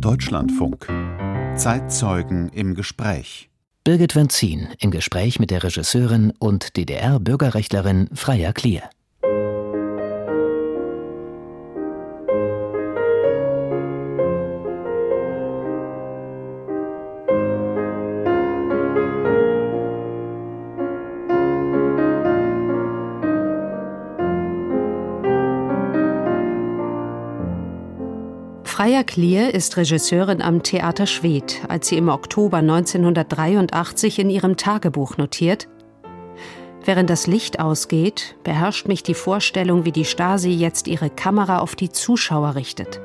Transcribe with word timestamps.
Deutschlandfunk. 0.00 0.86
Zeitzeugen 1.56 2.48
im 2.48 2.74
Gespräch. 2.74 3.50
Birgit 3.84 4.16
Wenzin 4.16 4.68
im 4.78 4.90
Gespräch 4.90 5.38
mit 5.38 5.50
der 5.50 5.62
Regisseurin 5.62 6.32
und 6.38 6.76
DDR-Bürgerrechtlerin 6.76 8.08
Freya 8.14 8.52
Klier. 8.52 8.82
Klier 29.06 29.54
ist 29.54 29.76
Regisseurin 29.76 30.42
am 30.42 30.62
Theater 30.62 31.06
Schwedt, 31.06 31.62
als 31.68 31.88
sie 31.88 31.96
im 31.96 32.08
Oktober 32.08 32.58
1983 32.58 34.18
in 34.18 34.30
ihrem 34.30 34.56
Tagebuch 34.56 35.16
notiert: 35.16 35.68
Während 36.84 37.08
das 37.10 37.26
Licht 37.26 37.60
ausgeht, 37.60 38.36
beherrscht 38.44 38.88
mich 38.88 39.02
die 39.02 39.14
Vorstellung, 39.14 39.84
wie 39.84 39.92
die 39.92 40.04
Stasi 40.04 40.50
jetzt 40.50 40.88
ihre 40.88 41.10
Kamera 41.10 41.60
auf 41.60 41.76
die 41.76 41.90
Zuschauer 41.90 42.56
richtet. 42.56 43.00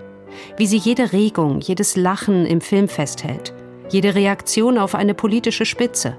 Wie 0.57 0.67
sie 0.67 0.77
jede 0.77 1.13
Regung, 1.13 1.59
jedes 1.59 1.95
Lachen 1.95 2.45
im 2.45 2.61
Film 2.61 2.87
festhält, 2.87 3.53
jede 3.89 4.15
Reaktion 4.15 4.77
auf 4.77 4.95
eine 4.95 5.13
politische 5.13 5.65
Spitze. 5.65 6.17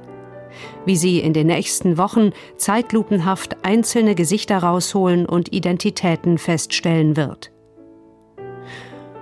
Wie 0.85 0.97
sie 0.97 1.21
in 1.21 1.33
den 1.33 1.47
nächsten 1.47 1.99
Wochen 1.99 2.33
zeitlupenhaft 2.57 3.65
einzelne 3.65 4.15
Gesichter 4.15 4.59
rausholen 4.59 5.27
und 5.27 5.53
Identitäten 5.53 6.39
feststellen 6.39 7.17
wird. 7.17 7.53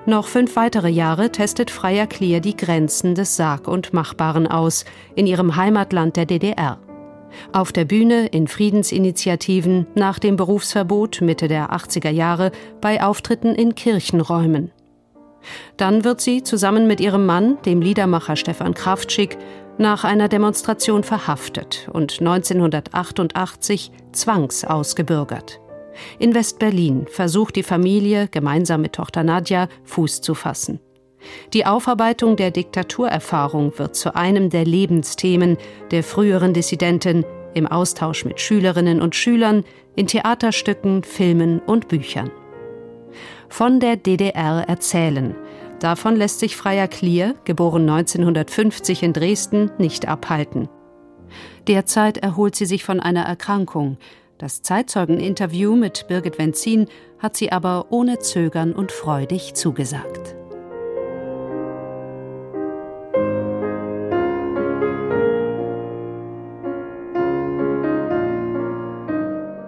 Noch 0.09 0.27
fünf 0.27 0.57
weitere 0.57 0.89
Jahre 0.89 1.31
testet 1.33 1.71
Freier 1.71 2.07
Klier 2.07 2.41
die 2.41 2.57
Grenzen 2.57 3.15
des 3.15 3.37
Sag- 3.37 3.69
und 3.69 3.93
Machbaren 3.93 4.47
aus 4.47 4.87
in 5.15 5.27
ihrem 5.27 5.55
Heimatland 5.55 6.17
der 6.17 6.25
DDR. 6.25 6.79
Auf 7.53 7.73
der 7.73 7.85
Bühne, 7.85 8.25
in 8.29 8.49
Friedensinitiativen, 8.49 9.87
nach 9.95 10.19
dem 10.19 10.37
Berufsverbot 10.37 11.21
Mitte 11.21 11.47
der 11.47 11.73
80er 11.75 12.09
Jahre, 12.09 12.53
bei 12.81 13.03
Auftritten 13.03 13.55
in 13.55 13.75
Kirchenräumen. 13.75 14.71
Dann 15.77 16.05
wird 16.05 16.23
sie 16.23 16.43
zusammen 16.43 16.87
mit 16.87 17.01
ihrem 17.01 17.27
Mann, 17.27 17.59
dem 17.67 17.83
Liedermacher 17.83 18.37
Stefan 18.37 18.73
Kraftschick, 18.73 19.37
nach 19.77 20.05
einer 20.05 20.29
Demonstration 20.29 21.05
verhaftet 21.05 21.87
und 21.93 22.19
1988 22.19 23.93
zwangsausgebürgert. 24.13 25.61
In 26.19 26.35
West-Berlin 26.35 27.07
versucht 27.11 27.57
die 27.57 27.63
Familie 27.63 28.29
gemeinsam 28.29 28.83
mit 28.83 28.95
Tochter 28.95 29.25
Nadja 29.25 29.69
Fuß 29.85 30.21
zu 30.21 30.35
fassen. 30.35 30.81
Die 31.53 31.67
Aufarbeitung 31.67 32.37
der 32.37 32.51
Diktaturerfahrung 32.51 33.79
wird 33.79 33.97
zu 33.97 34.15
einem 34.15 34.51
der 34.51 34.65
Lebensthemen 34.65 35.57
der 35.91 36.03
früheren 36.03 36.55
Dissidenten 36.55 37.25
im 37.55 37.67
Austausch 37.67 38.25
mit 38.25 38.41
Schülerinnen 38.41 39.01
und 39.01 39.15
Schülern, 39.15 39.65
in 39.97 40.07
Theaterstücken, 40.07 41.03
Filmen 41.03 41.59
und 41.61 41.89
Büchern. 41.89 42.31
Von 43.49 43.81
der 43.81 43.97
DDR 43.97 44.69
erzählen. 44.69 45.35
Davon 45.81 46.17
lässt 46.17 46.41
sich 46.41 46.57
Freier 46.57 46.89
Klier, 46.89 47.35
geboren 47.45 47.89
1950 47.89 49.03
in 49.03 49.13
Dresden, 49.13 49.71
nicht 49.79 50.07
abhalten. 50.07 50.69
Derzeit 51.67 52.19
erholt 52.19 52.55
sie 52.57 52.67
sich 52.67 52.85
von 52.85 53.01
einer 53.01 53.23
Erkrankung, 53.23 53.99
das 54.39 54.63
Zeitzeugeninterview 54.63 55.75
mit 55.75 56.07
Birgit 56.09 56.39
Wenzin 56.39 56.87
hat 57.19 57.37
sie 57.37 57.51
aber 57.51 57.87
ohne 57.91 58.21
Zögern 58.21 58.73
und 58.73 58.93
freudig 58.93 59.55
zugesagt. 59.55 60.37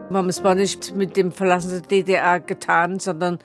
Wir 0.08 0.19
haben 0.19 0.28
es 0.28 0.42
war 0.42 0.54
nicht 0.54 0.94
mit 0.97 1.16
dem 1.16 1.32
Verlassen 1.32 1.70
der 1.70 1.81
DDR 1.82 2.41
getan, 2.41 2.98
sondern 2.98 3.38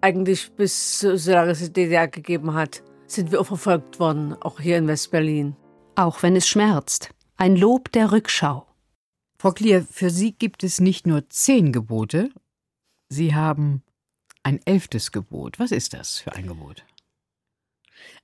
eigentlich 0.00 0.52
bis 0.52 1.00
solange 1.00 1.52
es 1.52 1.60
die 1.60 1.72
DDR 1.72 2.08
gegeben 2.08 2.54
hat, 2.54 2.82
sind 3.06 3.30
wir 3.30 3.40
auch 3.40 3.46
verfolgt 3.46 4.00
worden, 4.00 4.36
auch 4.40 4.60
hier 4.60 4.78
in 4.78 4.88
Westberlin. 4.88 5.56
Auch 5.94 6.22
wenn 6.22 6.36
es 6.36 6.48
schmerzt. 6.48 7.10
Ein 7.36 7.56
Lob 7.56 7.92
der 7.92 8.12
Rückschau. 8.12 8.66
Frau 9.42 9.50
Klier, 9.50 9.84
für 9.90 10.08
Sie 10.08 10.30
gibt 10.30 10.62
es 10.62 10.80
nicht 10.80 11.04
nur 11.04 11.28
zehn 11.28 11.72
Gebote, 11.72 12.30
Sie 13.08 13.34
haben 13.34 13.82
ein 14.44 14.60
elftes 14.66 15.10
Gebot. 15.10 15.58
Was 15.58 15.72
ist 15.72 15.94
das 15.94 16.20
für 16.20 16.30
ein 16.30 16.46
Gebot? 16.46 16.84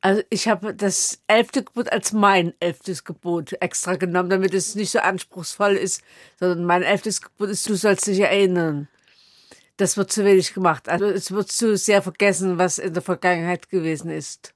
Also 0.01 0.23
ich 0.31 0.47
habe 0.47 0.77
das 0.77 1.21
elfte 1.27 1.65
Gebot 1.65 1.91
als 1.91 2.13
mein 2.13 2.55
elftes 2.61 3.03
Gebot 3.03 3.55
extra 3.61 3.97
genommen, 3.97 4.31
damit 4.31 4.55
es 4.55 4.77
nicht 4.77 4.93
so 4.93 5.01
anspruchsvoll 5.01 5.73
ist, 5.73 6.05
sondern 6.39 6.65
mein 6.65 6.85
elftes 6.85 7.21
Gebot 7.21 7.49
ist, 7.49 7.69
du 7.69 7.75
sollst 7.75 8.07
dich 8.07 8.21
erinnern. 8.21 8.87
Das 9.77 9.97
wird 9.97 10.13
zu 10.13 10.25
wenig 10.25 10.55
gemacht. 10.55 10.89
Also 10.89 11.07
es 11.07 11.33
wird 11.33 11.51
zu 11.51 11.77
sehr 11.77 12.01
vergessen, 12.01 12.59
was 12.59 12.79
in 12.79 12.95
der 12.95 13.03
Vergangenheit 13.03 13.71
gewesen 13.71 14.13
ist. 14.13 14.55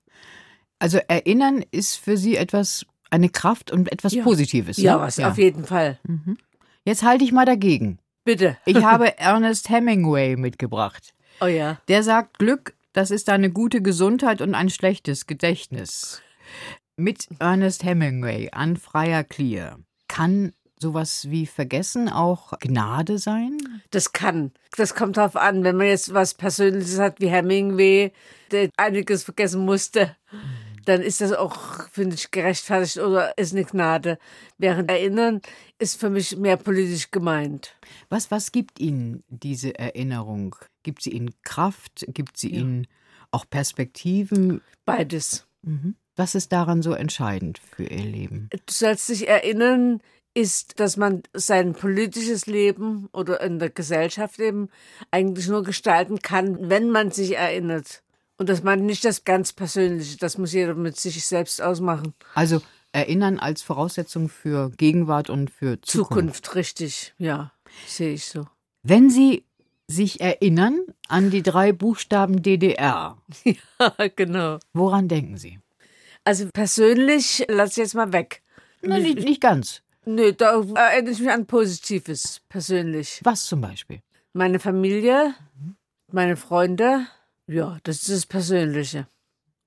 Also 0.78 0.98
erinnern 1.08 1.64
ist 1.72 1.96
für 1.96 2.16
Sie 2.16 2.36
etwas, 2.36 2.86
eine 3.10 3.30
Kraft 3.30 3.72
und 3.72 3.90
etwas 3.90 4.12
ja. 4.12 4.22
Positives. 4.22 4.76
Ja, 4.76 4.94
ne? 4.94 5.02
was 5.02 5.18
auf 5.18 5.38
jeden 5.38 5.64
Fall. 5.64 5.98
Mhm. 6.04 6.38
Jetzt 6.84 7.02
halte 7.02 7.24
ich 7.24 7.32
mal 7.32 7.44
dagegen. 7.44 7.98
Bitte. 8.24 8.56
Ich 8.66 8.84
habe 8.84 9.18
Ernest 9.18 9.68
Hemingway 9.68 10.36
mitgebracht. 10.36 11.14
Oh 11.40 11.46
ja. 11.46 11.80
Der 11.88 12.02
sagt, 12.02 12.38
Glück, 12.38 12.74
das 12.92 13.10
ist 13.10 13.28
eine 13.28 13.50
gute 13.50 13.82
Gesundheit 13.82 14.40
und 14.40 14.54
ein 14.54 14.70
schlechtes 14.70 15.26
Gedächtnis. 15.26 16.22
Mit 16.96 17.28
Ernest 17.38 17.84
Hemingway 17.84 18.50
an 18.52 18.76
freier 18.76 19.24
Klier. 19.24 19.78
Kann 20.08 20.52
sowas 20.78 21.30
wie 21.30 21.46
Vergessen 21.46 22.08
auch 22.08 22.52
Gnade 22.58 23.18
sein? 23.18 23.58
Das 23.90 24.12
kann. 24.12 24.52
Das 24.76 24.94
kommt 24.94 25.16
darauf 25.16 25.36
an, 25.36 25.64
wenn 25.64 25.76
man 25.76 25.86
jetzt 25.86 26.12
was 26.12 26.34
Persönliches 26.34 26.98
hat 26.98 27.20
wie 27.20 27.28
Hemingway, 27.28 28.12
der 28.50 28.68
einiges 28.76 29.24
vergessen 29.24 29.64
musste. 29.64 30.16
Dann 30.84 31.02
ist 31.02 31.20
das 31.20 31.32
auch, 31.32 31.88
finde 31.90 32.16
ich, 32.16 32.30
gerechtfertigt 32.30 32.98
oder 32.98 33.36
ist 33.38 33.52
eine 33.52 33.64
Gnade. 33.64 34.18
Während 34.58 34.90
Erinnern 34.90 35.40
ist 35.78 35.98
für 35.98 36.10
mich 36.10 36.36
mehr 36.36 36.56
politisch 36.56 37.10
gemeint. 37.10 37.76
Was, 38.08 38.30
was 38.30 38.52
gibt 38.52 38.80
Ihnen 38.80 39.22
diese 39.28 39.78
Erinnerung? 39.78 40.56
Gibt 40.82 41.02
sie 41.02 41.10
Ihnen 41.10 41.34
Kraft? 41.42 42.04
Gibt 42.08 42.36
sie 42.36 42.52
ja. 42.52 42.60
Ihnen 42.60 42.86
auch 43.30 43.44
Perspektiven? 43.48 44.60
Beides. 44.84 45.46
Mhm. 45.62 45.94
Was 46.16 46.34
ist 46.34 46.52
daran 46.52 46.82
so 46.82 46.92
entscheidend 46.92 47.58
für 47.58 47.84
Ihr 47.84 48.04
Leben? 48.04 48.48
Du 48.50 48.58
sollst 48.68 49.08
dich 49.08 49.28
erinnern, 49.28 50.00
ist, 50.34 50.80
dass 50.80 50.96
man 50.96 51.22
sein 51.34 51.74
politisches 51.74 52.46
Leben 52.46 53.08
oder 53.12 53.40
in 53.40 53.58
der 53.58 53.70
Gesellschaft 53.70 54.38
eben 54.40 54.68
eigentlich 55.10 55.48
nur 55.48 55.62
gestalten 55.62 56.20
kann, 56.20 56.70
wenn 56.70 56.90
man 56.90 57.10
sich 57.10 57.36
erinnert. 57.36 58.02
Und 58.38 58.48
das 58.48 58.62
meint 58.62 58.82
nicht 58.82 59.04
das 59.04 59.24
ganz 59.24 59.52
Persönliche, 59.52 60.16
das 60.18 60.38
muss 60.38 60.52
jeder 60.52 60.74
mit 60.74 60.98
sich 60.98 61.24
selbst 61.24 61.62
ausmachen. 61.62 62.14
Also 62.34 62.60
erinnern 62.92 63.38
als 63.38 63.62
Voraussetzung 63.62 64.28
für 64.28 64.70
Gegenwart 64.70 65.30
und 65.30 65.50
für 65.50 65.80
Zukunft. 65.80 66.46
Zukunft, 66.46 66.54
richtig, 66.56 67.14
ja, 67.18 67.52
sehe 67.86 68.14
ich 68.14 68.26
so. 68.26 68.46
Wenn 68.82 69.10
Sie 69.10 69.44
sich 69.86 70.20
erinnern 70.20 70.80
an 71.08 71.30
die 71.30 71.42
drei 71.42 71.72
Buchstaben 71.72 72.42
DDR. 72.42 73.18
Ja, 73.78 74.08
genau. 74.14 74.58
Woran 74.72 75.08
denken 75.08 75.36
Sie? 75.36 75.58
Also 76.24 76.48
persönlich, 76.52 77.44
lass 77.48 77.72
ich 77.72 77.78
jetzt 77.78 77.94
mal 77.94 78.12
weg. 78.12 78.42
Nein, 78.80 79.02
nicht, 79.02 79.18
nicht 79.24 79.40
ganz. 79.40 79.82
Nö, 80.04 80.32
da 80.32 80.62
erinnere 80.74 81.12
ich 81.12 81.20
mich 81.20 81.30
an 81.30 81.46
Positives, 81.46 82.40
persönlich. 82.48 83.20
Was 83.24 83.46
zum 83.46 83.60
Beispiel? 83.60 84.00
Meine 84.32 84.60
Familie, 84.60 85.34
meine 86.10 86.36
Freunde, 86.36 87.06
ja, 87.52 87.78
das 87.82 87.96
ist 87.98 88.10
das 88.10 88.26
Persönliche. 88.26 89.06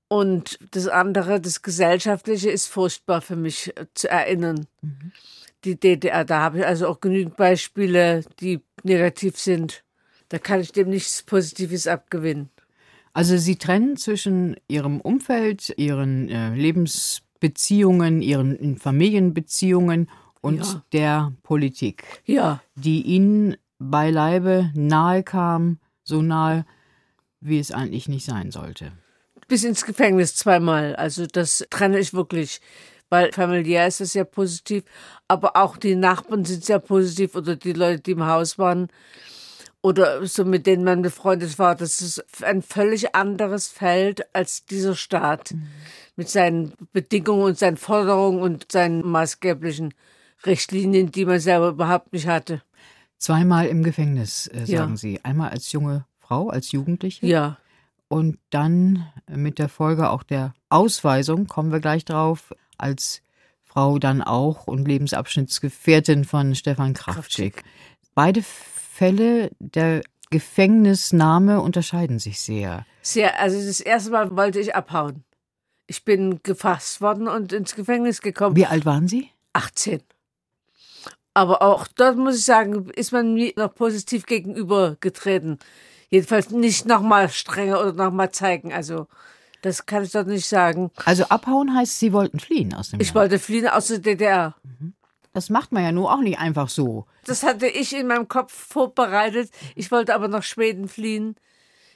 Und 0.08 0.58
das 0.70 0.86
andere, 0.86 1.40
das 1.40 1.62
Gesellschaftliche, 1.62 2.50
ist 2.50 2.66
furchtbar 2.66 3.20
für 3.20 3.36
mich 3.36 3.76
äh, 3.76 3.86
zu 3.94 4.08
erinnern. 4.08 4.66
Mhm. 4.82 5.12
Die 5.64 5.78
DDR, 5.78 6.24
da 6.24 6.40
habe 6.42 6.58
ich 6.58 6.66
also 6.66 6.86
auch 6.86 7.00
genügend 7.00 7.36
Beispiele, 7.36 8.22
die 8.40 8.60
negativ 8.84 9.38
sind. 9.38 9.82
Da 10.28 10.38
kann 10.38 10.60
ich 10.60 10.72
dem 10.72 10.90
nichts 10.90 11.22
Positives 11.22 11.86
abgewinnen. 11.86 12.50
Also 13.12 13.36
Sie 13.36 13.56
trennen 13.56 13.96
zwischen 13.96 14.56
Ihrem 14.68 15.00
Umfeld, 15.00 15.72
Ihren 15.76 16.28
äh, 16.28 16.54
Lebensbeziehungen, 16.54 18.22
Ihren 18.22 18.76
Familienbeziehungen 18.76 20.08
und 20.40 20.64
ja. 20.64 20.82
der 20.92 21.32
Politik. 21.42 22.04
Ja. 22.24 22.60
Die 22.76 23.02
Ihnen 23.02 23.56
beileibe 23.78 24.70
nahe 24.74 25.22
kam, 25.22 25.78
so 26.04 26.22
nahe, 26.22 26.64
wie 27.46 27.58
es 27.58 27.72
eigentlich 27.72 28.08
nicht 28.08 28.24
sein 28.26 28.50
sollte. 28.50 28.92
Bis 29.48 29.64
ins 29.64 29.84
Gefängnis 29.84 30.34
zweimal. 30.34 30.96
Also 30.96 31.26
das 31.26 31.64
trenne 31.70 31.98
ich 31.98 32.12
wirklich. 32.14 32.60
Weil 33.08 33.32
familiär 33.32 33.86
ist 33.86 34.00
es 34.00 34.14
ja 34.14 34.24
positiv, 34.24 34.82
aber 35.28 35.56
auch 35.56 35.76
die 35.76 35.94
Nachbarn 35.94 36.44
sind 36.44 36.64
sehr 36.64 36.80
positiv 36.80 37.36
oder 37.36 37.54
die 37.54 37.72
Leute, 37.72 38.00
die 38.02 38.10
im 38.12 38.26
Haus 38.26 38.58
waren. 38.58 38.88
oder 39.82 40.26
so 40.26 40.44
mit 40.44 40.66
denen 40.66 40.82
man 40.82 41.02
befreundet 41.02 41.60
war. 41.60 41.76
Das 41.76 42.00
ist 42.00 42.42
ein 42.42 42.62
völlig 42.62 43.14
anderes 43.14 43.68
Feld 43.68 44.26
als 44.34 44.64
dieser 44.64 44.96
Staat 44.96 45.52
mhm. 45.52 45.68
mit 46.16 46.28
seinen 46.28 46.72
Bedingungen 46.92 47.44
und 47.44 47.58
seinen 47.58 47.76
Forderungen 47.76 48.40
und 48.40 48.72
seinen 48.72 49.06
maßgeblichen 49.06 49.94
Richtlinien, 50.44 51.12
die 51.12 51.24
man 51.24 51.38
selber 51.38 51.68
überhaupt 51.68 52.12
nicht 52.12 52.26
hatte. 52.26 52.62
Zweimal 53.18 53.66
im 53.66 53.84
Gefängnis, 53.84 54.48
äh, 54.48 54.66
sagen 54.66 54.92
ja. 54.92 54.96
Sie. 54.96 55.24
Einmal 55.24 55.50
als 55.50 55.70
junge 55.70 56.04
Frau, 56.26 56.48
als 56.48 56.72
Jugendliche. 56.72 57.26
Ja. 57.26 57.58
Und 58.08 58.38
dann 58.50 59.06
mit 59.28 59.58
der 59.58 59.68
Folge 59.68 60.10
auch 60.10 60.22
der 60.22 60.54
Ausweisung, 60.68 61.46
kommen 61.46 61.72
wir 61.72 61.80
gleich 61.80 62.04
drauf, 62.04 62.52
als 62.78 63.22
Frau 63.62 63.98
dann 63.98 64.22
auch 64.22 64.66
und 64.66 64.86
Lebensabschnittsgefährtin 64.86 66.24
von 66.24 66.54
Stefan 66.54 66.94
Kraftschick. 66.94 67.62
Beide 68.14 68.42
Fälle 68.42 69.50
der 69.58 70.02
Gefängnisnahme 70.30 71.60
unterscheiden 71.60 72.18
sich 72.18 72.40
sehr. 72.40 72.86
Sehr. 73.02 73.38
Also 73.40 73.64
das 73.64 73.80
erste 73.80 74.10
Mal 74.10 74.34
wollte 74.36 74.60
ich 74.60 74.74
abhauen. 74.74 75.24
Ich 75.86 76.04
bin 76.04 76.40
gefasst 76.42 77.00
worden 77.00 77.28
und 77.28 77.52
ins 77.52 77.76
Gefängnis 77.76 78.20
gekommen. 78.20 78.56
Wie 78.56 78.66
alt 78.66 78.86
waren 78.86 79.06
Sie? 79.06 79.30
18. 79.52 80.00
Aber 81.34 81.60
auch 81.60 81.86
dort 81.86 82.16
muss 82.16 82.38
ich 82.38 82.44
sagen, 82.44 82.88
ist 82.90 83.12
man 83.12 83.34
mir 83.34 83.52
noch 83.56 83.74
positiv 83.74 84.24
gegenübergetreten. 84.24 85.58
Jedenfalls 86.08 86.50
nicht 86.50 86.86
nochmal 86.86 87.28
strenger 87.28 87.80
oder 87.80 87.92
nochmal 87.92 88.30
zeigen. 88.30 88.72
Also 88.72 89.06
das 89.62 89.86
kann 89.86 90.04
ich 90.04 90.12
dort 90.12 90.28
nicht 90.28 90.46
sagen. 90.46 90.90
Also 91.04 91.24
abhauen 91.24 91.74
heißt, 91.74 91.98
Sie 91.98 92.12
wollten 92.12 92.38
fliehen 92.38 92.74
aus 92.74 92.90
dem 92.90 93.00
Ich 93.00 93.08
Land. 93.08 93.16
wollte 93.16 93.38
fliehen 93.38 93.68
aus 93.68 93.88
der 93.88 93.98
DDR. 93.98 94.54
Mhm. 94.62 94.94
Das 95.32 95.50
macht 95.50 95.72
man 95.72 95.82
ja 95.82 95.92
nur 95.92 96.12
auch 96.12 96.20
nicht 96.20 96.38
einfach 96.38 96.68
so. 96.68 97.06
Das 97.24 97.42
hatte 97.42 97.66
ich 97.66 97.94
in 97.94 98.06
meinem 98.06 98.28
Kopf 98.28 98.52
vorbereitet. 98.54 99.50
Ich 99.74 99.90
wollte 99.90 100.14
aber 100.14 100.28
nach 100.28 100.42
Schweden 100.42 100.88
fliehen. 100.88 101.34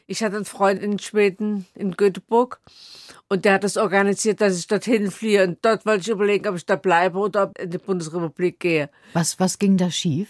Ich 0.07 0.23
hatte 0.25 0.37
einen 0.37 0.45
Freund 0.45 0.83
in 0.83 0.99
Schweden, 0.99 1.67
in 1.75 1.93
Göteborg. 1.93 2.61
Und 3.29 3.45
der 3.45 3.55
hat 3.55 3.65
das 3.65 3.77
organisiert, 3.77 4.41
dass 4.41 4.59
ich 4.59 4.67
dorthin 4.67 5.11
fliehe. 5.11 5.45
Und 5.47 5.59
dort 5.65 5.87
wollte 5.87 6.01
ich 6.03 6.09
überlegen, 6.09 6.49
ob 6.49 6.57
ich 6.57 6.67
da 6.67 6.75
bleibe 6.77 7.19
oder 7.19 7.45
ob 7.45 7.59
in 7.59 7.71
die 7.71 7.79
Bundesrepublik 7.79 8.59
gehe. 8.59 8.91
Was, 9.13 9.39
was 9.39 9.59
ging 9.59 9.77
da 9.77 9.91
schief? 9.91 10.29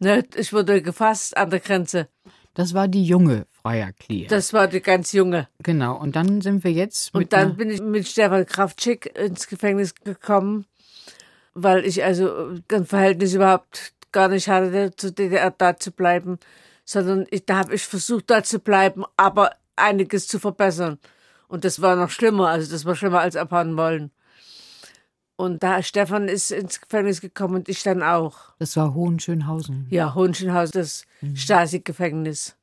Ne, 0.00 0.24
ich 0.34 0.52
wurde 0.54 0.80
gefasst 0.80 1.36
an 1.36 1.50
der 1.50 1.60
Grenze. 1.60 2.08
Das 2.54 2.74
war 2.74 2.88
die 2.88 3.04
junge 3.04 3.46
Freier 3.50 3.92
Klier. 3.92 4.28
Das 4.28 4.52
war 4.52 4.66
die 4.66 4.80
ganz 4.80 5.12
junge. 5.12 5.48
Genau. 5.62 5.96
Und 5.96 6.16
dann 6.16 6.40
sind 6.40 6.64
wir 6.64 6.72
jetzt. 6.72 7.14
Und 7.14 7.32
dann 7.32 7.56
bin 7.56 7.70
ich 7.70 7.80
mit 7.80 8.08
Stefan 8.08 8.46
Kraftschick 8.46 9.18
ins 9.18 9.46
Gefängnis 9.46 9.94
gekommen 9.94 10.66
weil 11.54 11.84
ich 11.84 12.04
also 12.04 12.54
ein 12.70 12.86
Verhältnis 12.86 13.34
überhaupt 13.34 13.92
gar 14.12 14.28
nicht 14.28 14.48
hatte, 14.48 14.94
zu 14.96 15.12
DDR 15.12 15.50
da 15.50 15.76
zu 15.76 15.92
bleiben, 15.92 16.38
sondern 16.84 17.26
ich, 17.30 17.46
da 17.46 17.58
habe 17.58 17.74
ich 17.74 17.82
versucht, 17.82 18.30
da 18.30 18.42
zu 18.42 18.58
bleiben, 18.58 19.04
aber 19.16 19.52
einiges 19.76 20.26
zu 20.26 20.38
verbessern. 20.38 20.98
Und 21.48 21.64
das 21.64 21.80
war 21.80 21.96
noch 21.96 22.10
schlimmer, 22.10 22.48
also 22.48 22.70
das 22.70 22.84
war 22.84 22.94
schlimmer 22.94 23.20
als 23.20 23.36
abhauen 23.36 23.76
wollen. 23.76 24.10
Und 25.40 25.62
da 25.62 25.82
Stefan 25.82 26.28
ist 26.28 26.50
ins 26.50 26.82
Gefängnis 26.82 27.22
gekommen 27.22 27.54
und 27.54 27.70
ich 27.70 27.82
dann 27.82 28.02
auch. 28.02 28.52
Das 28.58 28.76
war 28.76 28.92
Hohenschönhausen. 28.92 29.86
Ja, 29.88 30.14
Hohenschönhausen, 30.14 30.72
das 30.74 31.06
mhm. 31.22 31.34
Stasi-Gefängnis. 31.34 32.56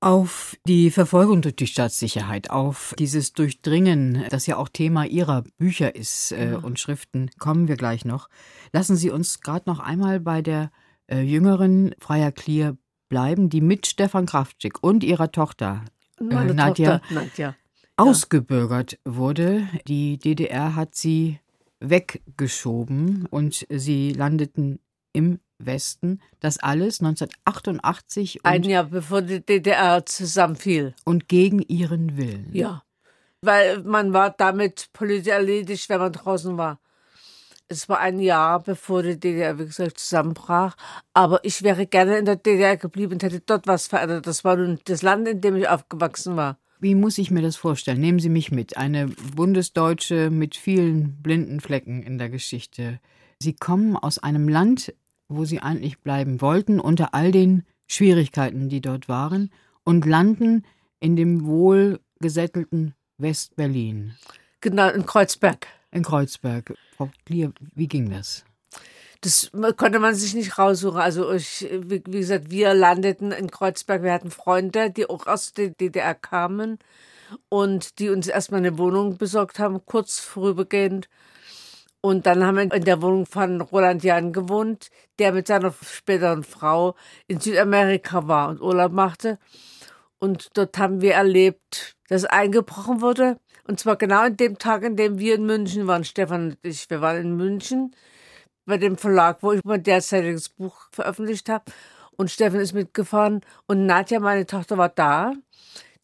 Auf 0.00 0.56
die 0.66 0.90
Verfolgung 0.90 1.40
durch 1.40 1.54
die 1.54 1.68
Staatssicherheit, 1.68 2.50
auf 2.50 2.96
dieses 2.98 3.32
Durchdringen, 3.32 4.24
das 4.28 4.48
ja 4.48 4.56
auch 4.56 4.68
Thema 4.68 5.06
Ihrer 5.06 5.44
Bücher 5.56 5.94
ist 5.94 6.32
äh, 6.32 6.50
ja. 6.50 6.58
und 6.58 6.80
Schriften, 6.80 7.30
kommen 7.38 7.68
wir 7.68 7.76
gleich 7.76 8.04
noch. 8.04 8.28
Lassen 8.72 8.96
Sie 8.96 9.10
uns 9.10 9.40
gerade 9.40 9.70
noch 9.70 9.78
einmal 9.78 10.18
bei 10.18 10.42
der 10.42 10.72
äh, 11.06 11.20
jüngeren 11.20 11.94
Freier 12.00 12.32
Klier 12.32 12.76
bleiben, 13.08 13.50
die 13.50 13.60
mit 13.60 13.86
Stefan 13.86 14.26
Kraftschick 14.26 14.82
und 14.82 15.04
ihrer 15.04 15.30
Tochter 15.30 15.84
äh, 16.18 16.24
Nadja, 16.24 16.98
Tochter, 16.98 17.14
Nadja. 17.14 17.54
ausgebürgert 17.96 18.98
wurde. 19.04 19.68
Die 19.86 20.18
DDR 20.18 20.74
hat 20.74 20.96
sie 20.96 21.38
weggeschoben 21.80 23.26
und 23.26 23.66
sie 23.68 24.12
landeten 24.12 24.80
im 25.12 25.40
Westen. 25.58 26.20
Das 26.40 26.58
alles 26.58 27.00
1988. 27.00 28.44
Ein 28.44 28.62
Jahr 28.64 28.84
bevor 28.84 29.22
die 29.22 29.44
DDR 29.44 30.04
zusammenfiel. 30.04 30.94
Und 31.04 31.28
gegen 31.28 31.60
ihren 31.62 32.16
Willen. 32.16 32.50
Ja. 32.52 32.82
Weil 33.40 33.82
man 33.82 34.12
war 34.12 34.30
damit 34.30 34.88
politisch 34.92 35.32
erledigt, 35.32 35.88
wenn 35.88 36.00
man 36.00 36.12
draußen 36.12 36.56
war. 36.56 36.80
Es 37.68 37.88
war 37.88 37.98
ein 37.98 38.20
Jahr, 38.20 38.60
bevor 38.60 39.02
die 39.02 39.18
DDR, 39.18 39.58
wie 39.58 39.66
gesagt, 39.66 39.98
zusammenbrach. 39.98 40.76
Aber 41.14 41.44
ich 41.44 41.62
wäre 41.62 41.86
gerne 41.86 42.18
in 42.18 42.24
der 42.24 42.36
DDR 42.36 42.76
geblieben 42.76 43.14
und 43.14 43.22
hätte 43.22 43.40
dort 43.40 43.66
was 43.66 43.88
verändert. 43.88 44.26
Das 44.26 44.44
war 44.44 44.56
nun 44.56 44.78
das 44.84 45.02
Land, 45.02 45.26
in 45.26 45.40
dem 45.40 45.56
ich 45.56 45.68
aufgewachsen 45.68 46.36
war. 46.36 46.58
Wie 46.78 46.94
muss 46.94 47.18
ich 47.18 47.30
mir 47.30 47.42
das 47.42 47.56
vorstellen? 47.56 48.00
Nehmen 48.00 48.18
Sie 48.18 48.28
mich 48.28 48.50
mit. 48.50 48.76
Eine 48.76 49.08
Bundesdeutsche 49.34 50.30
mit 50.30 50.56
vielen 50.56 51.22
blinden 51.22 51.60
Flecken 51.60 52.02
in 52.02 52.18
der 52.18 52.28
Geschichte. 52.28 53.00
Sie 53.40 53.54
kommen 53.54 53.96
aus 53.96 54.18
einem 54.18 54.48
Land, 54.48 54.94
wo 55.28 55.44
sie 55.44 55.60
eigentlich 55.60 56.00
bleiben 56.00 56.40
wollten, 56.40 56.78
unter 56.78 57.14
all 57.14 57.32
den 57.32 57.64
Schwierigkeiten, 57.86 58.68
die 58.68 58.80
dort 58.80 59.08
waren, 59.08 59.50
und 59.84 60.04
landen 60.04 60.64
in 61.00 61.16
dem 61.16 61.46
wohlgesättelten 61.46 62.94
West-Berlin. 63.18 64.14
Genau, 64.60 64.90
in 64.90 65.06
Kreuzberg. 65.06 65.66
In 65.90 66.02
Kreuzberg. 66.02 66.74
Frau 66.96 67.10
Klier, 67.24 67.52
wie 67.74 67.88
ging 67.88 68.10
das? 68.10 68.44
Das 69.20 69.50
konnte 69.76 69.98
man 69.98 70.14
sich 70.14 70.34
nicht 70.34 70.58
raussuchen. 70.58 71.00
Also, 71.00 71.32
ich, 71.32 71.66
wie, 71.70 72.00
gesagt, 72.00 72.50
wir 72.50 72.74
landeten 72.74 73.32
in 73.32 73.50
Kreuzberg. 73.50 74.02
Wir 74.02 74.12
hatten 74.12 74.30
Freunde, 74.30 74.90
die 74.90 75.08
auch 75.08 75.26
aus 75.26 75.52
der 75.52 75.70
DDR 75.70 76.14
kamen 76.14 76.78
und 77.48 77.98
die 77.98 78.10
uns 78.10 78.28
erstmal 78.28 78.58
eine 78.58 78.78
Wohnung 78.78 79.16
besorgt 79.16 79.58
haben, 79.58 79.84
kurz 79.84 80.18
vorübergehend. 80.18 81.08
Und 82.00 82.26
dann 82.26 82.44
haben 82.44 82.56
wir 82.56 82.72
in 82.72 82.84
der 82.84 83.02
Wohnung 83.02 83.26
von 83.26 83.60
Roland 83.60 84.04
Jan 84.04 84.32
gewohnt, 84.32 84.90
der 85.18 85.32
mit 85.32 85.48
seiner 85.48 85.74
späteren 85.82 86.44
Frau 86.44 86.94
in 87.26 87.40
Südamerika 87.40 88.28
war 88.28 88.48
und 88.48 88.60
Urlaub 88.60 88.92
machte. 88.92 89.38
Und 90.18 90.56
dort 90.56 90.78
haben 90.78 91.00
wir 91.00 91.14
erlebt, 91.14 91.96
dass 92.08 92.24
eingebrochen 92.24 93.00
wurde. 93.00 93.38
Und 93.66 93.80
zwar 93.80 93.96
genau 93.96 94.20
an 94.20 94.36
dem 94.36 94.58
Tag, 94.58 94.84
an 94.84 94.96
dem 94.96 95.18
wir 95.18 95.34
in 95.34 95.46
München 95.46 95.86
waren, 95.88 96.04
Stefan 96.04 96.50
und 96.50 96.58
ich. 96.62 96.88
Wir 96.88 97.00
waren 97.00 97.20
in 97.20 97.36
München 97.36 97.94
bei 98.66 98.76
dem 98.76 98.98
Verlag, 98.98 99.38
wo 99.42 99.52
ich 99.52 99.60
mein 99.64 99.82
derzeitiges 99.82 100.48
Buch 100.48 100.88
veröffentlicht 100.92 101.48
habe. 101.48 101.64
Und 102.16 102.30
Stefan 102.30 102.60
ist 102.60 102.72
mitgefahren. 102.72 103.40
Und 103.66 103.86
Nadja, 103.86 104.20
meine 104.20 104.46
Tochter, 104.46 104.76
war 104.76 104.88
da. 104.88 105.32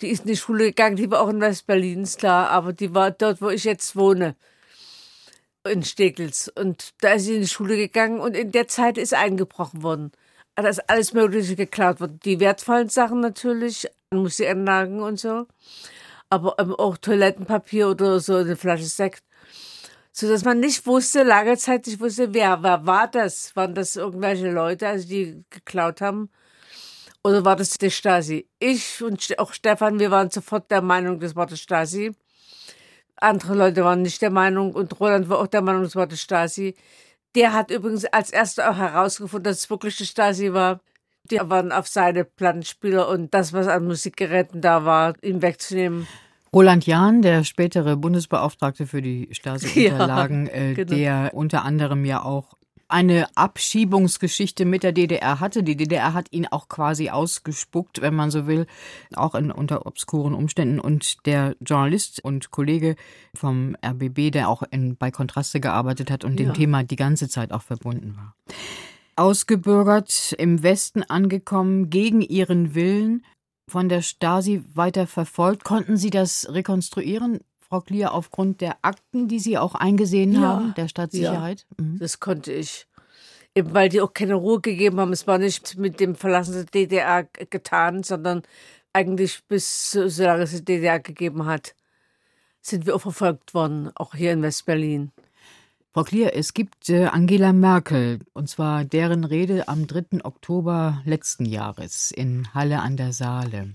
Die 0.01 0.09
ist 0.09 0.21
in 0.21 0.29
die 0.29 0.37
Schule 0.37 0.67
gegangen, 0.67 0.97
die 0.97 1.11
war 1.11 1.21
auch 1.21 1.29
in 1.29 1.41
West-Berlin, 1.41 2.09
klar, 2.19 2.51
aber 2.51 2.73
die 2.73 2.93
war 2.93 3.13
dort, 3.13 3.41
wo 3.41 3.51
ich 3.51 3.63
jetzt 3.65 3.95
wohne 3.95 4.35
in 5.65 5.85
Steglitz. 5.85 6.51
Und 6.53 6.93
da 7.01 7.13
ist 7.13 7.25
sie 7.25 7.37
in 7.37 7.43
die 7.43 7.49
Schule 7.49 7.77
gegangen 7.77 8.21
und 8.21 8.37
in 8.37 8.51
der 8.51 8.67
Zeit 8.67 8.99
ist 8.99 9.15
eingebrochen 9.15 9.83
worden. 9.83 10.13
Da 10.57 10.69
ist 10.69 10.91
alles 10.91 11.13
Mögliche 11.13 11.57
geklaut 11.57 12.01
worden. 12.01 12.21
Die 12.25 12.41
wertvollen 12.41 12.89
Sachen 12.89 13.21
natürlich, 13.21 13.89
Musikanlagen 14.11 15.03
und 15.03 15.19
so. 15.19 15.47
Aber 16.31 16.59
auch 16.59 16.97
Toilettenpapier 16.97 17.89
oder 17.89 18.21
so 18.21 18.37
eine 18.37 18.57
Flasche 18.57 18.85
Sekt. 18.85 19.23
So 20.15 20.29
dass 20.29 20.45
man 20.45 20.61
nicht 20.61 20.87
wusste, 20.87 21.23
lange 21.23 21.57
Zeit 21.57 21.87
nicht 21.87 21.99
wusste, 21.99 22.35
wer, 22.35 22.63
wer 22.63 22.85
war 22.85 23.09
das? 23.09 23.57
Waren 23.57 23.75
das 23.75 23.97
irgendwelche 23.97 24.51
Leute, 24.51 24.87
also 24.87 25.09
die 25.09 25.43
geklaut 25.49 26.03
haben? 26.03 26.29
Oder 27.25 27.45
war 27.47 27.57
das 27.57 27.79
die 27.79 27.91
Stasi? 27.91 28.47
Ich 28.59 29.03
und 29.03 29.39
auch 29.39 29.55
Stefan, 29.55 29.99
wir 29.99 30.11
waren 30.11 30.31
sofort 30.31 30.71
der 30.71 30.83
Meinung, 30.83 31.19
das 31.19 31.35
war 31.35 31.47
die 31.47 31.57
Stasi. 31.57 32.13
Andere 33.17 33.55
Leute 33.55 33.85
waren 33.85 34.03
nicht 34.03 34.21
der 34.21 34.31
Meinung 34.31 34.75
und 34.75 35.01
Roland 35.01 35.31
war 35.31 35.39
auch 35.39 35.47
der 35.47 35.63
Meinung, 35.63 35.85
es 35.85 35.97
war 35.97 36.07
die 36.07 36.17
Stasi. 36.17 36.75
Der 37.35 37.55
hat 37.55 37.71
übrigens 37.71 38.05
als 38.05 38.31
erster 38.31 38.71
auch 38.71 38.77
herausgefunden, 38.77 39.45
dass 39.45 39.61
es 39.61 39.71
wirklich 39.71 39.97
die 39.97 40.07
Stasi 40.07 40.53
war. 40.53 40.81
Die 41.31 41.39
waren 41.41 41.73
auf 41.73 41.89
seine 41.89 42.25
Plattenspieler 42.25 43.09
und 43.09 43.33
das, 43.33 43.53
was 43.55 43.67
an 43.69 43.87
Musikgeräten 43.87 44.61
da 44.61 44.85
war, 44.85 45.15
ihm 45.23 45.41
wegzunehmen. 45.41 46.07
Roland 46.55 46.87
Jahn, 46.87 47.23
der 47.23 47.45
spätere 47.45 47.97
Bundesbeauftragte 47.97 48.87
für 48.87 49.01
die 49.01 49.29
Stasi-Unterlagen, 49.33 50.47
ja, 50.53 50.53
äh, 50.53 50.75
genau. 50.75 50.95
der 50.95 51.31
unter 51.35 51.65
anderem 51.65 52.05
ja 52.05 52.23
auch 52.23 52.55
eine 52.93 53.27
Abschiebungsgeschichte 53.37 54.67
mit 54.67 54.83
der 54.83 54.93
DDR 54.93 55.41
hatte. 55.41 55.63
Die 55.63 55.77
DDR 55.77 56.13
hat 56.13 56.27
ihn 56.31 56.47
auch 56.47 56.69
quasi 56.69 57.09
ausgespuckt, 57.09 58.03
wenn 58.03 58.15
man 58.15 58.31
so 58.31 58.47
will, 58.47 58.67
auch 59.15 59.35
in, 59.35 59.51
unter 59.51 59.87
obskuren 59.87 60.35
Umständen. 60.35 60.79
Und 60.79 61.25
der 61.25 61.57
Journalist 61.61 62.23
und 62.23 62.51
Kollege 62.51 62.97
vom 63.35 63.75
RBB, 63.83 64.31
der 64.31 64.51
auch 64.51 64.63
in, 64.71 64.97
bei 64.97 65.11
Kontraste 65.11 65.59
gearbeitet 65.59 66.11
hat 66.11 66.23
und 66.23 66.39
ja. 66.39 66.47
dem 66.47 66.55
Thema 66.55 66.85
die 66.85 66.97
ganze 66.97 67.31
Zeit 67.31 67.51
auch 67.51 67.63
verbunden 67.63 68.15
war. 68.17 68.35
Ausgebürgert, 69.17 70.35
im 70.39 70.63
Westen 70.63 71.03
angekommen, 71.03 71.89
gegen 71.89 72.21
ihren 72.21 72.75
Willen, 72.75 73.25
von 73.73 73.89
der 73.89 74.03
Stasi 74.03 74.63
weiter 74.75 75.07
verfolgt. 75.07 75.65
Konnten 75.65 75.97
Sie 75.97 76.11
das 76.11 76.47
rekonstruieren? 76.51 77.41
Frau 77.59 77.81
Klier, 77.81 78.13
aufgrund 78.13 78.61
der 78.61 78.77
Akten, 78.83 79.29
die 79.29 79.39
Sie 79.39 79.57
auch 79.57 79.75
eingesehen 79.75 80.35
ja, 80.35 80.41
haben, 80.41 80.75
der 80.75 80.89
Stadtsicherheit? 80.89 81.65
Ja, 81.79 81.85
mhm. 81.85 81.99
Das 81.99 82.21
konnte 82.21 82.53
ich. 82.53 82.87
Eben 83.55 83.73
weil 83.73 83.89
die 83.89 84.03
auch 84.03 84.13
keine 84.13 84.35
Ruhe 84.35 84.61
gegeben 84.61 85.01
haben. 85.01 85.13
Es 85.13 85.27
war 85.27 85.39
nicht 85.39 85.79
mit 85.79 86.01
dem 86.01 86.15
Verlassen 86.15 86.53
der 86.53 86.65
DDR 86.65 87.25
getan, 87.25 88.03
sondern 88.03 88.43
eigentlich 88.93 89.43
bis 89.49 89.93
solange 89.93 90.43
es 90.43 90.51
die 90.51 90.65
DDR 90.65 91.01
gegeben 91.01 91.47
hat, 91.47 91.75
sind 92.61 92.85
wir 92.85 92.95
auch 92.95 93.01
verfolgt 93.01 93.55
worden, 93.55 93.91
auch 93.95 94.15
hier 94.15 94.33
in 94.33 94.43
Westberlin. 94.43 95.13
Frau 95.95 96.05
Klier, 96.05 96.35
es 96.35 96.55
gibt 96.55 96.89
äh, 96.89 97.05
Angela 97.05 97.53
Merkel, 97.53 98.21
und 98.33 98.49
zwar 98.49 98.83
deren 98.87 99.25
Rede 99.25 99.69
am 99.69 99.87
3. 99.87 100.25
Oktober 100.25 101.03
letzten 101.05 101.45
Jahres 101.45 102.11
in 102.11 102.55
Halle 102.55 102.81
an 102.81 102.97
der 102.97 103.13
Saale. 103.13 103.75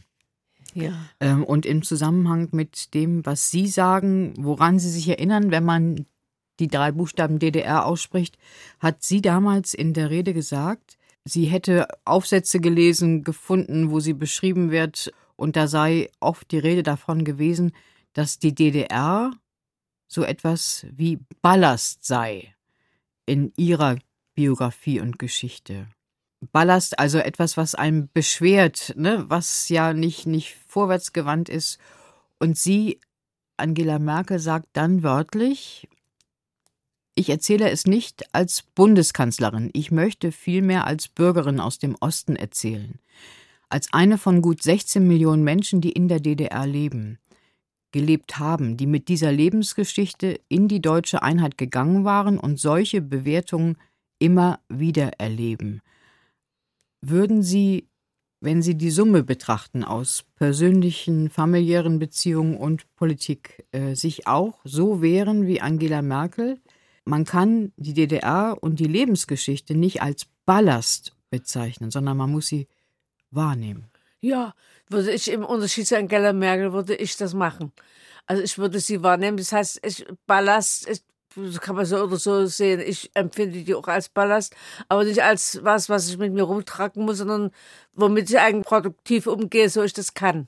Ja. 0.73 0.93
Ähm, 1.19 1.43
und 1.43 1.67
im 1.67 1.83
Zusammenhang 1.83 2.49
mit 2.53 2.95
dem, 2.95 3.23
was 3.23 3.51
Sie 3.51 3.67
sagen, 3.67 4.33
woran 4.37 4.79
Sie 4.79 4.89
sich 4.89 5.07
erinnern, 5.07 5.51
wenn 5.51 5.63
man 5.63 6.07
die 6.59 6.67
drei 6.67 6.91
Buchstaben 6.91 7.37
DDR 7.37 7.85
ausspricht, 7.85 8.39
hat 8.79 9.03
sie 9.03 9.21
damals 9.21 9.75
in 9.75 9.93
der 9.93 10.09
Rede 10.09 10.33
gesagt, 10.33 10.97
sie 11.23 11.45
hätte 11.45 11.87
Aufsätze 12.03 12.59
gelesen, 12.59 13.23
gefunden, 13.23 13.91
wo 13.91 13.99
sie 13.99 14.13
beschrieben 14.13 14.71
wird, 14.71 15.11
und 15.35 15.55
da 15.55 15.67
sei 15.67 16.09
oft 16.19 16.49
die 16.51 16.57
Rede 16.57 16.81
davon 16.81 17.23
gewesen, 17.23 17.73
dass 18.13 18.39
die 18.39 18.55
DDR 18.55 19.33
so 20.07 20.23
etwas 20.23 20.85
wie 20.91 21.19
Ballast 21.41 22.05
sei 22.05 22.55
in 23.25 23.51
ihrer 23.57 23.97
Biografie 24.35 24.99
und 25.01 25.19
Geschichte. 25.19 25.87
Ballast, 26.51 26.99
also 26.99 27.17
etwas, 27.17 27.57
was 27.57 27.75
einem 27.75 28.09
beschwert, 28.13 28.93
ne, 28.95 29.25
was 29.27 29.69
ja 29.69 29.93
nicht, 29.93 30.27
nicht 30.27 30.55
vorwärtsgewandt 30.67 31.49
ist. 31.49 31.79
Und 32.39 32.57
sie, 32.57 32.99
Angela 33.57 33.99
Merkel, 33.99 34.39
sagt 34.39 34.67
dann 34.73 35.01
wörtlich, 35.01 35.87
ich 37.15 37.29
erzähle 37.29 37.71
es 37.71 37.87
nicht 37.87 38.35
als 38.35 38.61
Bundeskanzlerin, 38.61 39.71
ich 39.73 39.89
möchte 39.89 40.31
vielmehr 40.31 40.85
als 40.85 41.07
Bürgerin 41.07 41.59
aus 41.59 41.79
dem 41.79 41.95
Osten 41.99 42.35
erzählen. 42.35 42.99
Als 43.69 43.91
eine 43.91 44.19
von 44.19 44.43
gut 44.43 44.61
16 44.61 45.05
Millionen 45.05 45.43
Menschen, 45.43 45.81
die 45.81 45.91
in 45.91 46.07
der 46.07 46.19
DDR 46.19 46.67
leben, 46.67 47.17
gelebt 47.97 48.39
haben, 48.39 48.77
die 48.77 48.87
mit 48.87 49.07
dieser 49.07 49.31
Lebensgeschichte 49.31 50.39
in 50.47 50.67
die 50.67 50.81
deutsche 50.81 51.23
Einheit 51.23 51.57
gegangen 51.57 52.03
waren 52.05 52.37
und 52.37 52.59
solche 52.59 53.01
Bewertungen 53.01 53.77
immer 54.19 54.59
wieder 54.69 55.19
erleben. 55.19 55.81
Würden 57.01 57.43
Sie, 57.43 57.87
wenn 58.39 58.61
Sie 58.61 58.75
die 58.75 58.91
Summe 58.91 59.23
betrachten 59.23 59.83
aus 59.83 60.25
persönlichen, 60.35 61.29
familiären 61.29 61.99
Beziehungen 61.99 62.57
und 62.57 62.85
Politik, 62.95 63.65
äh, 63.71 63.95
sich 63.95 64.27
auch 64.27 64.59
so 64.63 65.01
wehren 65.01 65.47
wie 65.47 65.61
Angela 65.61 66.01
Merkel? 66.01 66.59
man 67.07 67.23
kann 67.23 67.71
die 67.77 67.93
DDR 67.93 68.57
und 68.59 68.79
die 68.79 68.87
Lebensgeschichte 68.87 69.75
nicht 69.75 70.01
als 70.01 70.27
Ballast 70.45 71.15
bezeichnen, 71.29 71.89
sondern 71.89 72.17
man 72.17 72.31
muss 72.31 72.47
sie 72.47 72.67
wahrnehmen. 73.31 73.89
Ja, 74.19 74.53
würde 74.89 75.11
ich 75.11 75.31
im 75.31 75.43
Unterschied 75.43 75.87
zu 75.87 75.97
Angela 75.97 76.33
Merkel, 76.33 76.73
würde 76.73 76.95
ich 76.95 77.17
das 77.17 77.33
machen. 77.33 77.71
Also 78.25 78.43
ich 78.43 78.57
würde 78.57 78.79
sie 78.79 79.03
wahrnehmen. 79.03 79.37
Das 79.37 79.51
heißt, 79.51 79.79
ich, 79.85 80.05
Ballast, 80.25 80.87
ich, 80.89 81.01
kann 81.61 81.75
man 81.75 81.85
so 81.85 82.03
oder 82.03 82.17
so 82.17 82.45
sehen. 82.45 82.81
Ich 82.81 83.11
empfinde 83.13 83.63
die 83.63 83.75
auch 83.75 83.87
als 83.87 84.09
Ballast, 84.09 84.55
aber 84.89 85.03
nicht 85.03 85.23
als 85.23 85.59
was, 85.63 85.89
was 85.89 86.09
ich 86.09 86.17
mit 86.17 86.33
mir 86.33 86.43
rumtragen 86.43 87.05
muss, 87.05 87.19
sondern 87.19 87.51
womit 87.93 88.29
ich 88.29 88.39
eigentlich 88.39 88.65
produktiv 88.65 89.27
umgehe, 89.27 89.69
so 89.69 89.83
ich 89.83 89.93
das 89.93 90.13
kann. 90.13 90.47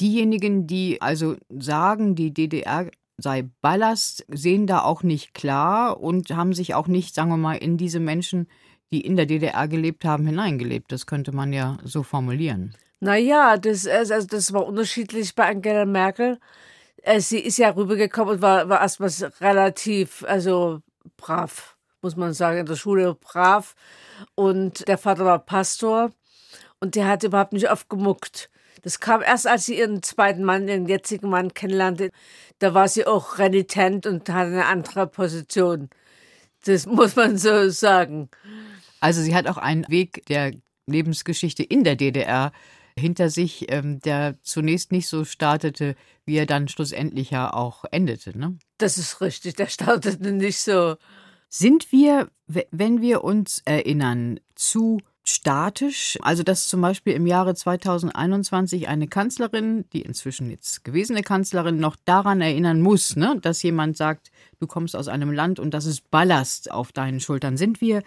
Diejenigen, 0.00 0.66
die 0.66 1.00
also 1.00 1.36
sagen, 1.50 2.14
die 2.14 2.32
DDR 2.32 2.90
sei 3.16 3.48
Ballast, 3.60 4.24
sehen 4.28 4.66
da 4.66 4.82
auch 4.82 5.02
nicht 5.02 5.34
klar 5.34 6.00
und 6.00 6.30
haben 6.30 6.52
sich 6.52 6.74
auch 6.74 6.88
nicht, 6.88 7.14
sagen 7.14 7.30
wir 7.30 7.36
mal, 7.36 7.54
in 7.54 7.76
diese 7.76 8.00
Menschen, 8.00 8.48
die 8.92 9.00
in 9.00 9.16
der 9.16 9.26
DDR 9.26 9.68
gelebt 9.68 10.04
haben, 10.04 10.26
hineingelebt. 10.26 10.92
Das 10.92 11.06
könnte 11.06 11.32
man 11.32 11.52
ja 11.52 11.78
so 11.84 12.02
formulieren. 12.02 12.74
Naja, 13.00 13.56
das, 13.56 13.86
also 13.86 14.26
das 14.26 14.52
war 14.52 14.66
unterschiedlich 14.66 15.34
bei 15.34 15.48
Angela 15.48 15.84
Merkel. 15.84 16.38
Äh, 17.02 17.20
sie 17.20 17.38
ist 17.38 17.58
ja 17.58 17.70
rübergekommen 17.70 18.36
und 18.36 18.42
war, 18.42 18.68
war 18.68 18.80
erstmal 18.80 19.10
relativ, 19.40 20.24
also 20.26 20.80
brav, 21.16 21.76
muss 22.02 22.16
man 22.16 22.32
sagen, 22.32 22.58
in 22.58 22.66
der 22.66 22.76
Schule 22.76 23.14
brav. 23.14 23.74
Und 24.34 24.88
der 24.88 24.98
Vater 24.98 25.24
war 25.24 25.38
Pastor 25.38 26.12
und 26.80 26.94
der 26.94 27.06
hat 27.06 27.24
überhaupt 27.24 27.52
nicht 27.52 27.68
aufgemuckt. 27.68 28.50
Das 28.82 29.00
kam 29.00 29.22
erst, 29.22 29.46
als 29.46 29.66
sie 29.66 29.78
ihren 29.78 30.02
zweiten 30.02 30.44
Mann, 30.44 30.68
ihren 30.68 30.86
jetzigen 30.86 31.30
Mann 31.30 31.54
kennenlernte. 31.54 32.10
Da 32.58 32.74
war 32.74 32.88
sie 32.88 33.06
auch 33.06 33.38
renitent 33.38 34.06
und 34.06 34.28
hatte 34.28 34.50
eine 34.50 34.66
andere 34.66 35.06
Position. 35.06 35.88
Das 36.64 36.86
muss 36.86 37.16
man 37.16 37.38
so 37.38 37.70
sagen. 37.70 38.28
Also 39.04 39.20
sie 39.20 39.34
hat 39.34 39.48
auch 39.48 39.58
einen 39.58 39.84
Weg 39.90 40.24
der 40.30 40.52
Lebensgeschichte 40.86 41.62
in 41.62 41.84
der 41.84 41.94
DDR 41.94 42.52
hinter 42.98 43.28
sich, 43.28 43.70
ähm, 43.70 44.00
der 44.00 44.36
zunächst 44.40 44.92
nicht 44.92 45.08
so 45.08 45.26
startete, 45.26 45.94
wie 46.24 46.36
er 46.36 46.46
dann 46.46 46.68
schlussendlich 46.68 47.30
ja 47.30 47.52
auch 47.52 47.84
endete. 47.90 48.38
Ne? 48.38 48.56
Das 48.78 48.96
ist 48.96 49.20
richtig, 49.20 49.56
der 49.56 49.66
startete 49.66 50.32
nicht 50.32 50.58
so. 50.58 50.96
Sind 51.50 51.92
wir, 51.92 52.30
wenn 52.46 53.02
wir 53.02 53.24
uns 53.24 53.60
erinnern, 53.66 54.40
zu 54.54 55.02
statisch. 55.22 56.16
Also 56.22 56.42
dass 56.42 56.68
zum 56.68 56.80
Beispiel 56.80 57.12
im 57.12 57.26
Jahre 57.26 57.54
2021 57.54 58.88
eine 58.88 59.06
Kanzlerin, 59.06 59.84
die 59.92 60.00
inzwischen 60.00 60.48
jetzt 60.48 60.82
gewesene 60.82 61.22
Kanzlerin, 61.22 61.76
noch 61.76 61.96
daran 62.06 62.40
erinnern 62.40 62.80
muss, 62.80 63.16
ne, 63.16 63.38
dass 63.42 63.62
jemand 63.62 63.98
sagt, 63.98 64.30
du 64.60 64.66
kommst 64.66 64.96
aus 64.96 65.08
einem 65.08 65.30
Land 65.30 65.60
und 65.60 65.74
das 65.74 65.84
ist 65.84 66.10
Ballast 66.10 66.70
auf 66.70 66.90
deinen 66.90 67.20
Schultern. 67.20 67.58
Sind 67.58 67.82
wir 67.82 68.02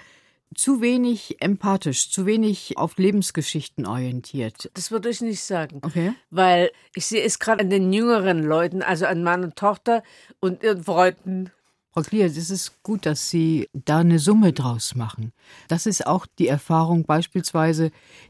zu 0.56 0.82
wenig 0.82 1.42
empathisch, 1.42 2.12
zu 2.12 2.26
wenig 2.26 2.78
auf 2.78 2.98
Lebensgeschichten 2.98 3.86
orientiert. 3.86 4.70
Das 4.74 4.92
würde 4.92 5.10
ich 5.10 5.22
nicht 5.22 5.44
sagen. 5.44 5.82
Okay. 5.84 6.14
Weil 6.30 6.72
ich 6.96 7.06
sehe 7.06 7.24
es 7.24 7.40
gerade 7.40 7.64
an 7.64 7.70
den 7.70 7.94
jüngeren 7.94 8.44
Leuten, 8.44 8.82
also 8.82 9.06
an 9.06 9.24
Mann 9.24 9.44
und 9.44 9.56
Tochter 9.56 10.04
und 10.40 10.64
ihren 10.64 10.84
Freunden 10.84 11.52
Frau 11.98 12.04
Klier, 12.04 12.28
es 12.28 12.52
ist 12.52 12.84
gut, 12.84 13.08
dass 13.08 13.32
Sie 13.32 13.70
da 13.74 13.98
eine 13.98 14.20
Summe 14.20 14.54
draus 14.54 14.94
machen. 14.94 15.34
Das 15.68 15.88
ist 15.88 16.06
auch 16.06 16.28
die 16.38 16.48
Erfahrung 16.48 17.06
beispielsweise 17.06 17.90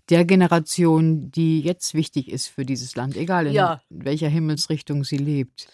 der 0.10 0.24
Generation, 0.24 1.32
die 1.32 1.60
jetzt 1.60 1.94
wichtig 1.94 2.32
ist 2.32 2.48
für 2.48 2.64
dieses 2.64 2.96
Land, 2.96 3.18
egal 3.18 3.48
in 3.48 3.52
ja. 3.52 3.82
welcher 3.90 4.30
Himmelsrichtung 4.30 5.04
sie 5.04 5.18
lebt. 5.18 5.68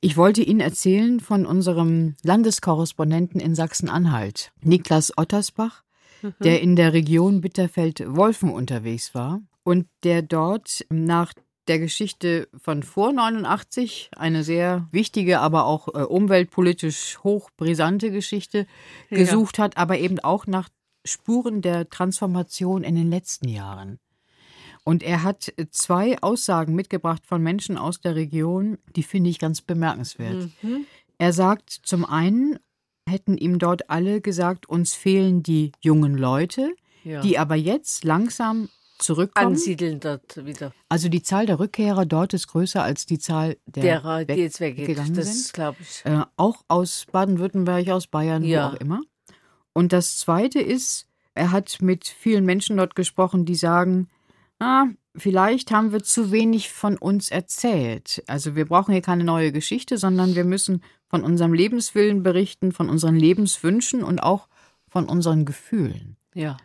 Ich 0.00 0.16
wollte 0.16 0.42
Ihnen 0.42 0.60
erzählen 0.60 1.20
von 1.20 1.44
unserem 1.44 2.16
Landeskorrespondenten 2.22 3.42
in 3.42 3.54
Sachsen-Anhalt, 3.54 4.52
Niklas 4.62 5.12
Ottersbach, 5.18 5.83
mhm. 6.24 6.34
der 6.42 6.60
in 6.60 6.76
der 6.76 6.92
Region 6.92 7.40
Bitterfeld-Wolfen 7.40 8.50
unterwegs 8.50 9.14
war 9.14 9.42
und 9.62 9.86
der 10.02 10.22
dort 10.22 10.84
nach 10.90 11.32
der 11.68 11.78
Geschichte 11.78 12.48
von 12.56 12.82
vor 12.82 13.12
89, 13.12 14.10
eine 14.16 14.44
sehr 14.44 14.86
wichtige, 14.90 15.40
aber 15.40 15.64
auch 15.64 15.88
äh, 15.88 16.02
umweltpolitisch 16.02 17.18
hochbrisante 17.24 18.10
Geschichte 18.10 18.66
ja. 19.10 19.16
gesucht 19.16 19.58
hat, 19.58 19.76
aber 19.76 19.98
eben 19.98 20.18
auch 20.20 20.46
nach 20.46 20.68
Spuren 21.06 21.62
der 21.62 21.88
Transformation 21.88 22.82
in 22.82 22.94
den 22.94 23.10
letzten 23.10 23.48
Jahren. 23.48 23.98
Und 24.84 25.02
er 25.02 25.22
hat 25.22 25.52
zwei 25.70 26.20
Aussagen 26.22 26.74
mitgebracht 26.74 27.26
von 27.26 27.42
Menschen 27.42 27.78
aus 27.78 28.00
der 28.00 28.14
Region, 28.14 28.76
die 28.94 29.02
finde 29.02 29.30
ich 29.30 29.38
ganz 29.38 29.62
bemerkenswert. 29.62 30.50
Mhm. 30.60 30.86
Er 31.16 31.32
sagt 31.32 31.70
zum 31.70 32.04
einen, 32.04 32.58
hätten 33.08 33.36
ihm 33.36 33.58
dort 33.58 33.90
alle 33.90 34.20
gesagt, 34.20 34.68
uns 34.68 34.94
fehlen 34.94 35.42
die 35.42 35.72
jungen 35.80 36.16
Leute, 36.16 36.74
ja. 37.04 37.20
die 37.20 37.38
aber 37.38 37.54
jetzt 37.54 38.04
langsam 38.04 38.68
zurückkommen. 38.98 39.54
Ansiedeln 39.54 40.00
dort 40.00 40.44
wieder. 40.44 40.72
Also 40.88 41.08
die 41.08 41.22
Zahl 41.22 41.46
der 41.46 41.58
Rückkehrer 41.58 42.06
dort 42.06 42.32
ist 42.34 42.48
größer 42.48 42.82
als 42.82 43.06
die 43.06 43.18
Zahl 43.18 43.56
der 43.66 43.82
derer, 43.82 44.24
die 44.24 44.34
jetzt 44.34 44.60
weggegangen 44.60 45.14
das 45.14 45.52
glaube 45.52 45.78
ich. 45.80 46.04
Äh, 46.04 46.22
auch 46.36 46.64
aus 46.68 47.06
Baden-Württemberg, 47.10 47.88
aus 47.88 48.06
Bayern, 48.06 48.44
ja. 48.44 48.70
wo 48.70 48.76
auch 48.76 48.80
immer. 48.80 49.00
Und 49.72 49.92
das 49.92 50.18
Zweite 50.18 50.60
ist, 50.60 51.06
er 51.34 51.50
hat 51.50 51.78
mit 51.82 52.06
vielen 52.06 52.44
Menschen 52.44 52.76
dort 52.76 52.94
gesprochen, 52.94 53.44
die 53.44 53.56
sagen, 53.56 54.08
ah, 54.58 54.86
vielleicht 55.16 55.70
haben 55.70 55.92
wir 55.92 56.02
zu 56.02 56.32
wenig 56.32 56.70
von 56.70 56.96
uns 56.96 57.30
erzählt. 57.30 58.22
Also 58.26 58.56
wir 58.56 58.66
brauchen 58.66 58.92
hier 58.92 59.02
keine 59.02 59.24
neue 59.24 59.52
Geschichte, 59.52 59.98
sondern 59.98 60.34
wir 60.34 60.44
müssen 60.44 60.82
von 61.08 61.22
unserem 61.22 61.52
Lebenswillen 61.52 62.22
berichten, 62.22 62.72
von 62.72 62.88
unseren 62.88 63.16
Lebenswünschen 63.16 64.02
und 64.02 64.20
auch 64.20 64.48
von 64.88 65.08
unseren 65.08 65.44
Gefühlen. 65.44 66.16
Ja. 66.34 66.56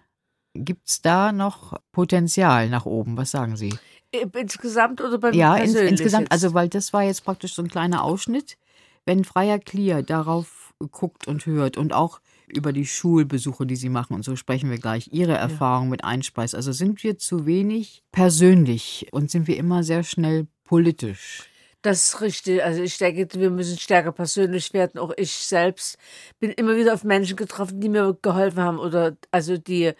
Gibt 0.53 0.87
es 0.87 1.01
da 1.01 1.31
noch 1.31 1.73
Potenzial 1.91 2.69
nach 2.69 2.85
oben? 2.85 3.17
Was 3.17 3.31
sagen 3.31 3.55
Sie? 3.55 3.73
Insgesamt 4.11 5.01
oder 5.01 5.19
beim 5.19 5.33
Ja, 5.33 5.55
in, 5.55 5.75
insgesamt. 5.75 6.23
Jetzt? 6.23 6.31
Also, 6.31 6.53
weil 6.53 6.67
das 6.69 6.93
war 6.93 7.03
jetzt 7.03 7.23
praktisch 7.23 7.53
so 7.53 7.61
ein 7.61 7.67
kleiner 7.67 8.03
Ausschnitt. 8.03 8.57
Wenn 9.05 9.23
Freier 9.23 9.59
Clear 9.59 10.01
darauf 10.01 10.73
guckt 10.91 11.27
und 11.27 11.45
hört 11.45 11.77
und 11.77 11.93
auch 11.93 12.19
über 12.55 12.73
die 12.73 12.85
Schulbesuche, 12.85 13.65
die 13.65 13.75
Sie 13.75 13.89
machen, 13.89 14.13
und 14.13 14.23
so 14.23 14.35
sprechen 14.35 14.69
wir 14.69 14.77
gleich, 14.77 15.09
Ihre 15.11 15.35
Erfahrung 15.35 15.85
ja. 15.85 15.91
mit 15.91 16.03
einspeist. 16.03 16.55
Also 16.55 16.71
sind 16.71 17.03
wir 17.03 17.17
zu 17.17 17.45
wenig 17.45 18.03
persönlich 18.11 19.07
und 19.11 19.31
sind 19.31 19.47
wir 19.47 19.57
immer 19.57 19.83
sehr 19.83 20.03
schnell 20.03 20.47
politisch? 20.63 21.49
Das 21.81 22.03
ist 22.03 22.21
richtig. 22.21 22.63
Also 22.63 22.81
ich 22.83 22.97
denke, 22.97 23.39
wir 23.39 23.49
müssen 23.49 23.77
stärker 23.77 24.11
persönlich 24.11 24.73
werden. 24.73 24.99
Auch 24.99 25.13
ich 25.15 25.31
selbst 25.31 25.97
bin 26.39 26.51
immer 26.51 26.75
wieder 26.75 26.93
auf 26.93 27.03
Menschen 27.03 27.37
getroffen, 27.37 27.79
die 27.79 27.89
mir 27.89 28.17
geholfen 28.21 28.61
haben 28.61 28.79
oder 28.79 29.15
also 29.31 29.57
die, 29.57 29.93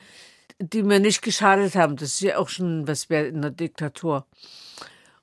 die 0.60 0.84
mir 0.84 1.00
nicht 1.00 1.22
geschadet 1.22 1.76
haben. 1.76 1.96
Das 1.96 2.10
ist 2.10 2.22
ja 2.22 2.38
auch 2.38 2.50
schon 2.50 2.88
was 2.88 3.10
wert 3.10 3.34
in 3.34 3.42
der 3.42 3.52
Diktatur. 3.52 4.26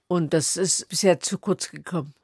Und 0.08 0.32
das 0.32 0.56
ist 0.56 0.88
bisher 0.88 1.20
zu 1.20 1.38
kurz 1.38 1.70
gekommen. 1.70 2.14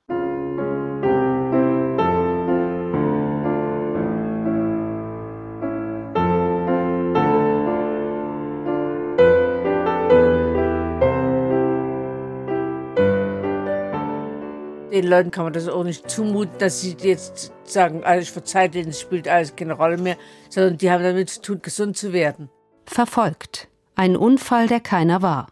Leuten 15.12 15.31
kann 15.31 15.45
man 15.45 15.52
das 15.52 15.69
auch 15.69 15.85
nicht 15.85 16.11
zumuten, 16.11 16.59
dass 16.59 16.81
sie 16.81 16.97
jetzt 17.00 17.52
sagen, 17.64 18.02
alles 18.02 18.31
verzeiht 18.31 18.75
denen, 18.75 18.88
es 18.90 19.00
spielt 19.00 19.28
alles 19.28 19.54
keine 19.54 19.75
Rolle 19.75 19.99
mehr, 19.99 20.16
sondern 20.49 20.78
die 20.78 20.90
haben 20.90 21.02
damit 21.02 21.28
zu 21.28 21.42
tun, 21.42 21.62
gesund 21.62 21.97
zu 21.97 22.12
werden. 22.12 22.49
Verfolgt. 22.87 23.69
Ein 23.95 24.16
Unfall, 24.16 24.69
der 24.69 24.81
keiner 24.81 25.21
war. 25.21 25.49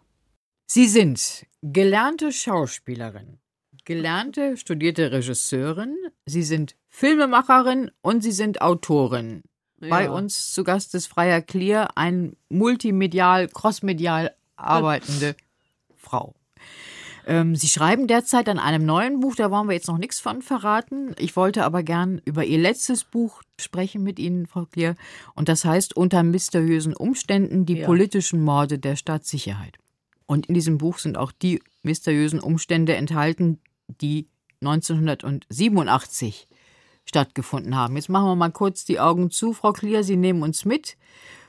Sie 0.66 0.86
sind 0.86 1.46
gelernte 1.62 2.32
Schauspielerin, 2.32 3.38
gelernte 3.84 4.56
studierte 4.56 5.12
Regisseurin, 5.12 5.96
Sie 6.24 6.42
sind 6.42 6.74
Filmemacherin 6.88 7.90
und 8.00 8.22
Sie 8.22 8.32
sind 8.32 8.62
Autorin. 8.62 9.42
Ja. 9.80 9.88
Bei 9.88 10.10
uns 10.10 10.52
zu 10.52 10.64
Gast 10.64 10.94
ist 10.94 11.06
Freier 11.06 11.42
Clear, 11.42 11.96
ein 11.96 12.36
multimedial, 12.48 13.48
crossmedial 13.48 14.34
arbeitende 14.56 15.36
Frau. 15.96 16.34
Ähm, 17.26 17.56
Sie 17.56 17.68
schreiben 17.68 18.06
derzeit 18.06 18.48
an 18.48 18.58
einem 18.58 18.84
neuen 18.84 19.20
Buch, 19.20 19.34
da 19.34 19.50
wollen 19.50 19.68
wir 19.68 19.74
jetzt 19.74 19.88
noch 19.88 19.98
nichts 19.98 20.20
von 20.20 20.42
verraten. 20.42 21.14
Ich 21.18 21.36
wollte 21.36 21.64
aber 21.64 21.82
gern 21.82 22.20
über 22.24 22.44
Ihr 22.44 22.58
letztes 22.58 23.04
Buch 23.04 23.42
sprechen 23.58 24.02
mit 24.02 24.18
Ihnen, 24.18 24.46
Frau 24.46 24.66
Klier. 24.66 24.96
Und 25.34 25.48
das 25.48 25.64
heißt 25.64 25.96
Unter 25.96 26.22
mysteriösen 26.22 26.94
Umständen 26.94 27.66
die 27.66 27.78
ja. 27.78 27.86
politischen 27.86 28.42
Morde 28.42 28.78
der 28.78 28.96
Staatssicherheit. 28.96 29.78
Und 30.26 30.46
in 30.46 30.54
diesem 30.54 30.78
Buch 30.78 30.98
sind 30.98 31.18
auch 31.18 31.32
die 31.32 31.60
mysteriösen 31.82 32.40
Umstände 32.40 32.94
enthalten, 32.94 33.58
die 34.00 34.28
1987 34.60 36.46
stattgefunden 37.04 37.74
haben. 37.76 37.96
Jetzt 37.96 38.08
machen 38.08 38.26
wir 38.26 38.36
mal 38.36 38.52
kurz 38.52 38.84
die 38.84 39.00
Augen 39.00 39.30
zu, 39.30 39.52
Frau 39.52 39.72
Klier. 39.72 40.04
Sie 40.04 40.16
nehmen 40.16 40.42
uns 40.42 40.64
mit. 40.64 40.96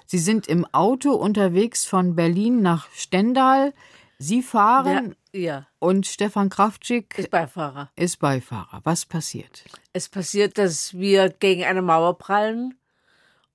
Sie 0.07 0.17
sind 0.17 0.47
im 0.47 0.65
Auto 0.73 1.11
unterwegs 1.13 1.85
von 1.85 2.15
Berlin 2.15 2.61
nach 2.61 2.89
Stendal. 2.91 3.73
Sie 4.21 4.43
fahren 4.43 5.15
ja, 5.33 5.39
ja. 5.39 5.67
und 5.79 6.05
Stefan 6.05 6.49
Kraftschick 6.49 7.17
ist 7.17 7.31
Beifahrer. 7.31 7.89
Ist 7.95 8.19
Beifahrer. 8.19 8.81
Was 8.83 9.03
passiert? 9.03 9.63
Es 9.93 10.09
passiert, 10.09 10.59
dass 10.59 10.93
wir 10.93 11.29
gegen 11.29 11.63
eine 11.63 11.81
Mauer 11.81 12.19
prallen. 12.19 12.75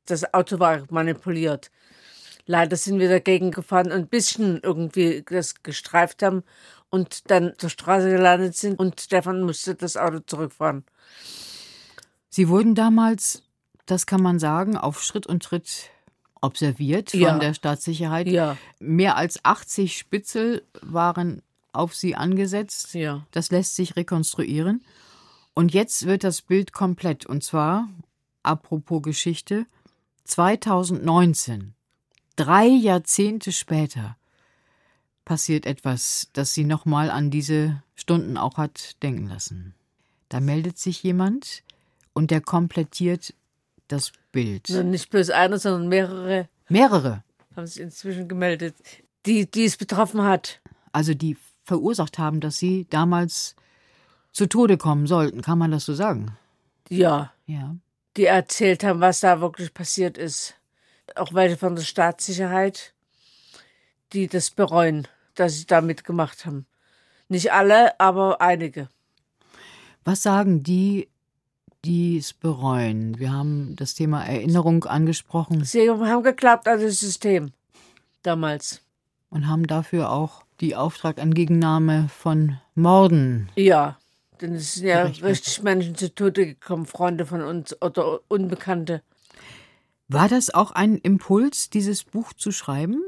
Das 0.06 0.34
Auto 0.34 0.58
war 0.58 0.82
manipuliert. 0.90 1.70
Leider 2.46 2.76
sind 2.76 2.98
wir 2.98 3.08
dagegen 3.08 3.52
gefahren 3.52 3.92
und 3.92 3.98
ein 3.98 4.08
bisschen 4.08 4.58
irgendwie 4.60 5.22
das 5.28 5.62
gestreift 5.62 6.24
haben 6.24 6.42
und 6.90 7.30
dann 7.30 7.52
zur 7.58 7.70
Straße 7.70 8.10
gelandet 8.10 8.56
sind 8.56 8.76
und 8.80 9.00
Stefan 9.00 9.42
musste 9.42 9.76
das 9.76 9.96
Auto 9.96 10.18
zurückfahren. 10.18 10.84
Sie 12.28 12.48
wurden 12.48 12.74
damals, 12.74 13.44
das 13.86 14.04
kann 14.06 14.20
man 14.20 14.40
sagen, 14.40 14.76
auf 14.76 15.00
Schritt 15.00 15.28
und 15.28 15.44
Tritt 15.44 15.90
observiert 16.40 17.10
von 17.10 17.20
ja. 17.20 17.38
der 17.38 17.54
Staatssicherheit. 17.54 18.28
Ja. 18.28 18.56
Mehr 18.78 19.16
als 19.16 19.44
80 19.44 19.96
Spitzel 19.96 20.62
waren 20.82 21.42
auf 21.72 21.94
sie 21.94 22.14
angesetzt. 22.14 22.94
Ja. 22.94 23.26
Das 23.30 23.50
lässt 23.50 23.76
sich 23.76 23.96
rekonstruieren. 23.96 24.82
Und 25.54 25.72
jetzt 25.72 26.06
wird 26.06 26.24
das 26.24 26.42
Bild 26.42 26.72
komplett. 26.72 27.26
Und 27.26 27.42
zwar, 27.42 27.88
apropos 28.42 29.02
Geschichte, 29.02 29.66
2019, 30.24 31.74
drei 32.36 32.66
Jahrzehnte 32.66 33.52
später, 33.52 34.16
passiert 35.24 35.66
etwas, 35.66 36.28
das 36.32 36.54
sie 36.54 36.64
nochmal 36.64 37.10
an 37.10 37.30
diese 37.30 37.82
Stunden 37.94 38.36
auch 38.36 38.58
hat 38.58 39.02
denken 39.02 39.28
lassen. 39.28 39.74
Da 40.28 40.40
meldet 40.40 40.78
sich 40.78 41.02
jemand 41.02 41.62
und 42.12 42.30
der 42.30 42.40
komplettiert 42.40 43.34
das 43.88 44.12
Bild. 44.32 44.68
Also 44.68 44.82
nicht 44.82 45.10
bloß 45.10 45.30
einer, 45.30 45.58
sondern 45.58 45.88
mehrere. 45.88 46.48
Mehrere. 46.68 47.22
Haben 47.54 47.66
sich 47.66 47.80
inzwischen 47.80 48.28
gemeldet, 48.28 48.76
die, 49.24 49.50
die 49.50 49.64
es 49.64 49.76
betroffen 49.76 50.22
hat. 50.22 50.60
Also 50.92 51.14
die 51.14 51.36
verursacht 51.64 52.18
haben, 52.18 52.40
dass 52.40 52.58
sie 52.58 52.86
damals 52.90 53.56
zu 54.32 54.46
Tode 54.46 54.76
kommen 54.76 55.06
sollten. 55.06 55.42
Kann 55.42 55.58
man 55.58 55.70
das 55.70 55.84
so 55.84 55.94
sagen? 55.94 56.36
Ja. 56.88 57.32
Ja. 57.46 57.76
Die 58.16 58.26
erzählt 58.26 58.84
haben, 58.84 59.00
was 59.00 59.20
da 59.20 59.40
wirklich 59.40 59.72
passiert 59.74 60.18
ist. 60.18 60.54
Auch 61.14 61.32
welche 61.34 61.56
von 61.56 61.76
der 61.76 61.82
Staatssicherheit, 61.82 62.94
die 64.12 64.26
das 64.26 64.50
bereuen, 64.50 65.06
dass 65.34 65.54
sie 65.54 65.66
da 65.66 65.80
mitgemacht 65.80 66.46
haben. 66.46 66.66
Nicht 67.28 67.52
alle, 67.52 67.98
aber 68.00 68.40
einige. 68.40 68.88
Was 70.04 70.22
sagen 70.22 70.62
die 70.62 71.08
die 71.86 72.18
es 72.18 72.32
bereuen. 72.32 73.18
Wir 73.18 73.32
haben 73.32 73.76
das 73.76 73.94
Thema 73.94 74.24
Erinnerung 74.24 74.84
angesprochen. 74.84 75.64
Sie 75.64 75.88
haben 75.88 76.22
geglaubt 76.22 76.66
an 76.66 76.80
das 76.80 77.00
System 77.00 77.52
damals. 78.22 78.80
Und 79.30 79.46
haben 79.46 79.66
dafür 79.66 80.10
auch 80.10 80.42
die 80.60 80.74
Auftragangegennahme 80.74 82.08
von 82.08 82.58
Morden. 82.74 83.48
Ja, 83.54 83.98
denn 84.40 84.54
es 84.54 84.74
sind 84.74 84.88
ja 84.88 85.02
richtig 85.04 85.62
Menschen 85.62 85.94
zu 85.94 86.14
Tode 86.14 86.46
gekommen, 86.46 86.86
Freunde 86.86 87.24
von 87.24 87.42
uns 87.42 87.80
oder 87.80 88.20
Unbekannte. 88.28 89.02
War 90.08 90.28
das 90.28 90.52
auch 90.54 90.72
ein 90.72 90.98
Impuls, 90.98 91.70
dieses 91.70 92.04
Buch 92.04 92.32
zu 92.32 92.52
schreiben? 92.52 93.02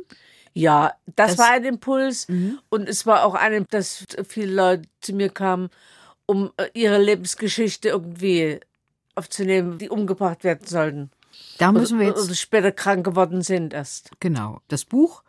Ja, 0.54 0.94
das, 1.06 1.36
das 1.36 1.38
war 1.38 1.50
ein 1.52 1.64
Impuls. 1.64 2.28
Mhm. 2.28 2.58
Und 2.68 2.88
es 2.88 3.06
war 3.06 3.24
auch 3.24 3.34
ein, 3.34 3.66
dass 3.70 4.04
viele 4.26 4.52
Leute 4.52 4.88
zu 5.00 5.12
mir 5.12 5.28
kamen, 5.28 5.70
um 6.26 6.50
äh, 6.56 6.66
ihre 6.74 7.00
Lebensgeschichte 7.00 7.88
irgendwie 7.88 8.60
aufzunehmen, 9.18 9.78
die 9.78 9.90
umgebracht 9.90 10.44
werden 10.44 10.66
sollten. 10.66 11.10
Da 11.58 11.72
müssen 11.72 11.98
wir 11.98 12.06
jetzt. 12.06 12.24
Oder 12.24 12.34
später 12.34 12.72
krank 12.72 13.04
geworden 13.04 13.42
sind 13.42 13.74
erst. 13.74 14.10
Genau. 14.20 14.60
Das 14.68 14.84
Buch 14.84 15.22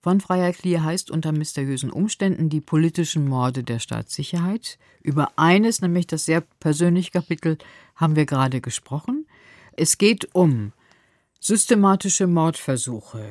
von 0.00 0.20
Freier 0.20 0.52
Klier 0.52 0.84
heißt 0.84 1.10
Unter 1.10 1.32
mysteriösen 1.32 1.90
Umständen 1.90 2.48
die 2.48 2.60
politischen 2.60 3.28
Morde 3.28 3.62
der 3.62 3.78
Staatssicherheit. 3.78 4.78
Über 5.02 5.30
eines, 5.36 5.80
nämlich 5.80 6.06
das 6.06 6.24
sehr 6.24 6.42
persönliche 6.60 7.10
Kapitel, 7.10 7.58
haben 7.96 8.16
wir 8.16 8.26
gerade 8.26 8.60
gesprochen. 8.60 9.26
Es 9.76 9.98
geht 9.98 10.34
um 10.34 10.72
systematische 11.40 12.26
Mordversuche 12.26 13.24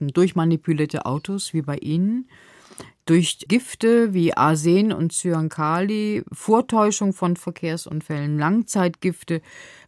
durch 0.00 0.34
manipulierte 0.34 1.06
Autos 1.06 1.52
wie 1.54 1.62
bei 1.62 1.76
Ihnen, 1.78 2.28
durch 3.06 3.38
Gifte 3.48 4.14
wie 4.14 4.34
Arsen 4.34 4.92
und 4.92 5.12
Cyankali, 5.12 6.22
Vortäuschung 6.32 7.12
von 7.12 7.36
Verkehrsunfällen, 7.36 8.38
Langzeitgifte, 8.38 9.42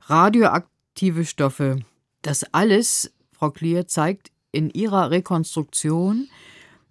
radioaktive 0.06 1.24
Stoffe. 1.24 1.80
Das 2.22 2.44
alles, 2.52 3.12
Frau 3.32 3.50
Klier, 3.50 3.86
zeigt 3.86 4.30
in 4.52 4.70
ihrer 4.70 5.10
Rekonstruktion, 5.10 6.28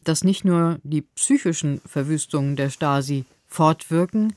dass 0.04 0.24
nicht 0.24 0.46
nur 0.46 0.80
die 0.84 1.02
psychischen 1.02 1.82
Verwüstungen 1.86 2.56
der 2.56 2.70
Stasi 2.70 3.26
fortwirken, 3.48 4.34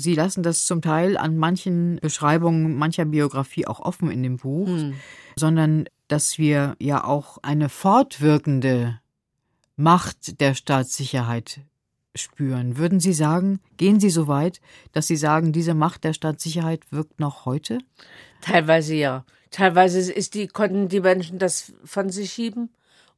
Sie 0.00 0.14
lassen 0.14 0.44
das 0.44 0.64
zum 0.64 0.80
Teil 0.80 1.16
an 1.16 1.36
manchen 1.36 1.98
Beschreibungen 2.00 2.76
mancher 2.76 3.04
Biografie 3.04 3.66
auch 3.66 3.80
offen 3.80 4.12
in 4.12 4.22
dem 4.22 4.36
Buch, 4.36 4.68
hm. 4.68 4.94
sondern 5.34 5.86
dass 6.06 6.38
wir 6.38 6.76
ja 6.78 7.02
auch 7.02 7.38
eine 7.42 7.68
fortwirkende 7.68 9.00
Macht 9.80 10.40
der 10.40 10.54
Staatssicherheit 10.54 11.60
spüren. 12.16 12.78
Würden 12.78 12.98
Sie 12.98 13.12
sagen, 13.12 13.60
gehen 13.76 14.00
Sie 14.00 14.10
so 14.10 14.26
weit, 14.26 14.60
dass 14.90 15.06
Sie 15.06 15.14
sagen, 15.14 15.52
diese 15.52 15.72
Macht 15.72 16.02
der 16.02 16.14
Staatssicherheit 16.14 16.90
wirkt 16.90 17.20
noch 17.20 17.46
heute? 17.46 17.78
Teilweise 18.40 18.96
ja. 18.96 19.24
Teilweise 19.52 20.12
ist 20.12 20.34
die, 20.34 20.48
konnten 20.48 20.88
die 20.88 20.98
Menschen 20.98 21.38
das 21.38 21.74
von 21.84 22.10
sich 22.10 22.32
schieben 22.32 22.70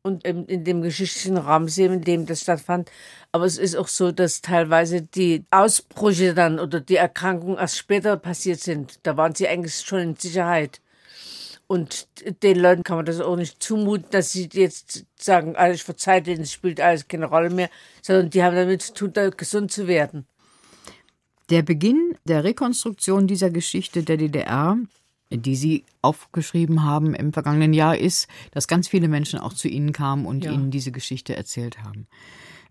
und 0.03 0.23
in, 0.27 0.45
in 0.45 0.65
dem 0.65 0.83
geschichtlichen 0.83 1.39
Raum 1.39 1.67
sehen, 1.67 1.95
in 1.95 2.03
dem 2.03 2.27
das 2.27 2.43
stattfand. 2.43 2.91
Aber 3.33 3.47
es 3.47 3.57
ist 3.57 3.75
auch 3.75 3.89
so, 3.89 4.13
dass 4.13 4.43
teilweise 4.43 5.01
die 5.01 5.47
Ausbrüche 5.51 6.35
dann 6.35 6.61
oder 6.61 6.81
die 6.81 6.97
Erkrankungen 6.97 7.57
erst 7.57 7.79
später 7.79 8.19
passiert 8.19 8.61
sind. 8.61 9.01
Da 9.05 9.17
waren 9.17 9.35
sie 9.35 9.49
eigentlich 9.49 9.77
schon 9.77 10.01
in 10.01 10.17
Sicherheit. 10.17 10.83
Und 11.71 12.09
den 12.43 12.59
Leuten 12.59 12.83
kann 12.83 12.97
man 12.97 13.07
das 13.07 13.21
auch 13.21 13.37
nicht 13.37 13.63
zumuten, 13.63 14.11
dass 14.11 14.33
sie 14.33 14.49
jetzt 14.53 15.07
sagen, 15.15 15.55
alles 15.55 15.83
verzeiht 15.83 16.27
denen, 16.27 16.41
es 16.41 16.53
spielt 16.53 16.81
alles 16.81 17.07
keine 17.07 17.27
Rolle 17.27 17.49
mehr, 17.49 17.71
sondern 18.03 18.29
die 18.29 18.43
haben 18.43 18.57
damit 18.57 18.83
zu 18.83 18.93
tun, 18.93 19.13
gesund 19.37 19.71
zu 19.71 19.87
werden. 19.87 20.27
Der 21.49 21.63
Beginn 21.63 22.17
der 22.25 22.43
Rekonstruktion 22.43 23.29
dieser 23.29 23.51
Geschichte 23.51 24.03
der 24.03 24.17
DDR, 24.17 24.79
die 25.31 25.55
Sie 25.55 25.85
aufgeschrieben 26.03 26.83
haben 26.83 27.15
im 27.15 27.33
vergangenen 27.33 27.73
Jahr, 27.73 27.97
ist, 27.97 28.27
dass 28.51 28.67
ganz 28.67 28.89
viele 28.89 29.07
Menschen 29.07 29.39
auch 29.39 29.53
zu 29.53 29.69
Ihnen 29.69 29.93
kamen 29.93 30.27
und 30.27 30.45
ja. 30.45 30.51
Ihnen 30.51 30.73
diese 30.73 30.91
Geschichte 30.91 31.37
erzählt 31.37 31.85
haben. 31.85 32.09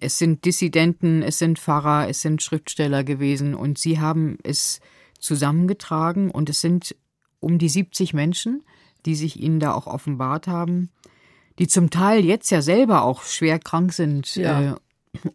Es 0.01 0.17
sind 0.17 0.43
Dissidenten, 0.43 1.21
es 1.21 1.39
sind 1.39 1.57
Pfarrer, 1.57 2.09
es 2.09 2.21
sind 2.21 2.41
Schriftsteller 2.41 3.05
gewesen 3.05 3.55
und 3.55 3.77
sie 3.77 4.01
haben 4.01 4.37
es 4.43 4.81
zusammengetragen 5.19 6.31
und 6.31 6.49
es 6.49 6.59
sind 6.59 6.97
um 7.39 7.59
die 7.59 7.69
70 7.69 8.13
Menschen, 8.13 8.61
die 9.05 9.15
sich 9.15 9.39
ihnen 9.39 9.59
da 9.59 9.73
auch 9.73 9.87
offenbart 9.87 10.47
haben, 10.47 10.89
die 11.57 11.67
zum 11.67 11.89
Teil 11.89 12.23
jetzt 12.25 12.49
ja 12.51 12.61
selber 12.61 13.03
auch 13.03 13.23
schwer 13.23 13.59
krank 13.59 13.93
sind 13.93 14.35
Ja. 14.35 14.73
äh, 14.73 14.75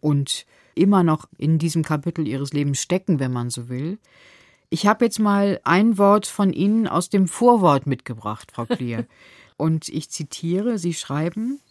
und 0.01 0.45
immer 0.73 1.03
noch 1.03 1.27
in 1.37 1.57
diesem 1.59 1.83
Kapitel 1.83 2.27
ihres 2.27 2.53
Lebens 2.53 2.79
stecken, 2.81 3.19
wenn 3.19 3.31
man 3.31 3.49
so 3.49 3.69
will. 3.69 3.97
Ich 4.69 4.87
habe 4.87 5.05
jetzt 5.05 5.19
mal 5.19 5.59
ein 5.63 5.97
Wort 5.97 6.25
von 6.27 6.51
Ihnen 6.51 6.87
aus 6.87 7.09
dem 7.09 7.27
Vorwort 7.27 7.85
mitgebracht, 7.87 8.51
Frau 8.53 8.65
Klier. 8.65 9.05
Und 9.57 9.87
ich 9.87 10.09
zitiere, 10.09 10.77
Sie 10.79 10.93
schreiben, 10.93 11.61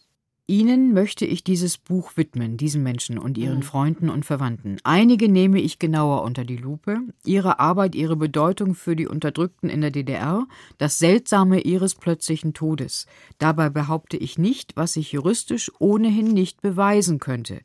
Ihnen 0.46 0.92
möchte 0.92 1.24
ich 1.24 1.42
dieses 1.42 1.78
Buch 1.78 2.18
widmen, 2.18 2.59
diesen 2.59 2.83
Menschen 2.83 3.18
und 3.18 3.38
ihren 3.38 3.62
Freunden 3.62 4.11
und 4.11 4.26
Verwandten. 4.26 4.76
Einige 4.85 5.30
nehme 5.30 5.59
ich 5.59 5.78
genauer 5.78 6.22
unter 6.22 6.44
die 6.44 6.59
Lupe. 6.59 7.00
Ihre 7.24 7.61
Arbeit, 7.61 7.94
ihre 7.94 8.16
Bedeutung 8.16 8.74
für 8.74 8.94
die 8.94 9.07
Unterdrückten 9.07 9.70
in 9.70 9.80
der 9.80 9.90
DDR, 9.90 10.46
das 10.76 10.98
Seltsame 10.98 11.61
ihres 11.61 11.94
plötzlichen 11.94 12.52
Todes. 12.52 13.07
Dabei 13.38 13.70
behaupte 13.70 14.18
ich 14.18 14.37
nicht, 14.37 14.76
was 14.76 14.96
ich 14.96 15.12
juristisch 15.12 15.72
ohnehin 15.78 16.35
nicht 16.35 16.61
beweisen 16.61 17.20
könnte. 17.20 17.62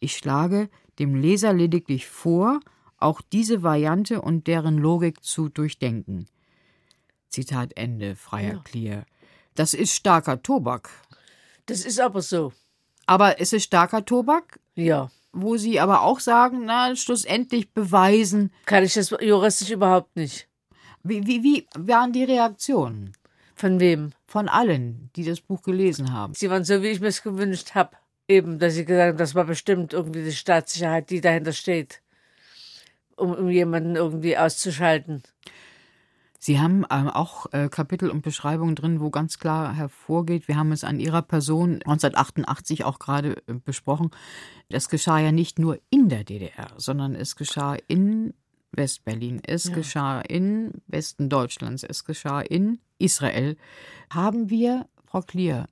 Ich 0.00 0.16
schlage 0.16 0.68
dem 0.98 1.14
Leser 1.14 1.52
lediglich 1.52 2.08
vor, 2.08 2.58
auch 2.98 3.20
diese 3.20 3.62
Variante 3.62 4.20
und 4.20 4.48
deren 4.48 4.78
Logik 4.78 5.22
zu 5.22 5.48
durchdenken. 5.48 6.26
Zitat 7.28 7.76
Ende, 7.76 8.16
freier 8.16 8.54
Ja. 8.54 8.62
Clear. 8.64 9.06
Das 9.54 9.74
ist 9.74 9.94
starker 9.94 10.42
Tobak. 10.42 10.90
Das 11.66 11.84
ist 11.84 12.00
aber 12.00 12.22
so. 12.22 12.52
Aber 13.06 13.40
es 13.40 13.52
ist 13.52 13.64
starker 13.64 14.04
Tobak, 14.04 14.58
Ja. 14.74 15.10
wo 15.32 15.56
Sie 15.56 15.78
aber 15.80 16.02
auch 16.02 16.20
sagen, 16.20 16.64
na, 16.64 16.94
schlussendlich 16.96 17.70
beweisen. 17.72 18.52
Kann 18.64 18.84
ich 18.84 18.94
das 18.94 19.10
juristisch 19.20 19.70
überhaupt 19.70 20.16
nicht. 20.16 20.48
Wie, 21.02 21.26
wie, 21.26 21.42
wie 21.42 21.66
waren 21.76 22.12
die 22.12 22.24
Reaktionen 22.24 23.12
Von 23.54 23.78
wem? 23.80 24.12
von 24.26 24.48
allen, 24.48 25.10
die 25.14 25.24
das 25.24 25.40
Buch 25.40 25.62
gelesen 25.62 26.12
haben? 26.12 26.34
Sie 26.34 26.50
waren 26.50 26.64
so, 26.64 26.82
wie 26.82 26.88
ich 26.88 27.00
mir 27.00 27.08
es 27.08 27.22
gewünscht 27.22 27.74
habe. 27.74 27.96
Eben, 28.28 28.58
dass 28.58 28.74
sie 28.74 28.84
gesagt 28.84 29.10
haben, 29.10 29.18
das 29.18 29.36
war 29.36 29.44
bestimmt 29.44 29.92
irgendwie 29.92 30.24
die 30.24 30.32
Staatssicherheit, 30.32 31.10
die 31.10 31.20
dahinter 31.20 31.52
steht. 31.52 32.00
Um, 33.14 33.32
um 33.34 33.48
jemanden 33.48 33.94
irgendwie 33.96 34.36
auszuschalten. 34.36 35.22
Sie 36.38 36.60
haben 36.60 36.84
ähm, 36.90 37.08
auch 37.08 37.52
äh, 37.52 37.68
Kapitel 37.68 38.10
und 38.10 38.22
Beschreibungen 38.22 38.74
drin, 38.74 39.00
wo 39.00 39.10
ganz 39.10 39.38
klar 39.38 39.74
hervorgeht, 39.74 40.48
wir 40.48 40.56
haben 40.56 40.72
es 40.72 40.84
an 40.84 41.00
Ihrer 41.00 41.22
Person 41.22 41.74
1988 41.84 42.84
auch 42.84 42.98
gerade 42.98 43.36
äh, 43.46 43.54
besprochen, 43.54 44.10
das 44.68 44.88
geschah 44.88 45.18
ja 45.18 45.32
nicht 45.32 45.58
nur 45.58 45.78
in 45.90 46.08
der 46.08 46.24
DDR, 46.24 46.68
sondern 46.76 47.14
es 47.14 47.36
geschah 47.36 47.76
in 47.88 48.34
Westberlin, 48.72 49.40
es 49.44 49.72
geschah 49.72 50.20
in 50.20 50.72
Westen 50.86 51.28
Deutschlands, 51.28 51.82
es 51.82 52.04
geschah 52.04 52.40
in 52.40 52.78
Israel. 52.98 53.56
Haben 54.10 54.50
wir, 54.50 54.86
Frau 55.06 55.22
Klier, 55.22 55.66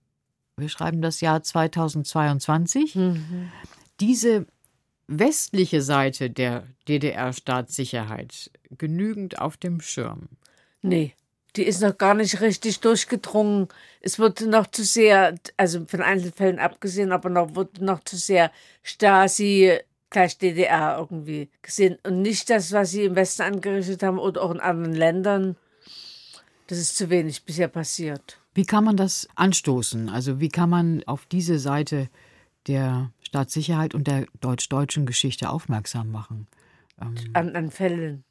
wir 0.56 0.68
schreiben 0.68 1.02
das 1.02 1.20
Jahr 1.20 1.42
2022, 1.42 2.96
diese 4.00 4.46
westliche 5.06 5.82
Seite 5.82 6.30
der 6.30 6.66
DDR-Staatssicherheit 6.88 8.50
genügend 8.70 9.40
auf 9.40 9.56
dem 9.56 9.80
Schirm? 9.80 10.28
Nee, 10.84 11.14
die 11.56 11.62
ist 11.62 11.80
noch 11.80 11.96
gar 11.96 12.12
nicht 12.12 12.42
richtig 12.42 12.80
durchgedrungen. 12.80 13.68
Es 14.02 14.18
wurde 14.18 14.46
noch 14.46 14.66
zu 14.66 14.84
sehr, 14.84 15.34
also 15.56 15.86
von 15.86 16.02
Einzelfällen 16.02 16.58
abgesehen, 16.58 17.10
aber 17.10 17.30
noch 17.30 17.54
wurde 17.54 17.82
noch 17.82 18.04
zu 18.04 18.18
sehr 18.18 18.52
Stasi 18.82 19.78
gleich 20.10 20.36
DDR 20.36 20.98
irgendwie 20.98 21.48
gesehen. 21.62 21.96
Und 22.02 22.20
nicht 22.20 22.50
das, 22.50 22.70
was 22.72 22.90
sie 22.90 23.04
im 23.04 23.16
Westen 23.16 23.42
angerichtet 23.42 24.02
haben 24.02 24.18
oder 24.18 24.42
auch 24.42 24.50
in 24.50 24.60
anderen 24.60 24.94
Ländern. 24.94 25.56
Das 26.66 26.76
ist 26.76 26.98
zu 26.98 27.08
wenig 27.08 27.44
bisher 27.44 27.68
passiert. 27.68 28.38
Wie 28.52 28.66
kann 28.66 28.84
man 28.84 28.98
das 28.98 29.26
anstoßen? 29.36 30.10
Also 30.10 30.38
wie 30.38 30.50
kann 30.50 30.68
man 30.68 31.02
auf 31.06 31.24
diese 31.24 31.58
Seite 31.58 32.10
der 32.66 33.10
Staatssicherheit 33.22 33.94
und 33.94 34.06
der 34.06 34.26
deutsch-deutschen 34.42 35.06
Geschichte 35.06 35.48
aufmerksam 35.48 36.10
machen? 36.10 36.46
Ähm, 37.00 37.14
An, 37.32 37.56
an 37.56 37.70
Fällen. 37.70 38.24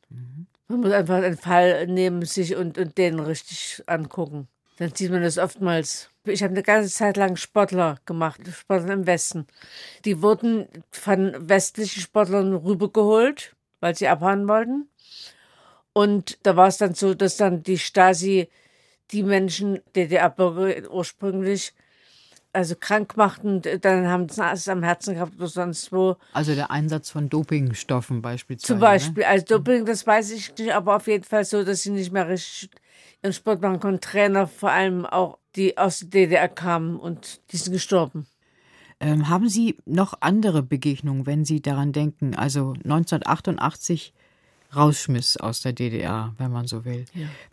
Man 0.67 0.81
muss 0.81 0.91
einfach 0.91 1.15
einen 1.15 1.37
Fall 1.37 1.87
nehmen 1.87 2.23
sich 2.25 2.55
und, 2.55 2.77
und 2.77 2.97
den 2.97 3.19
richtig 3.19 3.83
angucken. 3.85 4.47
Dann 4.77 4.95
sieht 4.95 5.11
man 5.11 5.21
das 5.21 5.37
oftmals. 5.37 6.09
Ich 6.25 6.41
habe 6.41 6.53
eine 6.53 6.63
ganze 6.63 6.89
Zeit 6.89 7.17
lang 7.17 7.35
Sportler 7.35 7.99
gemacht, 8.05 8.41
Sportler 8.51 8.93
im 8.93 9.05
Westen. 9.05 9.45
Die 10.05 10.21
wurden 10.21 10.67
von 10.91 11.35
westlichen 11.49 12.01
Sportlern 12.01 12.53
rübergeholt, 12.53 13.55
weil 13.81 13.95
sie 13.95 14.07
abhauen 14.07 14.47
wollten. 14.47 14.87
Und 15.91 16.39
da 16.43 16.55
war 16.55 16.67
es 16.67 16.77
dann 16.77 16.95
so, 16.95 17.13
dass 17.13 17.37
dann 17.37 17.61
die 17.61 17.77
Stasi 17.77 18.49
die 19.11 19.23
Menschen, 19.23 19.79
DDR-Bürger 19.95 20.89
ursprünglich, 20.91 21.73
also 22.53 22.75
krank 22.79 23.17
machten, 23.17 23.61
dann 23.81 24.07
haben 24.07 24.29
sie 24.29 24.41
es 24.41 24.67
am 24.67 24.83
Herzen 24.83 25.15
gehabt 25.15 25.35
oder 25.37 25.47
sonst 25.47 25.91
wo. 25.91 26.15
also 26.33 26.55
der 26.55 26.71
Einsatz 26.71 27.09
von 27.09 27.29
Dopingstoffen 27.29 28.21
beispielsweise. 28.21 28.67
Zum 28.67 28.79
Beispiel, 28.79 29.23
also 29.23 29.45
Doping, 29.45 29.85
das 29.85 30.05
weiß 30.05 30.31
ich 30.31 30.55
nicht, 30.57 30.73
aber 30.73 30.95
auf 30.95 31.07
jeden 31.07 31.23
Fall 31.23 31.43
so, 31.45 31.63
dass 31.63 31.81
sie 31.81 31.91
nicht 31.91 32.11
mehr 32.11 32.29
richtig 32.29 32.69
ihren 33.23 33.33
Sport 33.33 33.61
machen 33.61 33.79
konnten. 33.79 34.01
Trainer, 34.01 34.47
vor 34.47 34.71
allem 34.71 35.05
auch, 35.05 35.39
die 35.55 35.77
aus 35.77 35.99
der 35.99 36.09
DDR 36.09 36.47
kamen 36.47 36.97
und 36.97 37.41
die 37.51 37.57
sind 37.57 37.73
gestorben. 37.73 38.19
Ne? 38.19 38.25
Ähm, 38.99 39.29
haben 39.29 39.49
Sie 39.49 39.77
noch 39.85 40.13
andere 40.21 40.63
Begegnungen, 40.63 41.25
wenn 41.25 41.45
Sie 41.45 41.61
daran 41.61 41.91
denken? 41.91 42.35
Also 42.35 42.73
1988 42.83 44.13
Rausschmiss 44.75 45.37
aus 45.37 45.61
der 45.61 45.73
DDR, 45.73 46.33
wenn 46.37 46.51
man 46.51 46.67
so 46.67 46.85
will. 46.85 47.05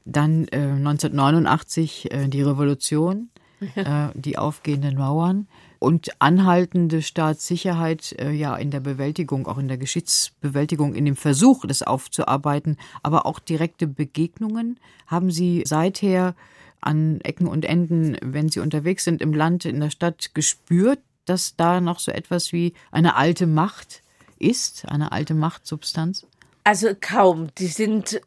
Dann 0.05 0.47
äh, 0.49 0.59
1989 0.59 2.13
äh, 2.13 2.29
die 2.29 2.43
Revolution, 2.43 3.31
äh, 3.75 4.09
die 4.15 4.39
aufgehenden 4.39 4.97
Mauern 4.97 5.47
und 5.79 6.11
anhaltende 6.21 7.03
Staatssicherheit 7.03 8.15
äh, 8.19 8.31
ja 8.31 8.57
in 8.57 8.71
der 8.71 8.81
Bewältigung, 8.81 9.47
auch 9.47 9.59
in 9.59 9.69
der 9.69 9.79
Geschichtsbewältigung, 9.79 10.95
in 10.95 11.05
dem 11.05 11.17
Versuch, 11.17 11.65
das 11.67 11.83
aufzuarbeiten, 11.83 12.77
aber 13.03 13.27
auch 13.27 13.39
direkte 13.39 13.87
Begegnungen. 13.87 14.79
Haben 15.07 15.31
Sie 15.31 15.63
seither 15.67 16.35
an 16.81 17.21
Ecken 17.23 17.47
und 17.47 17.65
Enden, 17.65 18.17
wenn 18.23 18.49
Sie 18.49 18.61
unterwegs 18.61 19.05
sind 19.05 19.23
im 19.23 19.35
Land, 19.35 19.65
in 19.65 19.81
der 19.81 19.91
Stadt, 19.91 20.35
gespürt, 20.35 21.01
dass 21.25 21.57
da 21.57 21.81
noch 21.81 21.99
so 21.99 22.13
etwas 22.13 22.53
wie 22.53 22.75
eine 22.91 23.17
alte 23.17 23.47
Macht 23.47 24.03
ist, 24.39 24.89
eine 24.89 25.13
alte 25.13 25.35
Machtsubstanz? 25.35 26.27
Also 26.65 26.89
kaum. 26.99 27.49
Die 27.59 27.67
sind 27.67 28.21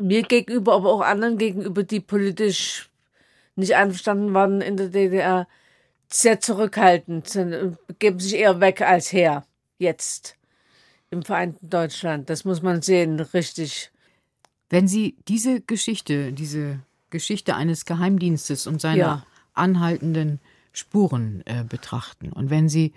mir 0.00 0.22
gegenüber, 0.22 0.74
aber 0.74 0.92
auch 0.92 1.00
anderen 1.00 1.38
gegenüber, 1.38 1.82
die 1.82 2.00
politisch 2.00 2.88
nicht 3.56 3.74
einverstanden 3.74 4.34
waren 4.34 4.60
in 4.60 4.76
der 4.76 4.88
DDR, 4.88 5.48
sehr 6.08 6.40
zurückhaltend, 6.40 7.28
sind, 7.28 7.76
geben 7.98 8.20
sich 8.20 8.36
eher 8.36 8.60
weg 8.60 8.80
als 8.82 9.12
her. 9.12 9.44
Jetzt. 9.78 10.36
Im 11.10 11.22
vereinten 11.22 11.68
Deutschland. 11.68 12.30
Das 12.30 12.44
muss 12.44 12.62
man 12.62 12.82
sehen, 12.82 13.18
richtig. 13.20 13.90
Wenn 14.70 14.88
Sie 14.88 15.16
diese 15.28 15.60
Geschichte, 15.60 16.32
diese 16.32 16.80
Geschichte 17.10 17.54
eines 17.54 17.84
Geheimdienstes 17.84 18.66
und 18.66 18.80
seiner 18.80 18.96
Ja. 18.96 19.26
anhaltenden 19.54 20.40
Spuren 20.72 21.42
äh, 21.46 21.64
betrachten 21.64 22.32
und 22.32 22.50
wenn 22.50 22.68
Sie 22.68 22.92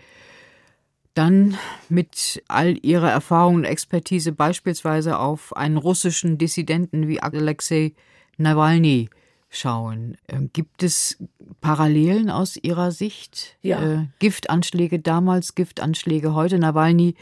dann 1.13 1.58
mit 1.89 2.41
all 2.48 2.78
Ihrer 2.84 3.10
Erfahrung 3.12 3.56
und 3.56 3.63
Expertise 3.65 4.32
beispielsweise 4.32 5.19
auf 5.19 5.56
einen 5.56 5.78
russischen 5.78 6.38
Dissidenten 6.38 7.08
wie 7.08 7.22
Alexei 7.22 7.93
Nawalny 8.38 9.10
schauen, 9.50 10.18
äh, 10.28 10.40
gibt 10.54 10.84
es 10.84 11.18
Parallelen 11.62 12.30
aus 12.30 12.56
Ihrer 12.56 12.92
Sicht? 12.92 13.58
Ja. 13.62 14.02
Äh, 14.02 14.06
Giftanschläge 14.20 15.00
damals, 15.00 15.56
Giftanschläge 15.56 16.34
heute. 16.34 16.60
Nawalnys 16.60 17.16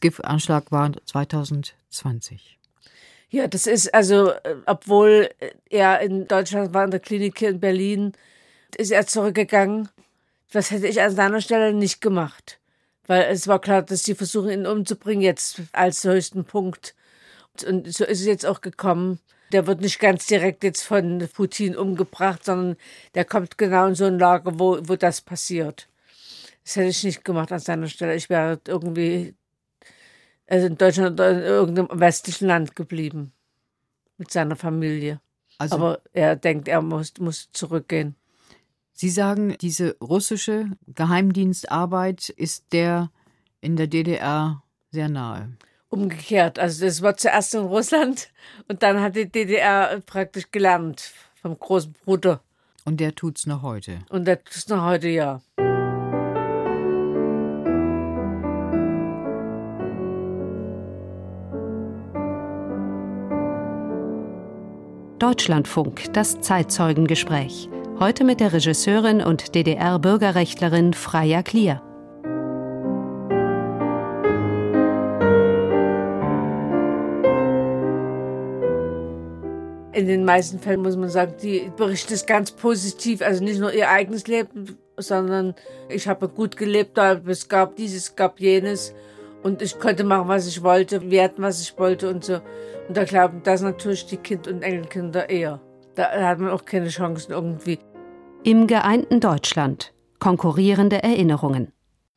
Giftanschlag 0.00 0.72
war 0.72 0.92
2020. 1.04 2.58
Ja, 3.28 3.48
das 3.48 3.66
ist 3.66 3.92
also, 3.92 4.30
äh, 4.30 4.56
obwohl 4.66 5.28
er 5.68 6.00
in 6.00 6.26
Deutschland 6.26 6.72
war, 6.72 6.84
in 6.84 6.90
der 6.90 7.00
Klinik 7.00 7.38
hier 7.38 7.50
in 7.50 7.60
Berlin, 7.60 8.12
ist 8.76 8.90
er 8.90 9.06
zurückgegangen. 9.06 9.88
Das 10.52 10.70
hätte 10.70 10.86
ich 10.86 11.00
an 11.02 11.14
seiner 11.14 11.40
Stelle 11.40 11.74
nicht 11.74 12.00
gemacht. 12.00 12.58
Weil 13.06 13.24
es 13.24 13.48
war 13.48 13.60
klar, 13.60 13.82
dass 13.82 14.04
sie 14.04 14.14
versuchen, 14.14 14.50
ihn 14.50 14.66
umzubringen, 14.66 15.22
jetzt 15.22 15.60
als 15.72 16.04
höchsten 16.04 16.44
Punkt. 16.44 16.94
Und 17.66 17.92
so 17.92 18.04
ist 18.04 18.20
es 18.20 18.26
jetzt 18.26 18.46
auch 18.46 18.60
gekommen. 18.60 19.20
Der 19.54 19.66
wird 19.66 19.80
nicht 19.80 20.00
ganz 20.00 20.26
direkt 20.26 20.64
jetzt 20.64 20.82
von 20.82 21.26
Putin 21.32 21.76
umgebracht, 21.76 22.44
sondern 22.44 22.76
der 23.14 23.24
kommt 23.24 23.56
genau 23.56 23.86
in 23.86 23.94
so 23.94 24.04
ein 24.04 24.18
Lager, 24.18 24.58
wo, 24.58 24.80
wo 24.82 24.96
das 24.96 25.20
passiert. 25.20 25.88
Das 26.64 26.76
hätte 26.76 26.88
ich 26.88 27.04
nicht 27.04 27.24
gemacht 27.24 27.52
an 27.52 27.60
seiner 27.60 27.86
Stelle. 27.86 28.16
Ich 28.16 28.28
wäre 28.28 28.60
irgendwie 28.66 29.34
also 30.48 30.66
in 30.66 30.76
Deutschland 30.76 31.12
oder 31.12 31.30
in 31.30 31.38
irgendeinem 31.38 32.00
westlichen 32.00 32.48
Land 32.48 32.76
geblieben. 32.76 33.32
Mit 34.18 34.30
seiner 34.30 34.56
Familie. 34.56 35.20
Also 35.58 35.76
Aber 35.76 36.00
er 36.12 36.36
denkt, 36.36 36.68
er 36.68 36.82
muss, 36.82 37.14
muss 37.18 37.48
zurückgehen. 37.52 38.16
Sie 38.92 39.10
sagen, 39.10 39.56
diese 39.60 39.96
russische 40.00 40.70
Geheimdienstarbeit 40.86 42.28
ist 42.28 42.72
der 42.72 43.10
in 43.60 43.76
der 43.76 43.86
DDR 43.86 44.62
sehr 44.90 45.08
nahe. 45.08 45.56
Umgekehrt. 45.94 46.58
Also 46.58 46.84
das 46.84 47.02
war 47.02 47.16
zuerst 47.16 47.54
in 47.54 47.60
Russland 47.60 48.28
und 48.66 48.82
dann 48.82 49.00
hat 49.00 49.14
die 49.14 49.28
DDR 49.30 50.00
praktisch 50.04 50.50
gelernt 50.50 51.12
vom 51.40 51.56
großen 51.56 51.94
Bruder. 52.04 52.40
Und 52.84 52.98
der 52.98 53.14
tut's 53.14 53.46
noch 53.46 53.62
heute. 53.62 54.00
Und 54.08 54.24
der 54.24 54.42
tut's 54.42 54.68
noch 54.68 54.84
heute, 54.84 55.06
ja. 55.06 55.40
Deutschlandfunk, 65.20 66.12
das 66.12 66.40
Zeitzeugengespräch. 66.40 67.68
Heute 68.00 68.24
mit 68.24 68.40
der 68.40 68.52
Regisseurin 68.52 69.22
und 69.22 69.54
DDR-Bürgerrechtlerin 69.54 70.92
Freya 70.92 71.44
Klier. 71.44 71.80
In 79.94 80.06
den 80.06 80.24
meisten 80.24 80.58
Fällen 80.58 80.82
muss 80.82 80.96
man 80.96 81.08
sagen, 81.08 81.34
die 81.40 81.70
berichtet 81.76 82.10
es 82.10 82.26
ganz 82.26 82.50
positiv. 82.50 83.22
Also 83.22 83.44
nicht 83.44 83.60
nur 83.60 83.72
ihr 83.72 83.88
eigenes 83.88 84.26
Leben, 84.26 84.76
sondern 84.96 85.54
ich 85.88 86.08
habe 86.08 86.28
gut 86.28 86.56
gelebt, 86.56 86.98
es 86.98 87.48
gab 87.48 87.76
dieses, 87.76 88.08
es 88.08 88.16
gab 88.16 88.40
jenes. 88.40 88.92
Und 89.44 89.62
ich 89.62 89.78
konnte 89.78 90.04
machen, 90.04 90.26
was 90.26 90.46
ich 90.46 90.62
wollte, 90.62 91.10
werden, 91.10 91.44
was 91.44 91.60
ich 91.60 91.78
wollte 91.78 92.08
und 92.08 92.24
so. 92.24 92.40
Und 92.88 92.96
da 92.96 93.04
glauben 93.04 93.42
das 93.44 93.62
natürlich 93.62 94.06
die 94.06 94.16
Kind- 94.16 94.48
und 94.48 94.62
Enkelkinder 94.62 95.30
eher. 95.30 95.60
Da 95.94 96.10
hat 96.28 96.40
man 96.40 96.50
auch 96.50 96.64
keine 96.64 96.88
Chancen 96.88 97.32
irgendwie. 97.32 97.78
Im 98.42 98.66
geeinten 98.66 99.20
Deutschland. 99.20 99.92
Konkurrierende 100.18 101.02
Erinnerungen. 101.02 101.72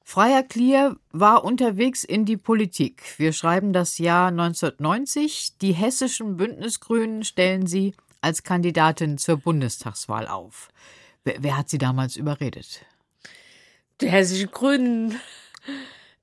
Freier 0.10 0.42
Klier 0.42 0.96
war 1.12 1.44
unterwegs 1.44 2.06
in 2.06 2.24
die 2.24 2.38
Politik. 2.38 3.04
Wir 3.18 3.34
schreiben 3.34 3.74
das 3.74 3.98
Jahr 3.98 4.30
1990. 4.30 5.58
Die 5.58 5.74
hessischen 5.74 6.38
Bündnisgrünen 6.38 7.26
stellen 7.26 7.68
sie 7.68 7.94
als 8.22 8.44
Kandidatin 8.44 9.18
zur 9.18 9.36
Bundestagswahl 9.36 10.30
auf. 10.30 10.70
Wer, 11.26 11.36
wer 11.44 11.58
hat 11.58 11.70
sie 11.70 11.78
damals 11.78 12.16
überredet? 12.16 12.86
Die 14.00 14.10
hessischen 14.10 14.50
Grünen. 14.50 15.20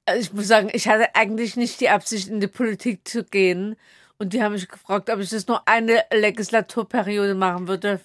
Also 0.06 0.20
ich 0.22 0.32
muss 0.32 0.48
sagen, 0.48 0.70
ich 0.72 0.88
hatte 0.88 1.14
eigentlich 1.14 1.54
nicht 1.56 1.78
die 1.80 1.90
Absicht, 1.90 2.28
in 2.28 2.40
die 2.40 2.46
Politik 2.46 3.06
zu 3.06 3.22
gehen. 3.22 3.76
Und 4.16 4.32
die 4.32 4.42
haben 4.42 4.52
mich 4.52 4.66
gefragt, 4.66 5.10
ob 5.10 5.20
ich 5.20 5.28
das 5.28 5.46
nur 5.46 5.68
eine 5.68 6.04
Legislaturperiode 6.10 7.34
machen 7.34 7.68
würde. 7.68 8.00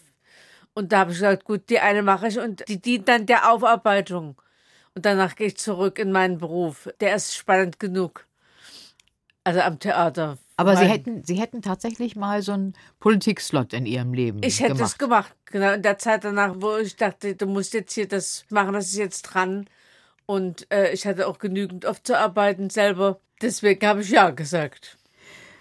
Und 0.73 0.91
da 0.91 0.99
habe 0.99 1.11
ich 1.11 1.19
gesagt, 1.19 1.45
gut, 1.45 1.69
die 1.69 1.79
eine 1.79 2.03
mache 2.03 2.27
ich 2.27 2.37
und 2.37 2.67
die 2.67 2.81
dient 2.81 3.07
dann 3.07 3.25
der 3.25 3.49
Aufarbeitung. 3.49 4.35
Und 4.99 5.05
danach 5.05 5.37
gehe 5.37 5.47
ich 5.47 5.55
zurück 5.55 5.97
in 5.97 6.11
meinen 6.11 6.39
Beruf. 6.39 6.89
Der 6.99 7.15
ist 7.15 7.33
spannend 7.33 7.79
genug. 7.79 8.25
Also 9.45 9.61
am 9.61 9.79
Theater. 9.79 10.37
Aber 10.57 10.75
Sie 10.75 10.83
hätten, 10.83 11.23
Sie 11.23 11.35
hätten 11.35 11.61
tatsächlich 11.61 12.17
mal 12.17 12.41
so 12.41 12.51
einen 12.51 12.73
Politikslot 12.99 13.71
in 13.71 13.85
Ihrem 13.85 14.13
Leben 14.13 14.43
Ich 14.43 14.59
hätte 14.59 14.73
gemacht. 14.73 14.91
es 14.91 14.97
gemacht, 14.97 15.35
genau. 15.45 15.71
In 15.71 15.83
der 15.83 15.99
Zeit 15.99 16.25
danach, 16.25 16.55
wo 16.57 16.75
ich 16.75 16.97
dachte, 16.97 17.33
du 17.33 17.45
musst 17.45 17.73
jetzt 17.73 17.93
hier 17.93 18.09
das 18.09 18.43
machen, 18.49 18.73
das 18.73 18.87
ist 18.87 18.97
jetzt 18.97 19.21
dran. 19.21 19.69
Und 20.25 20.69
äh, 20.69 20.91
ich 20.91 21.07
hatte 21.07 21.29
auch 21.29 21.39
genügend 21.39 21.85
aufzuarbeiten 21.85 22.69
selber. 22.69 23.21
Deswegen 23.41 23.87
habe 23.87 24.01
ich 24.01 24.09
ja 24.09 24.31
gesagt. 24.31 24.97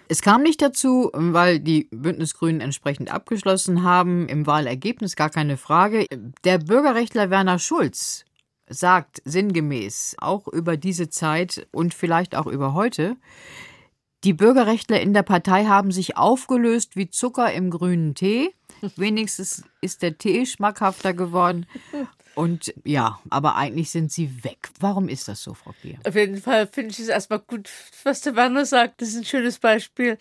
Es 0.09 0.21
kam 0.21 0.43
nicht 0.43 0.61
dazu, 0.61 1.11
weil 1.13 1.61
die 1.61 1.87
Bündnisgrünen 1.91 2.59
entsprechend 2.59 3.09
abgeschlossen 3.09 3.83
haben. 3.83 4.27
Im 4.27 4.45
Wahlergebnis 4.45 5.15
gar 5.15 5.29
keine 5.29 5.55
Frage. 5.55 6.07
Der 6.43 6.57
Bürgerrechtler 6.57 7.29
Werner 7.29 7.57
Schulz 7.57 8.25
sagt 8.69 9.21
sinngemäß 9.25 10.15
auch 10.19 10.47
über 10.47 10.77
diese 10.77 11.09
Zeit 11.09 11.67
und 11.71 11.93
vielleicht 11.93 12.35
auch 12.35 12.47
über 12.47 12.73
heute, 12.73 13.17
die 14.23 14.33
Bürgerrechtler 14.33 14.99
in 14.99 15.13
der 15.13 15.23
Partei 15.23 15.65
haben 15.65 15.91
sich 15.91 16.17
aufgelöst 16.17 16.95
wie 16.95 17.09
Zucker 17.09 17.53
im 17.53 17.69
grünen 17.69 18.15
Tee. 18.15 18.53
Wenigstens 18.95 19.63
ist 19.81 20.01
der 20.01 20.17
Tee 20.17 20.45
schmackhafter 20.45 21.13
geworden. 21.13 21.65
Und 22.35 22.73
ja, 22.83 23.19
aber 23.29 23.55
eigentlich 23.55 23.89
sind 23.89 24.11
sie 24.11 24.43
weg. 24.43 24.69
Warum 24.79 25.09
ist 25.09 25.27
das 25.27 25.41
so, 25.41 25.53
Frau 25.53 25.73
Klier? 25.81 25.99
Auf 26.05 26.15
jeden 26.15 26.37
Fall 26.37 26.67
finde 26.67 26.91
ich 26.91 26.99
es 26.99 27.07
erstmal 27.07 27.39
gut, 27.39 27.69
was 28.03 28.21
der 28.21 28.35
Werner 28.35 28.65
sagt. 28.65 29.01
Das 29.01 29.09
ist 29.09 29.17
ein 29.17 29.25
schönes 29.25 29.59
Beispiel. 29.59 30.17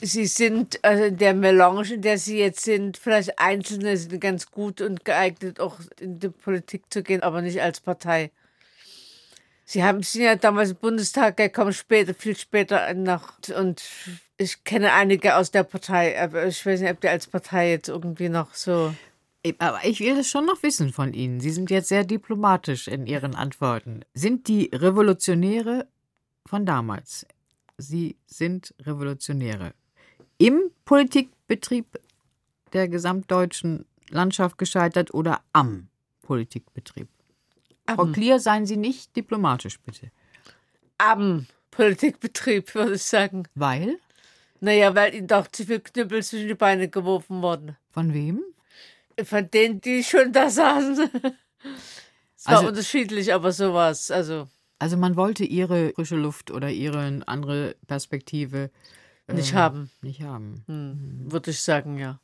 Sie 0.00 0.26
sind 0.26 0.82
also 0.84 1.14
der 1.14 1.34
Melange, 1.34 1.94
in 1.94 2.02
der 2.02 2.18
Sie 2.18 2.38
jetzt 2.38 2.64
sind, 2.64 2.96
vielleicht 2.96 3.38
Einzelne 3.38 3.96
sind 3.96 4.20
ganz 4.20 4.50
gut 4.50 4.80
und 4.80 5.04
geeignet, 5.04 5.60
auch 5.60 5.78
in 6.00 6.18
die 6.18 6.28
Politik 6.28 6.84
zu 6.90 7.02
gehen, 7.02 7.22
aber 7.22 7.40
nicht 7.42 7.62
als 7.62 7.80
Partei. 7.80 8.32
Sie 9.64 9.82
haben 9.82 10.02
sind 10.02 10.22
ja 10.22 10.36
damals 10.36 10.72
im 10.72 10.76
Bundestag 10.76 11.36
gekommen, 11.36 11.72
später, 11.72 12.14
viel 12.14 12.36
später 12.36 12.92
noch. 12.94 13.38
Und 13.56 13.82
ich 14.36 14.64
kenne 14.64 14.92
einige 14.92 15.36
aus 15.36 15.50
der 15.50 15.62
Partei, 15.62 16.20
aber 16.20 16.46
ich 16.46 16.64
weiß 16.66 16.80
nicht, 16.80 16.90
ob 16.90 17.00
die 17.00 17.08
als 17.08 17.26
Partei 17.26 17.70
jetzt 17.70 17.88
irgendwie 17.88 18.28
noch 18.28 18.54
so. 18.54 18.94
Aber 19.58 19.80
ich 19.84 20.00
will 20.00 20.16
das 20.16 20.28
schon 20.28 20.46
noch 20.46 20.62
wissen 20.62 20.92
von 20.92 21.14
Ihnen. 21.14 21.40
Sie 21.40 21.50
sind 21.50 21.70
jetzt 21.70 21.88
sehr 21.88 22.04
diplomatisch 22.04 22.86
in 22.86 23.06
Ihren 23.06 23.34
Antworten. 23.34 24.04
Sind 24.14 24.46
die 24.46 24.70
Revolutionäre 24.72 25.88
von 26.46 26.66
damals, 26.66 27.26
Sie 27.78 28.16
sind 28.26 28.74
Revolutionäre, 28.80 29.72
im 30.46 30.70
Politikbetrieb 30.84 31.86
der 32.72 32.88
gesamtdeutschen 32.88 33.86
Landschaft 34.08 34.58
gescheitert 34.58 35.14
oder 35.14 35.40
am 35.52 35.88
Politikbetrieb? 36.22 37.08
Frau 37.88 38.06
Klier, 38.06 38.40
seien 38.40 38.66
Sie 38.66 38.76
nicht 38.76 39.14
diplomatisch, 39.16 39.78
bitte. 39.80 40.10
Am 40.98 41.46
Politikbetrieb, 41.70 42.74
würde 42.74 42.94
ich 42.94 43.02
sagen. 43.02 43.44
Weil? 43.54 43.98
Naja, 44.60 44.94
weil 44.94 45.14
ihnen 45.14 45.26
doch 45.26 45.48
zu 45.48 45.64
viel 45.66 45.80
Knüppel 45.80 46.22
zwischen 46.22 46.48
die 46.48 46.54
Beine 46.54 46.88
geworfen 46.88 47.42
wurden. 47.42 47.76
Von 47.90 48.14
wem? 48.14 48.42
Von 49.24 49.50
denen, 49.50 49.80
die 49.80 50.02
schon 50.04 50.32
da 50.32 50.48
saßen. 50.48 51.10
Es 52.36 52.46
war 52.46 52.56
Also- 52.58 52.68
unterschiedlich, 52.68 53.32
aber 53.34 53.52
sowas. 53.52 54.10
Also 54.10 54.48
Also 54.78 54.96
man 54.96 55.16
wollte 55.16 55.44
Ihre 55.44 55.92
frische 55.94 56.16
Luft 56.16 56.50
oder 56.50 56.70
Ihre 56.70 57.20
andere 57.26 57.76
Perspektive 57.86 58.70
nicht 59.30 59.52
äh, 59.52 59.56
haben, 59.56 59.90
nicht 60.00 60.22
haben. 60.22 60.64
hm, 60.66 61.32
würde 61.32 61.50
ich 61.50 61.60
sagen, 61.60 61.98
ja. 61.98 62.18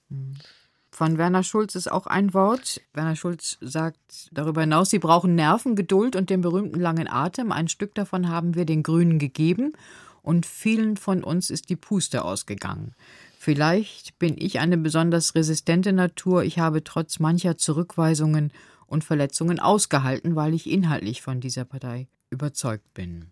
Von 0.91 1.19
Werner 1.19 1.45
Schulz 1.45 1.75
ist 1.75 1.91
auch 1.91 2.07
ein 2.07 2.35
Wort. 2.35 2.81
Werner 2.93 3.15
Schulz 3.15 3.59
sagt 3.61 4.31
darüber 4.33 4.63
hinaus, 4.63 4.91
sie 4.91 4.99
brauchen 4.99 5.35
Nerven, 5.35 5.77
Geduld 5.77 6.17
und 6.17 6.31
den 6.31 6.41
berühmten 6.41 6.81
langen 6.81 7.09
Atem. 7.09 7.53
Ein 7.53 7.69
Stück 7.69 7.95
davon 7.95 8.29
haben 8.29 8.55
wir 8.55 8.65
den 8.65 8.83
Grünen 8.83 9.19
gegeben 9.19 9.75
und 10.23 10.47
vielen 10.47 10.97
von 10.97 11.23
uns 11.23 11.51
ist 11.51 11.69
die 11.69 11.77
Puste 11.77 12.25
ausgegangen. 12.25 12.95
Vielleicht 13.39 14.19
bin 14.19 14.35
ich 14.37 14.59
eine 14.59 14.77
besonders 14.77 15.35
resistente 15.35 15.93
Natur. 15.93 16.43
Ich 16.43 16.59
habe 16.59 16.83
trotz 16.83 17.21
mancher 17.21 17.57
Zurückweisungen 17.57 18.53
und 18.87 19.05
Verletzungen 19.05 19.61
ausgehalten, 19.61 20.35
weil 20.35 20.55
ich 20.55 20.69
inhaltlich 20.69 21.23
von 21.23 21.41
dieser 21.41 21.65
Partei 21.65 22.09
überzeugt 22.31 22.93
bin. 22.95 23.31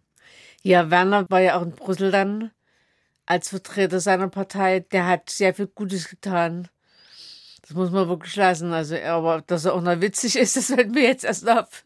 Ja, 0.63 0.91
Werner 0.91 1.29
war 1.29 1.41
ja 1.41 1.59
auch 1.59 1.63
in 1.63 1.73
Brüssel 1.73 2.11
dann 2.11 2.51
als 3.27 3.49
Vertreter 3.51 4.01
seiner 4.01 4.29
Partei. 4.29 4.81
Der 4.81 5.07
hat 5.07 5.31
sehr 5.31 5.55
viel 5.55 5.67
Gutes 5.67 6.09
getan. 6.09 6.69
Das 7.63 7.77
muss 7.77 7.91
man 7.91 8.09
wirklich 8.09 8.37
lassen. 8.37 8.73
Also, 8.73 8.97
aber 8.97 9.43
dass 9.47 9.65
er 9.65 9.75
auch 9.75 9.83
noch 9.83 10.01
witzig 10.01 10.37
ist, 10.37 10.57
das 10.57 10.67
fällt 10.67 10.93
mir 10.93 11.03
jetzt 11.03 11.25
erst 11.25 11.49
auf. 11.49 11.85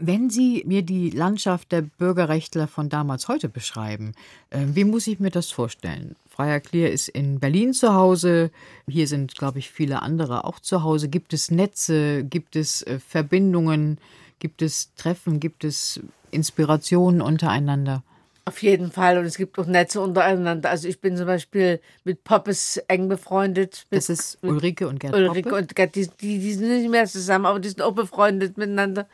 Wenn 0.00 0.30
Sie 0.30 0.62
mir 0.64 0.82
die 0.82 1.10
Landschaft 1.10 1.72
der 1.72 1.82
Bürgerrechtler 1.82 2.68
von 2.68 2.88
damals 2.88 3.26
heute 3.26 3.48
beschreiben, 3.48 4.12
äh, 4.50 4.64
wie 4.68 4.84
muss 4.84 5.08
ich 5.08 5.18
mir 5.18 5.30
das 5.30 5.50
vorstellen? 5.50 6.14
Freier 6.28 6.60
Klier 6.60 6.92
ist 6.92 7.08
in 7.08 7.40
Berlin 7.40 7.72
zu 7.72 7.94
Hause. 7.94 8.52
Hier 8.86 9.08
sind, 9.08 9.34
glaube 9.34 9.58
ich, 9.58 9.70
viele 9.70 10.02
andere 10.02 10.44
auch 10.44 10.60
zu 10.60 10.84
Hause. 10.84 11.08
Gibt 11.08 11.32
es 11.32 11.50
Netze? 11.50 12.22
Gibt 12.22 12.54
es 12.54 12.82
äh, 12.82 13.00
Verbindungen? 13.00 13.98
Gibt 14.38 14.62
es 14.62 14.94
Treffen? 14.94 15.40
Gibt 15.40 15.64
es 15.64 16.00
Inspirationen 16.30 17.20
untereinander? 17.20 18.04
Auf 18.48 18.62
jeden 18.62 18.90
Fall. 18.90 19.18
Und 19.18 19.26
es 19.26 19.36
gibt 19.36 19.58
auch 19.58 19.66
Netze 19.66 20.00
untereinander. 20.00 20.70
Also 20.70 20.88
ich 20.88 21.02
bin 21.02 21.18
zum 21.18 21.26
Beispiel 21.26 21.80
mit 22.04 22.24
Poppes 22.24 22.78
eng 22.88 23.06
befreundet. 23.06 23.86
Mit, 23.90 23.98
Das 23.98 24.08
ist 24.08 24.38
Ulrike 24.40 24.88
und 24.88 25.00
Gerd 25.00 25.14
Ulrike 25.14 25.50
Poppe. 25.50 25.62
und 25.62 25.74
Gerd, 25.76 25.94
die, 25.94 26.08
die, 26.08 26.38
die 26.38 26.52
sind 26.54 26.68
nicht 26.70 26.88
mehr 26.88 27.04
zusammen, 27.04 27.44
aber 27.44 27.60
die 27.60 27.68
sind 27.68 27.82
auch 27.82 27.92
befreundet 27.92 28.56
miteinander 28.56 29.06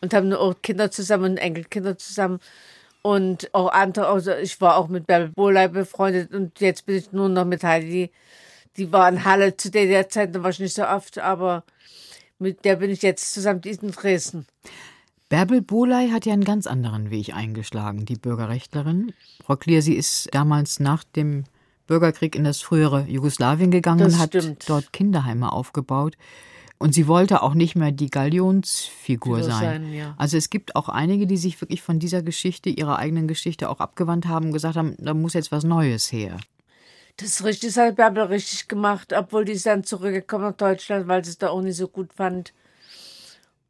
und 0.00 0.14
haben 0.14 0.32
auch 0.32 0.54
Kinder 0.62 0.90
zusammen 0.90 1.32
und 1.32 1.36
Enkelkinder 1.36 1.98
zusammen. 1.98 2.40
Und 3.02 3.52
auch 3.52 3.70
andere, 3.70 4.06
also 4.06 4.32
ich 4.32 4.58
war 4.62 4.78
auch 4.78 4.88
mit 4.88 5.06
Bärbel 5.06 5.28
Bohley 5.28 5.68
befreundet 5.68 6.32
und 6.32 6.58
jetzt 6.60 6.86
bin 6.86 6.96
ich 6.96 7.12
nur 7.12 7.28
noch 7.28 7.44
mit 7.44 7.62
Heidi. 7.62 8.10
Die 8.78 8.90
war 8.90 9.10
in 9.10 9.26
Halle 9.26 9.58
zu 9.58 9.70
der 9.70 10.08
Zeit, 10.08 10.34
da 10.34 10.42
war 10.42 10.50
ich 10.50 10.58
nicht 10.58 10.74
so 10.74 10.86
oft, 10.86 11.18
aber 11.18 11.64
mit 12.38 12.64
der 12.64 12.76
bin 12.76 12.88
ich 12.88 13.02
jetzt 13.02 13.34
zusammen, 13.34 13.60
die 13.60 13.70
ist 13.70 13.82
in 13.82 13.90
Dresden. 13.90 14.46
Bärbel 15.30 15.62
Bohley 15.62 16.10
hat 16.10 16.26
ja 16.26 16.32
einen 16.32 16.42
ganz 16.42 16.66
anderen 16.66 17.10
Weg 17.10 17.32
eingeschlagen, 17.32 18.04
die 18.04 18.16
Bürgerrechtlerin. 18.16 19.12
Frau 19.44 19.54
Klier, 19.54 19.80
sie 19.80 19.94
ist 19.94 20.28
damals 20.32 20.80
nach 20.80 21.04
dem 21.04 21.44
Bürgerkrieg 21.86 22.34
in 22.34 22.42
das 22.42 22.60
frühere 22.60 23.02
Jugoslawien 23.06 23.70
gegangen 23.70 24.00
Das 24.00 24.14
und 24.14 24.18
hat 24.18 24.30
stimmt. 24.30 24.68
dort 24.68 24.92
Kinderheime 24.92 25.52
aufgebaut. 25.52 26.16
Und 26.78 26.94
sie 26.94 27.06
wollte 27.06 27.44
auch 27.44 27.54
nicht 27.54 27.76
mehr 27.76 27.92
die 27.92 28.10
Galionsfigur 28.10 29.36
Figur 29.36 29.42
sein. 29.44 29.82
sein, 29.84 29.94
ja. 29.94 30.14
Also 30.18 30.36
es 30.36 30.50
gibt 30.50 30.74
auch 30.74 30.88
einige, 30.88 31.28
die 31.28 31.36
sich 31.36 31.60
wirklich 31.60 31.80
von 31.80 32.00
dieser 32.00 32.22
Geschichte, 32.22 32.68
ihrer 32.68 32.98
eigenen 32.98 33.28
Geschichte 33.28 33.70
auch 33.70 33.78
abgewandt 33.78 34.26
haben 34.26 34.46
und 34.46 34.52
gesagt 34.52 34.76
haben, 34.76 34.96
da 34.98 35.14
muss 35.14 35.34
jetzt 35.34 35.52
was 35.52 35.62
Neues 35.62 36.10
her. 36.10 36.38
Das 37.18 37.28
ist 37.28 37.44
richtig, 37.44 37.74
das 37.74 37.76
hat 37.76 37.94
Bärbel 37.94 38.24
richtig 38.24 38.66
gemacht, 38.66 39.12
obwohl 39.16 39.44
die 39.44 39.52
ist 39.52 39.66
dann 39.66 39.84
zurückgekommen 39.84 40.46
nach 40.46 40.56
Deutschland, 40.56 41.06
weil 41.06 41.24
sie 41.24 41.30
es 41.30 41.38
da 41.38 41.50
auch 41.50 41.62
nicht 41.62 41.76
so 41.76 41.86
gut 41.86 42.12
fand. 42.14 42.52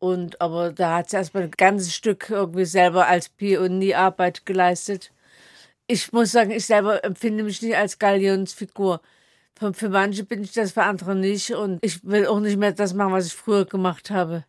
Und 0.00 0.40
aber 0.40 0.72
da 0.72 0.96
hat 0.96 1.10
sie 1.10 1.16
erstmal 1.16 1.44
ein 1.44 1.50
ganzes 1.52 1.94
Stück 1.94 2.30
irgendwie 2.30 2.64
selber 2.64 3.06
als 3.06 3.28
Pionierarbeit 3.28 4.46
geleistet. 4.46 5.12
Ich 5.86 6.12
muss 6.12 6.32
sagen, 6.32 6.50
ich 6.50 6.64
selber 6.64 7.04
empfinde 7.04 7.44
mich 7.44 7.60
nicht 7.60 7.76
als 7.76 7.98
Galionsfigur. 7.98 9.02
Für, 9.58 9.74
für 9.74 9.90
manche 9.90 10.24
bin 10.24 10.42
ich 10.42 10.52
das, 10.52 10.72
für 10.72 10.84
andere 10.84 11.14
nicht. 11.14 11.50
Und 11.52 11.78
ich 11.82 12.02
will 12.02 12.26
auch 12.26 12.40
nicht 12.40 12.56
mehr 12.56 12.72
das 12.72 12.94
machen, 12.94 13.12
was 13.12 13.26
ich 13.26 13.34
früher 13.34 13.66
gemacht 13.66 14.10
habe. 14.10 14.44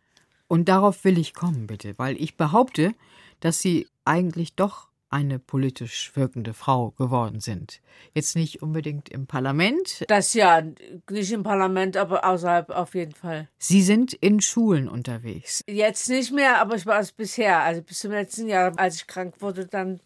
Und 0.48 0.70
darauf 0.70 1.04
will 1.04 1.18
ich 1.18 1.34
kommen, 1.34 1.66
bitte, 1.66 1.94
weil 1.98 2.16
ich 2.20 2.36
behaupte, 2.36 2.94
dass 3.40 3.60
Sie 3.60 3.88
eigentlich 4.06 4.54
doch 4.54 4.88
eine 5.12 5.38
politisch 5.38 6.12
wirkende 6.14 6.54
Frau 6.54 6.90
geworden 6.92 7.40
sind. 7.40 7.80
Jetzt 8.14 8.34
nicht 8.34 8.62
unbedingt 8.62 9.08
im 9.08 9.26
Parlament. 9.26 10.04
Das 10.08 10.34
ja, 10.34 10.62
nicht 11.10 11.32
im 11.32 11.42
Parlament, 11.42 11.96
aber 11.96 12.24
außerhalb 12.24 12.70
auf 12.70 12.94
jeden 12.94 13.14
Fall. 13.14 13.48
Sie 13.58 13.82
sind 13.82 14.12
in 14.14 14.40
Schulen 14.40 14.88
unterwegs. 14.88 15.62
Jetzt 15.68 16.08
nicht 16.08 16.32
mehr, 16.32 16.60
aber 16.60 16.76
ich 16.76 16.86
war 16.86 17.00
es 17.00 17.12
bisher. 17.12 17.60
Also 17.60 17.82
bis 17.82 18.00
zum 18.00 18.12
letzten 18.12 18.48
Jahr, 18.48 18.72
als 18.78 18.96
ich 18.96 19.06
krank 19.06 19.36
wurde, 19.40 19.66
dann 19.66 20.00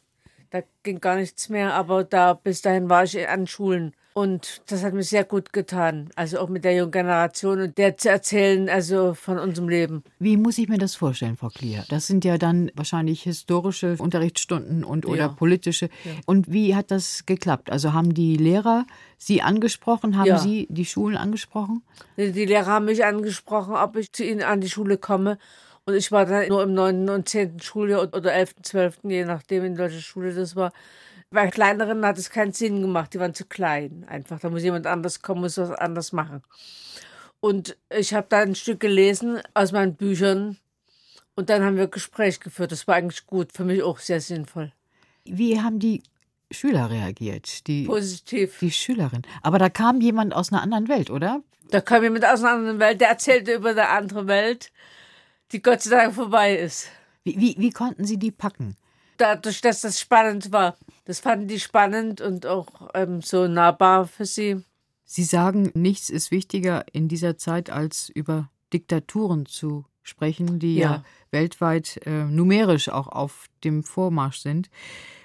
da 0.51 0.61
ging 0.83 1.01
gar 1.01 1.17
nichts 1.17 1.49
mehr. 1.49 1.75
Aber 1.75 2.05
da 2.05 2.35
bis 2.35 2.63
dahin 2.63 2.89
war 2.89 3.05
ich 3.05 3.29
an 3.29 3.47
Schulen. 3.47 3.95
Und 4.17 4.63
das 4.69 4.83
hat 4.83 4.95
mir 4.95 5.03
sehr 5.03 5.25
gut 5.25 5.53
getan. 5.53 6.09
Also 6.17 6.39
auch 6.39 6.49
mit 6.49 6.65
der 6.65 6.75
jungen 6.75 6.91
Generation 6.91 7.61
und 7.61 7.77
der 7.77 7.99
zu 7.99 8.09
erzählen, 8.09 8.71
also 8.71 9.13
von 9.13 9.39
unserem 9.39 9.69
Leben. 9.69 10.05
Wie 10.19 10.39
muss 10.39 10.57
ich 10.57 10.71
mir 10.71 10.79
das 10.79 10.95
vorstellen, 10.95 11.37
Frau 11.37 11.49
Klier? 11.49 11.85
Das 11.91 12.07
sind 12.07 12.25
ja 12.25 12.39
dann 12.39 12.71
wahrscheinlich 12.75 13.25
historische 13.25 13.97
Unterrichtsstunden 13.99 14.85
und 14.85 15.05
oder 15.05 15.19
Ja. 15.19 15.29
politische. 15.29 15.91
Und 16.25 16.51
wie 16.51 16.75
hat 16.75 16.91
das 16.91 17.27
geklappt? 17.27 17.71
Also 17.71 17.93
haben 17.93 18.15
die 18.15 18.39
Lehrer 18.39 18.87
Sie 19.19 19.43
angesprochen? 19.43 20.17
Haben 20.17 20.29
Ja. 20.29 20.39
Sie 20.39 20.67
die 20.71 20.87
Schulen 20.87 21.19
angesprochen? 21.19 21.83
Die 22.17 22.33
die 22.33 22.47
Lehrer 22.47 22.69
haben 22.69 22.87
mich 22.87 23.05
angesprochen, 23.05 23.75
ob 23.75 23.97
ich 23.97 24.13
zu 24.15 24.25
ihnen 24.25 24.43
an 24.43 24.63
die 24.63 24.71
Schule 24.71 24.97
komme. 24.97 25.37
Und 25.85 25.95
ich 25.95 26.11
war 26.11 26.25
dann 26.25 26.49
nur 26.49 26.63
im 26.63 26.73
9. 26.73 27.11
und 27.11 27.29
10. 27.29 27.61
Schuljahr 27.61 28.09
oder 28.15 28.33
11., 28.33 28.55
12., 28.63 28.99
je 29.03 29.27
nachdem, 29.27 29.63
in 29.65 29.77
welcher 29.77 30.01
Schule 30.01 30.33
das 30.35 30.57
war. 30.57 30.73
Bei 31.31 31.49
kleineren 31.49 32.05
hat 32.07 32.19
es 32.19 32.31
keinen 32.31 32.53
Sinn 32.53 32.81
gemacht, 32.81 33.13
die 33.15 33.21
waren 33.21 33.35
zu 33.35 33.45
klein. 33.45 34.07
Einfach, 34.09 34.39
da 34.41 34.49
muss 34.49 34.63
jemand 34.63 34.87
anders 34.87 35.23
kommen, 35.23 35.41
muss 35.41 35.59
was 35.59 35.71
anders 35.71 36.13
machen. 36.13 36.43
Und 37.41 37.77
ich 37.91 38.15
habe 38.15 38.27
da 38.29 38.41
ein 38.41 38.55
Stück 38.55 38.81
gelesen 38.81 39.41
aus 39.55 39.73
meinen 39.73 39.95
Büchern 39.95 40.57
und 41.35 41.51
dann 41.51 41.63
haben 41.63 41.77
wir 41.77 41.89
Gespräch 41.89 42.41
geführt. 42.41 42.73
Das 42.73 42.89
war 42.89 42.95
eigentlich 42.95 43.27
gut, 43.27 43.53
für 43.53 43.65
mich 43.65 43.83
auch 43.83 43.99
sehr 43.99 44.21
sinnvoll. 44.21 44.73
Wie 45.25 45.61
haben 45.61 45.79
die 45.79 46.03
Schüler 46.51 46.91
reagiert? 46.91 47.67
Die, 47.67 47.85
Positiv. 47.85 48.59
die 48.61 48.71
Schülerin. 48.71 49.23
Aber 49.43 49.59
da 49.59 49.69
kam 49.69 50.01
jemand 50.01 50.35
aus 50.35 50.53
einer 50.53 50.63
anderen 50.63 50.89
Welt, 50.89 51.11
oder? 51.11 51.43
Da 51.71 51.81
kam 51.81 52.03
jemand 52.05 52.25
aus 52.25 52.41
einer 52.41 52.53
anderen 52.53 52.79
Welt, 52.79 53.01
der 53.01 53.09
erzählte 53.09 53.55
über 53.55 53.71
eine 53.71 53.89
andere 53.89 54.29
Welt, 54.29 54.73
die 55.53 55.61
Gott 55.61 55.83
sei 55.83 55.97
Dank 55.97 56.15
vorbei 56.15 56.57
ist. 56.57 56.89
Wie, 57.25 57.37
wie, 57.39 57.57
wie 57.59 57.71
konnten 57.71 58.05
Sie 58.05 58.19
die 58.19 58.31
packen? 58.31 58.77
Dadurch, 59.17 59.61
dass 59.61 59.81
das 59.81 60.01
spannend 60.01 60.53
war. 60.53 60.77
Das 61.05 61.21
fanden 61.21 61.49
die 61.49 61.61
spannend 61.61 62.21
und 62.21 62.47
auch 62.47 62.67
ähm, 62.95 63.23
so 63.23 63.47
nahbar 63.47 64.07
für 64.07 64.25
sie. 64.27 64.63
Sie 65.05 65.25
sagen, 65.25 65.71
nichts 65.75 66.11
ist 66.11 66.31
wichtiger 66.31 66.85
in 66.93 67.09
dieser 67.09 67.37
Zeit, 67.39 67.71
als 67.71 68.09
über 68.09 68.51
Diktaturen 68.73 69.47
zu 69.47 69.85
sprechen, 70.03 70.59
die 70.59 70.77
ja, 70.77 70.91
Ja. 70.97 71.05
weltweit 71.31 72.01
äh, 72.07 72.25
numerisch 72.25 72.89
auch 72.89 73.09
auf 73.09 73.47
dem 73.65 73.83
Vormarsch 73.85 74.39
sind. 74.39 74.69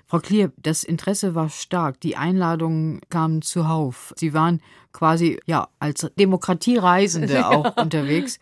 Frau 0.05 0.19
Klier, 0.19 0.51
das 0.57 0.83
Interesse 0.83 1.35
war 1.35 1.49
stark, 1.49 1.99
die 2.01 2.17
Einladungen 2.17 2.99
kamen 3.09 3.41
zuhauf. 3.41 4.13
Sie 4.17 4.33
waren 4.33 4.61
quasi 4.91 5.39
ja 5.45 5.69
als 5.79 6.11
Demokratiereisende 6.19 7.47
auch 7.47 7.77
unterwegs 7.77 8.37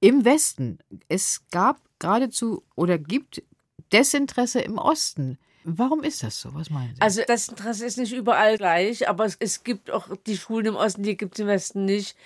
im 0.00 0.24
Westen. 0.24 0.78
Es 1.08 1.42
gab 1.50 1.78
geradezu 1.98 2.62
oder 2.74 2.98
gibt 2.98 3.42
Desinteresse 3.92 4.60
im 4.60 4.78
Osten. 4.78 5.38
Warum 5.64 6.02
ist 6.02 6.22
das 6.22 6.40
so? 6.40 6.54
Was 6.54 6.70
meinen 6.70 6.94
Sie? 6.94 7.02
Also 7.02 7.22
das 7.26 7.48
Interesse 7.48 7.84
ist 7.84 7.98
nicht 7.98 8.12
überall 8.12 8.56
gleich, 8.56 9.08
aber 9.08 9.26
es, 9.26 9.36
es 9.38 9.62
gibt 9.62 9.90
auch 9.90 10.08
die 10.26 10.36
Schulen 10.36 10.66
im 10.66 10.76
Osten, 10.76 11.02
die 11.02 11.16
gibt 11.16 11.34
es 11.34 11.40
im 11.40 11.48
Westen 11.48 11.84
nicht, 11.84 12.16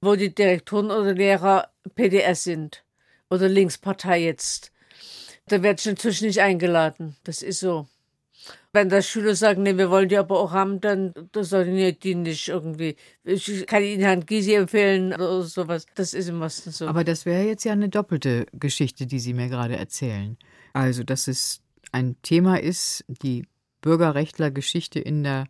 wo 0.00 0.16
die 0.16 0.34
Direktoren 0.34 0.90
oder 0.90 1.12
Lehrer 1.12 1.68
PDS 1.94 2.44
sind 2.44 2.84
oder 3.28 3.48
Linkspartei 3.48 4.22
jetzt. 4.22 4.72
Da 5.46 5.62
wird 5.62 5.80
ich 5.80 5.86
natürlich 5.86 6.22
nicht 6.22 6.40
eingeladen. 6.40 7.16
Das 7.24 7.42
ist 7.42 7.60
so. 7.60 7.86
Wenn 8.72 8.88
da 8.88 9.02
Schüler 9.02 9.34
sagen, 9.34 9.64
nee, 9.64 9.76
wir 9.76 9.90
wollen 9.90 10.08
die 10.08 10.16
aber 10.16 10.38
auch 10.38 10.52
haben, 10.52 10.80
dann 10.80 11.12
das 11.32 11.50
die 11.50 11.98
die 11.98 12.14
nicht 12.14 12.48
irgendwie. 12.48 12.96
Ich 13.24 13.66
kann 13.66 13.82
Ihnen 13.82 14.00
Herrn 14.00 14.24
Gysi 14.24 14.54
empfehlen 14.54 15.12
oder 15.12 15.42
sowas. 15.42 15.86
Das 15.96 16.14
ist 16.14 16.28
im 16.28 16.40
Osten 16.40 16.70
so. 16.70 16.86
Aber 16.86 17.04
das 17.04 17.26
wäre 17.26 17.44
jetzt 17.44 17.64
ja 17.64 17.72
eine 17.72 17.88
doppelte 17.88 18.46
Geschichte, 18.52 19.06
die 19.06 19.18
Sie 19.18 19.34
mir 19.34 19.48
gerade 19.48 19.76
erzählen. 19.76 20.38
Also, 20.72 21.02
dass 21.04 21.28
es 21.28 21.60
ein 21.92 22.16
Thema 22.22 22.60
ist, 22.60 23.04
die 23.08 23.46
Bürgerrechtlergeschichte 23.82 24.98
in 25.00 25.22
der 25.24 25.46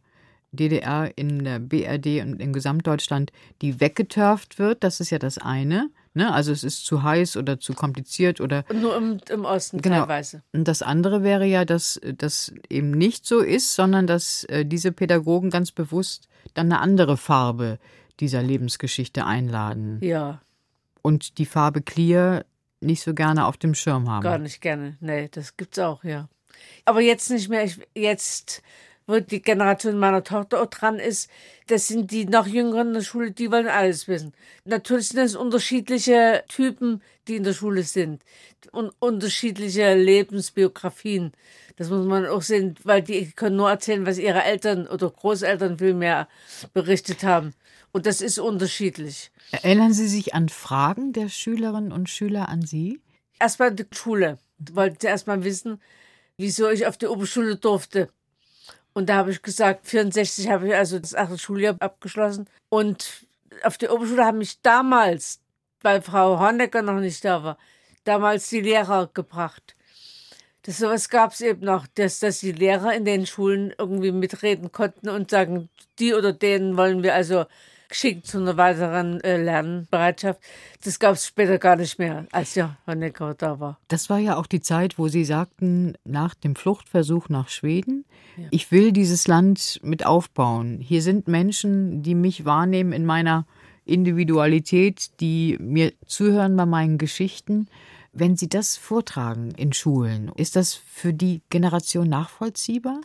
DDR, 0.53 1.11
in 1.17 1.45
der 1.45 1.59
BRD 1.61 2.23
und 2.23 2.41
in 2.41 2.53
Gesamtdeutschland, 2.53 3.31
die 3.63 3.81
weggeturft 3.81 4.59
wird, 4.59 4.83
das 4.83 5.01
ist 5.01 5.11
ja 5.11 5.19
das 5.19 5.39
eine. 5.39 5.91
Ne? 6.13 6.33
Also 6.33 6.51
es 6.51 6.65
ist 6.65 6.85
zu 6.85 7.05
heiß 7.05 7.37
oder 7.37 7.61
zu 7.61 7.73
kompliziert 7.73 8.41
oder 8.41 8.65
Nur 8.75 8.97
im, 8.97 9.19
im 9.29 9.45
Osten 9.45 9.81
Genau. 9.81 10.01
teilweise. 10.01 10.43
und 10.53 10.67
das 10.67 10.83
andere 10.83 11.23
wäre 11.23 11.45
ja, 11.47 11.65
dass 11.65 12.01
das 12.17 12.53
eben 12.69 12.91
nicht 12.91 13.25
so 13.27 13.39
ist, 13.39 13.75
sondern 13.77 14.09
dass 14.09 14.43
äh, 14.45 14.67
diese 14.67 14.91
Pädagogen 14.91 15.51
ganz 15.51 15.71
bewusst 15.71 16.27
dann 16.55 16.67
eine 16.73 16.81
andere 16.81 17.17
Farbe 17.17 17.79
dieser 18.19 18.43
Lebensgeschichte 18.43 19.25
einladen 19.25 19.99
Ja, 20.03 20.41
und 21.03 21.39
die 21.39 21.47
Farbe 21.47 21.81
Clear 21.81 22.45
nicht 22.81 23.03
so 23.03 23.15
gerne 23.15 23.47
auf 23.47 23.57
dem 23.57 23.75
Schirm 23.75 24.09
haben. 24.09 24.23
gar 24.23 24.39
nicht 24.39 24.61
gerne. 24.61 24.97
Nee, 25.01 25.29
das 25.31 25.57
gibt's 25.57 25.79
auch, 25.79 26.03
ja. 26.05 26.29
Aber 26.85 27.01
jetzt 27.01 27.31
nicht 27.31 27.49
mehr. 27.49 27.65
Ich, 27.65 27.79
jetzt, 27.95 28.63
wo 29.07 29.21
die 29.21 29.43
Generation 29.43 29.99
meiner 29.99 30.25
Tochter 30.25 30.63
auch 30.63 30.67
dran 30.67 30.99
ist, 30.99 31.31
das 31.67 31.89
sind 31.89 32.11
die 32.11 32.27
noch 32.27 32.47
jüngeren 32.47 32.89
in 32.89 32.95
der 32.95 33.03
Schule, 33.03 33.31
die 33.31 33.51
wollen 33.51 33.69
alles 33.69 34.09
wissen. 34.09 34.33
Natürlich 34.65 35.09
sind 35.09 35.21
es 35.21 35.37
unterschiedliche 35.37 36.45
Typen, 36.49 37.03
die 37.29 37.37
in 37.37 37.45
der 37.45 37.55
Schule 37.55 37.83
sind. 37.83 38.23
Und 38.73 38.93
unterschiedliche 38.99 39.95
Lebensbiografien. 39.95 41.33
Das 41.77 41.89
muss 41.89 42.05
man 42.05 42.27
auch 42.27 42.43
sehen, 42.43 42.75
weil 42.85 43.03
die 43.03 43.31
können 43.33 43.57
nur 43.57 43.71
erzählen, 43.71 44.05
was 44.05 44.19
ihre 44.19 44.43
Eltern 44.43 44.87
oder 44.87 45.09
Großeltern 45.09 45.79
vielmehr 45.79 46.29
berichtet 46.75 47.25
haben. 47.25 47.55
Und 47.93 48.07
das 48.07 48.21
ist 48.21 48.39
unterschiedlich. 48.39 49.31
Erinnern 49.51 49.93
Sie 49.93 50.07
sich 50.07 50.35
an 50.35 50.49
Fragen 50.49 51.13
der 51.13 51.29
Schülerinnen 51.29 51.93
und 51.93 52.09
Schüler 52.09 52.49
an 52.49 52.63
Sie? 52.63 53.01
erstmal 53.41 53.73
die 53.73 53.87
Schule. 53.91 54.39
Wollten 54.73 54.99
sie 55.01 55.07
erstmal 55.09 55.43
wissen, 55.43 55.81
wieso 56.37 56.69
ich 56.69 56.87
auf 56.87 56.99
die 56.99 57.07
Oberschule 57.07 57.57
durfte. 57.57 58.11
Und 58.93 59.09
da 59.09 59.17
habe 59.17 59.31
ich 59.31 59.43
gesagt, 59.43 59.87
64 59.87 60.49
habe 60.49 60.69
ich 60.69 60.75
also 60.75 60.99
das 60.99 61.15
achte 61.15 61.39
Schuljahr 61.39 61.77
abgeschlossen. 61.81 62.49
Und 62.69 63.27
auf 63.63 63.79
die 63.79 63.89
Oberschule 63.89 64.25
haben 64.25 64.39
mich 64.39 64.61
damals, 64.61 65.41
weil 65.81 66.03
Frau 66.03 66.39
Hornecker 66.39 66.83
noch 66.83 67.01
nicht 67.01 67.25
da 67.25 67.43
war, 67.43 67.59
damals 68.05 68.49
die 68.49 68.61
Lehrer 68.61 69.11
gebracht. 69.13 69.75
Das 70.63 70.79
sowas 70.79 71.09
gab 71.09 71.33
es 71.33 71.41
eben 71.41 71.65
noch, 71.65 71.87
dass, 71.95 72.21
dass 72.21 72.41
die 72.41 72.53
Lehrer 72.53 72.93
in 72.93 73.07
den 73.07 73.27
Schulen 73.27 73.73
irgendwie 73.79 74.13
mitreden 74.13 74.73
konnten 74.73 75.09
und 75.09 75.31
sagen, 75.31 75.71
die 75.99 76.13
oder 76.13 76.35
denen 76.35 76.77
wollen 76.77 77.03
wir 77.03 77.15
also 77.15 77.47
geschickt 77.91 78.27
zu 78.27 78.39
einer 78.39 78.57
weiteren 78.57 79.21
äh, 79.21 79.37
Lernbereitschaft. 79.43 80.41
Das 80.83 80.99
gab 80.99 81.15
es 81.15 81.27
später 81.27 81.59
gar 81.59 81.77
nicht 81.77 81.99
mehr, 81.99 82.27
als 82.33 82.55
ja 82.55 82.77
Honecker 82.87 83.35
da 83.35 83.61
war. 83.61 83.79
Das 83.89 84.09
war 84.09 84.19
ja 84.19 84.37
auch 84.37 84.47
die 84.47 84.63
Zeit, 84.63 84.99
wo 84.99 85.09
Sie 85.09 85.25
sagten, 85.25 85.99
nach 86.05 86.35
dem 86.35 86.57
Fluchtversuch 86.57 87.29
nach 87.29 87.49
Schweden, 87.49 88.07
ich 88.51 88.73
will 88.73 88.93
dieses 88.93 89.29
Land 89.29 89.81
mit 89.83 90.07
aufbauen. 90.07 90.81
Hier 90.81 91.03
sind 91.03 91.29
Menschen, 91.29 92.03
die 92.03 92.15
mich 92.15 92.47
wahrnehmen 92.47 92.93
in 92.93 93.05
meiner 93.05 93.47
Individualität, 93.85 95.21
die 95.21 95.59
mir 95.61 95.93
zuhören 96.07 96.57
bei 96.57 96.65
meinen 96.65 96.97
Geschichten. 96.97 97.69
Wenn 98.13 98.37
Sie 98.37 98.49
das 98.49 98.77
vortragen 98.77 99.53
in 99.57 99.73
Schulen, 99.73 100.33
ist 100.37 100.57
das 100.57 100.75
für 100.75 101.13
die 101.13 101.43
Generation 101.51 102.09
nachvollziehbar? 102.09 103.01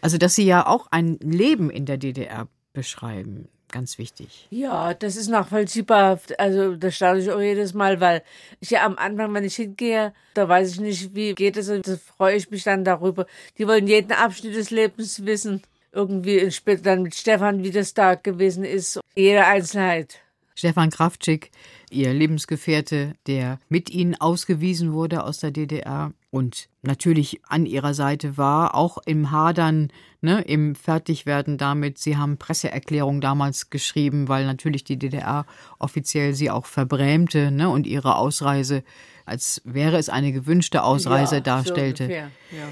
Also, 0.00 0.18
dass 0.18 0.34
Sie 0.34 0.44
ja 0.44 0.66
auch 0.66 0.88
ein 0.90 1.18
Leben 1.20 1.70
in 1.70 1.86
der 1.86 1.98
DDR 1.98 2.48
beschreiben, 2.72 3.48
ganz 3.72 3.98
wichtig. 3.98 4.46
Ja, 4.50 4.94
das 4.94 5.16
ist 5.16 5.28
nachvollziehbar. 5.28 6.20
Also 6.38 6.76
da 6.76 6.90
staune 6.90 7.20
ich 7.20 7.30
auch 7.30 7.40
jedes 7.40 7.74
Mal, 7.74 8.00
weil 8.00 8.22
ich 8.60 8.70
ja 8.70 8.84
am 8.84 8.96
Anfang, 8.96 9.34
wenn 9.34 9.44
ich 9.44 9.56
hingehe, 9.56 10.12
da 10.34 10.48
weiß 10.48 10.72
ich 10.72 10.80
nicht, 10.80 11.14
wie 11.14 11.34
geht 11.34 11.56
es 11.56 11.68
und 11.68 11.86
da 11.86 11.96
freue 11.96 12.36
ich 12.36 12.50
mich 12.50 12.62
dann 12.62 12.84
darüber. 12.84 13.26
Die 13.58 13.66
wollen 13.66 13.86
jeden 13.88 14.12
Abschnitt 14.12 14.54
des 14.54 14.70
Lebens 14.70 15.24
wissen. 15.24 15.62
Irgendwie 15.90 16.50
später 16.50 16.82
dann 16.82 17.02
mit 17.02 17.14
Stefan, 17.14 17.64
wie 17.64 17.70
das 17.70 17.92
da 17.92 18.14
gewesen 18.14 18.64
ist. 18.64 19.00
Jede 19.14 19.44
Einzelheit. 19.44 20.20
Stefan 20.54 20.90
Kraftschick, 20.90 21.50
ihr 21.90 22.12
Lebensgefährte, 22.12 23.14
der 23.26 23.58
mit 23.68 23.90
ihnen 23.90 24.14
ausgewiesen 24.14 24.92
wurde 24.92 25.24
aus 25.24 25.40
der 25.40 25.50
DDR 25.50 26.12
und 26.32 26.70
natürlich 26.80 27.42
an 27.46 27.66
ihrer 27.66 27.92
Seite 27.92 28.38
war, 28.38 28.74
auch 28.74 28.96
im 29.04 29.30
Hadern, 29.30 29.92
ne, 30.22 30.40
im 30.40 30.74
Fertigwerden 30.74 31.58
damit. 31.58 31.98
Sie 31.98 32.16
haben 32.16 32.38
Presseerklärung 32.38 33.20
damals 33.20 33.68
geschrieben, 33.68 34.28
weil 34.28 34.46
natürlich 34.46 34.82
die 34.82 34.98
DDR 34.98 35.44
offiziell 35.78 36.32
sie 36.32 36.50
auch 36.50 36.64
verbrämte 36.64 37.50
ne, 37.50 37.68
und 37.68 37.86
ihre 37.86 38.16
Ausreise, 38.16 38.82
als 39.26 39.60
wäre 39.66 39.98
es 39.98 40.08
eine 40.08 40.32
gewünschte 40.32 40.84
Ausreise, 40.84 41.36
ja, 41.36 41.40
darstellte. 41.42 42.04
So 42.04 42.10
ungefähr, 42.10 42.30
ja. 42.50 42.68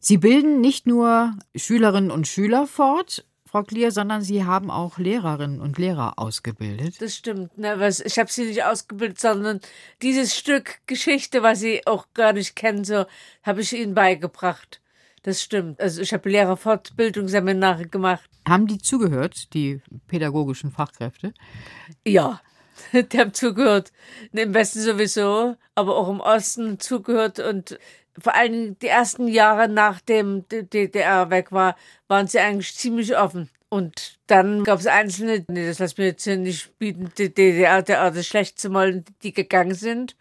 Sie 0.00 0.18
bilden 0.18 0.60
nicht 0.60 0.88
nur 0.88 1.34
Schülerinnen 1.54 2.10
und 2.10 2.26
Schüler 2.26 2.66
fort, 2.66 3.24
Frau 3.54 3.62
Klier, 3.62 3.92
sondern 3.92 4.20
Sie 4.20 4.44
haben 4.44 4.68
auch 4.68 4.98
Lehrerinnen 4.98 5.60
und 5.60 5.78
Lehrer 5.78 6.18
ausgebildet. 6.18 7.00
Das 7.00 7.14
stimmt. 7.14 7.56
Ne? 7.56 7.78
Was, 7.78 8.00
ich 8.00 8.18
habe 8.18 8.28
sie 8.28 8.46
nicht 8.46 8.64
ausgebildet, 8.64 9.20
sondern 9.20 9.60
dieses 10.02 10.36
Stück 10.36 10.80
Geschichte, 10.88 11.44
was 11.44 11.60
sie 11.60 11.86
auch 11.86 12.08
gar 12.14 12.32
nicht 12.32 12.56
kennen, 12.56 12.84
so 12.84 13.06
habe 13.44 13.60
ich 13.60 13.72
ihnen 13.72 13.94
beigebracht. 13.94 14.80
Das 15.22 15.40
stimmt. 15.40 15.80
Also 15.80 16.02
ich 16.02 16.12
habe 16.12 16.28
Lehrerfortbildungsseminare 16.30 17.86
gemacht. 17.86 18.28
Haben 18.44 18.66
die 18.66 18.78
zugehört, 18.78 19.54
die 19.54 19.80
pädagogischen 20.08 20.72
Fachkräfte? 20.72 21.32
Ja, 22.04 22.40
die 22.92 23.18
haben 23.20 23.34
zugehört. 23.34 23.92
Im 24.32 24.52
Westen 24.52 24.80
sowieso, 24.80 25.54
aber 25.76 25.96
auch 25.96 26.08
im 26.08 26.18
Osten 26.18 26.80
zugehört 26.80 27.38
und 27.38 27.78
vor 28.20 28.34
allem 28.34 28.78
die 28.78 28.88
ersten 28.88 29.28
Jahre 29.28 29.68
nachdem 29.68 30.46
die 30.48 30.68
DDR 30.68 31.30
weg 31.30 31.52
war, 31.52 31.76
waren 32.08 32.26
sie 32.26 32.38
eigentlich 32.38 32.74
ziemlich 32.74 33.16
offen. 33.16 33.50
Und 33.68 34.18
dann 34.28 34.62
gab 34.62 34.78
es 34.78 34.86
einzelne, 34.86 35.44
nee, 35.48 35.66
das 35.66 35.80
lassen 35.80 35.98
wir 35.98 36.06
jetzt 36.06 36.24
hier 36.24 36.36
nicht 36.36 36.78
bieten, 36.78 37.10
die 37.18 37.34
DDR 37.34 37.82
der 37.82 38.02
Art 38.02 38.24
schlecht 38.24 38.60
zu 38.60 38.72
wollen, 38.72 39.04
die 39.22 39.32
gegangen 39.32 39.74
sind. 39.74 40.16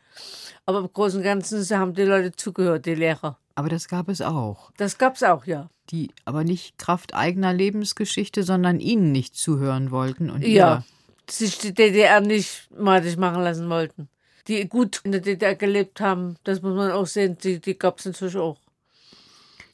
Aber 0.65 0.79
im 0.79 0.91
Großen 0.91 1.19
und 1.19 1.23
Ganzen 1.23 1.63
haben 1.77 1.93
die 1.93 2.03
Leute 2.03 2.31
zugehört, 2.31 2.85
die 2.85 2.95
Lehrer. 2.95 3.37
Aber 3.55 3.69
das 3.69 3.87
gab 3.87 4.09
es 4.09 4.21
auch. 4.21 4.71
Das 4.77 4.97
gab 4.97 5.15
es 5.15 5.23
auch, 5.23 5.45
ja. 5.45 5.69
Die 5.91 6.09
aber 6.25 6.43
nicht 6.43 6.77
Kraft 6.77 7.13
eigener 7.13 7.53
Lebensgeschichte, 7.53 8.43
sondern 8.43 8.79
ihnen 8.79 9.11
nicht 9.11 9.35
zuhören 9.35 9.91
wollten. 9.91 10.31
Und 10.31 10.43
Ja, 10.43 10.83
sich 11.29 11.59
die 11.59 11.73
DDR 11.73 12.21
nicht 12.21 12.69
madig 12.75 13.17
machen 13.17 13.43
lassen 13.43 13.69
wollten. 13.69 14.09
Die 14.47 14.67
gut 14.67 15.01
in 15.03 15.13
der 15.13 15.21
DDR 15.21 15.55
gelebt 15.55 16.01
haben, 16.01 16.35
das 16.43 16.61
muss 16.61 16.75
man 16.75 16.91
auch 16.91 17.07
sehen, 17.07 17.37
die, 17.41 17.59
die 17.59 17.77
gab 17.77 17.99
es 17.99 18.05
natürlich 18.05 18.35
auch. 18.35 18.57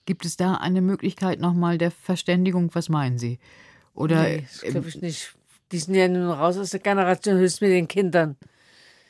Gibt 0.06 0.26
es 0.26 0.38
da 0.38 0.56
eine 0.56 0.82
Möglichkeit 0.82 1.40
nochmal 1.40 1.78
der 1.78 1.92
Verständigung? 1.92 2.70
Was 2.74 2.90
meinen 2.90 3.18
Sie? 3.18 3.40
Oder 3.94 4.24
Nee, 4.24 4.48
das 4.52 4.62
glaube 4.62 4.90
ich 4.90 5.02
nicht. 5.02 5.34
Die 5.72 5.78
sind 5.78 5.94
ja 5.94 6.08
nur 6.08 6.34
raus 6.34 6.58
aus 6.58 6.72
der 6.72 6.80
Generation, 6.80 7.38
höchstens 7.38 7.62
mit 7.62 7.72
den 7.72 7.88
Kindern. 7.88 8.36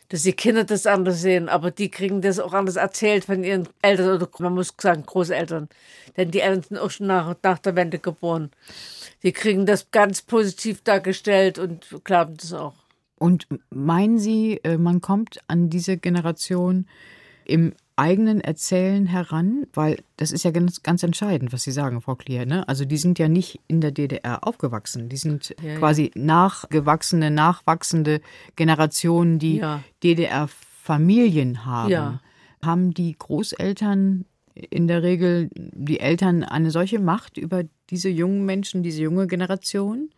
Dass 0.09 0.23
die 0.23 0.33
Kinder 0.33 0.63
das 0.63 0.87
anders 0.87 1.21
sehen, 1.21 1.47
aber 1.47 1.71
die 1.71 1.89
kriegen 1.89 2.21
das 2.21 2.39
auch 2.39 2.53
anders 2.53 2.75
erzählt 2.75 3.25
von 3.25 3.43
ihren 3.43 3.69
Eltern 3.81 4.15
oder 4.15 4.27
man 4.39 4.55
muss 4.55 4.73
sagen 4.77 5.05
Großeltern. 5.05 5.69
Denn 6.17 6.31
die 6.31 6.39
Eltern 6.39 6.63
sind 6.63 6.77
auch 6.79 6.89
schon 6.89 7.07
nach, 7.07 7.35
nach 7.43 7.59
der 7.59 7.75
Wende 7.75 7.99
geboren. 7.99 8.49
Die 9.21 9.31
kriegen 9.31 9.65
das 9.65 9.91
ganz 9.91 10.21
positiv 10.21 10.81
dargestellt 10.81 11.59
und 11.59 11.85
glauben 12.03 12.35
das 12.37 12.53
auch. 12.53 12.73
Und 13.19 13.47
meinen 13.69 14.17
Sie, 14.17 14.59
äh, 14.63 14.77
man 14.77 15.01
kommt 15.01 15.39
an 15.47 15.69
diese 15.69 15.97
Generation 15.97 16.87
im 17.45 17.73
eigenen 17.95 18.39
Erzählen 18.39 19.05
heran? 19.05 19.65
Weil 19.73 19.97
das 20.17 20.31
ist 20.31 20.43
ja 20.43 20.51
ganz, 20.51 20.83
ganz 20.83 21.03
entscheidend, 21.03 21.51
was 21.51 21.63
Sie 21.63 21.71
sagen, 21.71 22.01
Frau 22.01 22.15
Klier. 22.15 22.45
Ne? 22.45 22.67
Also 22.67 22.85
die 22.85 22.97
sind 22.97 23.19
ja 23.19 23.27
nicht 23.27 23.59
in 23.67 23.81
der 23.81 23.91
DDR 23.91 24.47
aufgewachsen. 24.47 25.09
Die 25.09 25.17
sind 25.17 25.53
Ja, 25.61 25.71
ja. 25.73 25.77
quasi 25.79 26.11
nachgewachsene, 26.15 27.29
nachwachsende 27.29 28.21
Generationen, 28.55 29.37
die 29.37 29.57
Ja. 29.57 29.83
DDR-Familien 30.03 31.65
haben. 31.65 31.91
Ja. 31.91 32.21
Haben 32.63 32.93
die 32.93 33.15
Großeltern 33.17 34.25
in 34.69 34.87
der 34.87 35.03
Regel, 35.03 35.49
die 35.53 35.99
Eltern, 35.99 36.43
eine 36.43 36.71
solche 36.71 36.99
Macht 36.99 37.37
über 37.37 37.63
diese 37.89 38.09
jungen 38.09 38.45
Menschen, 38.45 38.83
diese 38.83 39.01
junge 39.01 39.27
Generation? 39.27 40.09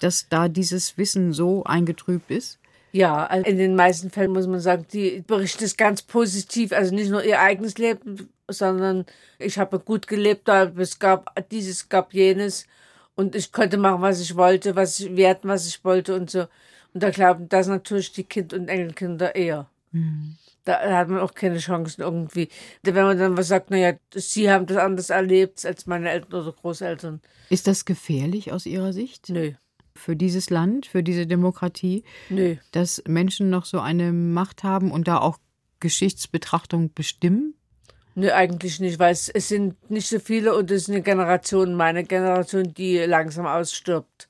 Dass 0.00 0.28
da 0.28 0.48
dieses 0.48 0.98
Wissen 0.98 1.32
so 1.32 1.64
eingetrübt 1.64 2.30
ist? 2.30 2.58
Ja, 2.92 3.26
also 3.26 3.48
in 3.48 3.56
den 3.56 3.76
meisten 3.76 4.10
Fällen 4.10 4.32
muss 4.32 4.48
man 4.48 4.60
sagen, 4.60 4.84
die 4.92 5.22
berichten 5.24 5.64
es 5.64 5.76
ganz 5.76 6.02
positiv, 6.02 6.72
also 6.72 6.92
nicht 6.94 7.10
nur 7.10 7.22
ihr 7.22 7.40
eigenes 7.40 7.78
Leben, 7.78 8.28
sondern 8.48 9.06
ich 9.38 9.58
habe 9.58 9.78
gut 9.78 10.08
gelebt, 10.08 10.48
es 10.48 10.98
gab 10.98 11.32
dieses, 11.50 11.88
gab 11.88 12.12
jenes 12.12 12.66
und 13.14 13.36
ich 13.36 13.52
konnte 13.52 13.76
machen, 13.76 14.02
was 14.02 14.20
ich 14.20 14.34
wollte, 14.34 14.74
was 14.74 14.98
ich 14.98 15.16
werten, 15.16 15.48
was 15.48 15.68
ich 15.68 15.84
wollte 15.84 16.16
und 16.16 16.30
so. 16.30 16.46
Und 16.92 17.02
da 17.02 17.10
glauben 17.10 17.48
das 17.48 17.68
natürlich 17.68 18.12
die 18.12 18.24
Kind- 18.24 18.52
und 18.52 18.68
Enkelkinder 18.68 19.36
eher. 19.36 19.68
Da 20.64 20.80
hat 20.98 21.08
man 21.08 21.20
auch 21.20 21.34
keine 21.34 21.58
Chancen 21.58 22.02
irgendwie. 22.02 22.48
Wenn 22.82 22.94
man 22.94 23.18
dann 23.18 23.36
was 23.36 23.48
sagt, 23.48 23.70
naja, 23.70 23.94
sie 24.14 24.50
haben 24.50 24.66
das 24.66 24.76
anders 24.76 25.10
erlebt 25.10 25.64
als 25.64 25.86
meine 25.86 26.10
Eltern 26.10 26.42
oder 26.42 26.52
Großeltern. 26.52 27.20
Ist 27.48 27.66
das 27.66 27.84
gefährlich 27.84 28.52
aus 28.52 28.66
Ihrer 28.66 28.92
Sicht 28.92 29.28
Nö, 29.28 29.52
für 29.94 30.16
dieses 30.16 30.50
Land, 30.50 30.86
für 30.86 31.02
diese 31.02 31.26
Demokratie, 31.26 32.04
nö. 32.28 32.56
dass 32.72 33.02
Menschen 33.06 33.50
noch 33.50 33.64
so 33.64 33.80
eine 33.80 34.12
Macht 34.12 34.62
haben 34.62 34.90
und 34.90 35.08
da 35.08 35.18
auch 35.18 35.38
Geschichtsbetrachtung 35.80 36.92
bestimmen? 36.94 37.54
Nö, 38.14 38.30
eigentlich 38.32 38.80
nicht, 38.80 38.98
weil 38.98 39.12
es, 39.12 39.28
es 39.28 39.48
sind 39.48 39.90
nicht 39.90 40.08
so 40.08 40.18
viele 40.18 40.54
und 40.54 40.70
es 40.70 40.82
ist 40.82 40.90
eine 40.90 41.02
Generation, 41.02 41.74
meine 41.74 42.04
Generation, 42.04 42.74
die 42.74 42.98
langsam 42.98 43.46
ausstirbt. 43.46 44.28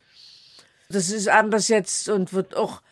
Das 0.88 1.10
ist 1.10 1.28
anders 1.28 1.68
jetzt 1.68 2.08
und 2.08 2.32
wird 2.32 2.56
auch 2.56 2.82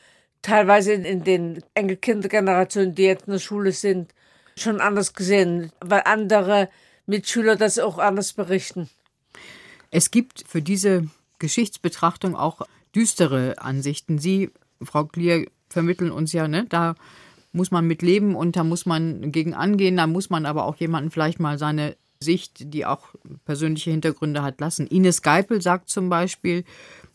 teilweise 0.43 0.93
in, 0.93 1.05
in 1.05 1.25
den 1.25 1.65
Enkelkindergenerationen, 1.75 2.95
die 2.95 3.05
jetzt 3.05 3.27
in 3.27 3.33
der 3.35 3.41
Schule 3.41 3.73
sind, 3.73 4.15
schon 4.57 4.81
anders 4.81 5.15
gesehen, 5.15 5.73
weil 5.81 6.03
andere 6.05 6.69
Mitschüler 7.07 7.57
das 7.57 7.79
auch 7.79 7.99
anders 7.99 8.33
berichten. 8.33 8.89
Es 9.91 10.11
gibt 10.11 10.45
für 10.47 10.63
diese 10.63 11.09
Geschichtsbetrachtung 11.39 12.37
auch 12.37 12.63
düstere 12.95 13.57
Ansichten. 13.59 14.19
Sie, 14.19 14.51
Frau 14.83 15.05
Klier, 15.05 15.47
vermitteln 15.69 16.11
uns 16.11 16.33
ja, 16.33 16.49
ne, 16.49 16.65
da 16.69 16.95
muss 17.53 17.71
man 17.71 17.87
mit 17.87 18.03
leben 18.03 18.35
und 18.35 18.57
da 18.57 18.65
muss 18.65 18.87
man 18.87 19.33
gegen 19.33 19.55
angehen, 19.55 19.97
da 19.97 20.07
muss 20.07 20.31
man 20.31 20.47
aber 20.47 20.65
auch 20.65 20.77
jemanden 20.77 21.11
vielleicht 21.11 21.41
mal 21.41 21.59
seine 21.59 21.97
Sicht, 22.21 22.75
die 22.75 22.85
auch 22.85 23.15
persönliche 23.45 23.91
Hintergründe 23.91 24.43
hat, 24.43 24.61
lassen. 24.61 24.87
Ines 24.87 25.23
Geipel 25.23 25.63
sagt 25.63 25.89
zum 25.89 26.09
Beispiel, 26.09 26.65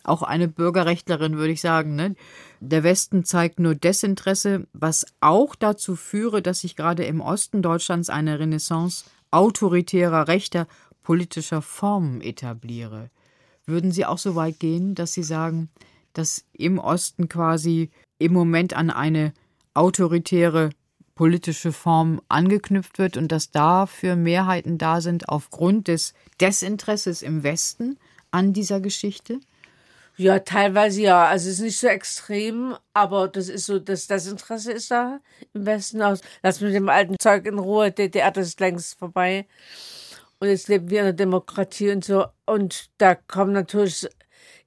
auch 0.04 0.22
eine 0.22 0.48
Bürgerrechtlerin 0.48 1.38
würde 1.38 1.54
ich 1.54 1.62
sagen, 1.62 1.96
ne, 1.96 2.16
der 2.60 2.84
Westen 2.84 3.26
zeigt 3.26 3.60
nur 3.60 3.76
Desinteresse, 3.76 4.68
was 4.74 5.06
auch 5.20 5.56
dazu 5.56 5.96
führe, 5.96 6.42
dass 6.42 6.62
sich 6.62 6.76
gerade 6.76 7.04
im 7.04 7.22
Osten 7.22 7.62
Deutschlands 7.62 8.10
eine 8.10 8.40
Renaissance 8.40 9.06
autoritärer, 9.32 10.28
rechter, 10.28 10.68
politischer 11.04 11.62
Formen 11.62 12.22
etabliere. 12.22 13.10
Würden 13.66 13.92
Sie 13.92 14.06
auch 14.06 14.18
so 14.18 14.36
weit 14.36 14.60
gehen, 14.60 14.96
dass 14.96 15.14
Sie 15.14 15.24
sagen, 15.24 15.70
dass 16.14 16.46
im 16.54 16.80
Osten 16.80 17.30
quasi 17.30 17.90
im 18.20 18.34
Moment 18.34 18.76
an 18.76 18.90
eine 18.90 19.34
autoritäre 19.74 20.70
politische 21.16 21.72
Form 21.72 22.22
angeknüpft 22.28 22.98
wird 22.98 23.18
und 23.18 23.32
dass 23.32 23.52
dafür 23.52 24.16
Mehrheiten 24.16 24.78
da 24.78 25.02
sind 25.02 25.30
aufgrund 25.30 25.88
des 25.88 26.14
Desinteresses 26.42 27.22
im 27.22 27.44
Westen 27.44 27.98
an 28.32 28.54
dieser 28.54 28.80
Geschichte? 28.80 29.40
Ja, 30.16 30.40
teilweise 30.40 31.02
ja. 31.02 31.26
Also 31.26 31.50
es 31.50 31.56
ist 31.56 31.62
nicht 31.62 31.80
so 31.80 31.88
extrem, 31.88 32.76
aber 32.94 33.28
das 33.28 33.50
ist 33.50 33.66
so, 33.66 33.80
das, 33.80 34.08
Interesse 34.28 34.72
ist 34.72 34.92
da 34.92 35.20
im 35.54 35.66
Westen 35.66 36.02
aus. 36.02 36.22
Lass 36.44 36.62
mit 36.62 36.74
dem 36.74 36.90
alten 36.90 37.16
Zeug 37.20 37.46
in 37.46 37.58
Ruhe, 37.58 37.92
DDR, 37.92 38.32
das 38.32 38.50
ist 38.50 38.60
längst 38.60 38.98
vorbei. 38.98 39.48
Und 40.44 40.50
jetzt 40.50 40.68
leben 40.68 40.90
wir 40.90 41.00
in 41.00 41.06
der 41.06 41.14
Demokratie 41.14 41.90
und 41.92 42.04
so. 42.04 42.26
Und 42.46 42.90
da 42.98 43.16
kommen 43.16 43.54
natürlich 43.54 44.04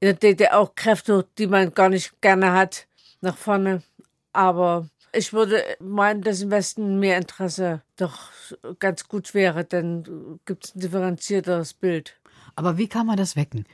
in 0.01 0.07
der 0.07 0.15
DDR 0.15 0.59
auch 0.59 0.75
Kräfte, 0.75 1.27
die 1.37 1.47
man 1.47 1.75
gar 1.75 1.91
nicht 1.91 2.19
gerne 2.23 2.55
hat, 2.55 2.87
nach 3.21 3.37
vorne. 3.37 3.83
Aber 4.33 4.89
ich 5.13 5.35
würde 5.35 5.63
meinen, 5.79 6.23
dass 6.23 6.41
im 6.41 6.51
Westen 6.51 6.99
mehr 6.99 7.19
Interesse 7.19 7.83
doch 7.97 8.31
ganz 8.79 9.07
gut 9.07 9.35
wäre, 9.35 9.67
dann 9.67 10.41
gibt 10.47 10.65
es 10.65 10.75
ein 10.75 10.81
differenzierteres 10.81 11.75
Bild. 11.75 12.19
Aber 12.55 12.79
wie 12.79 12.89
kann 12.89 13.07
man 13.07 13.19
das 13.19 13.37
wecken? 13.37 13.67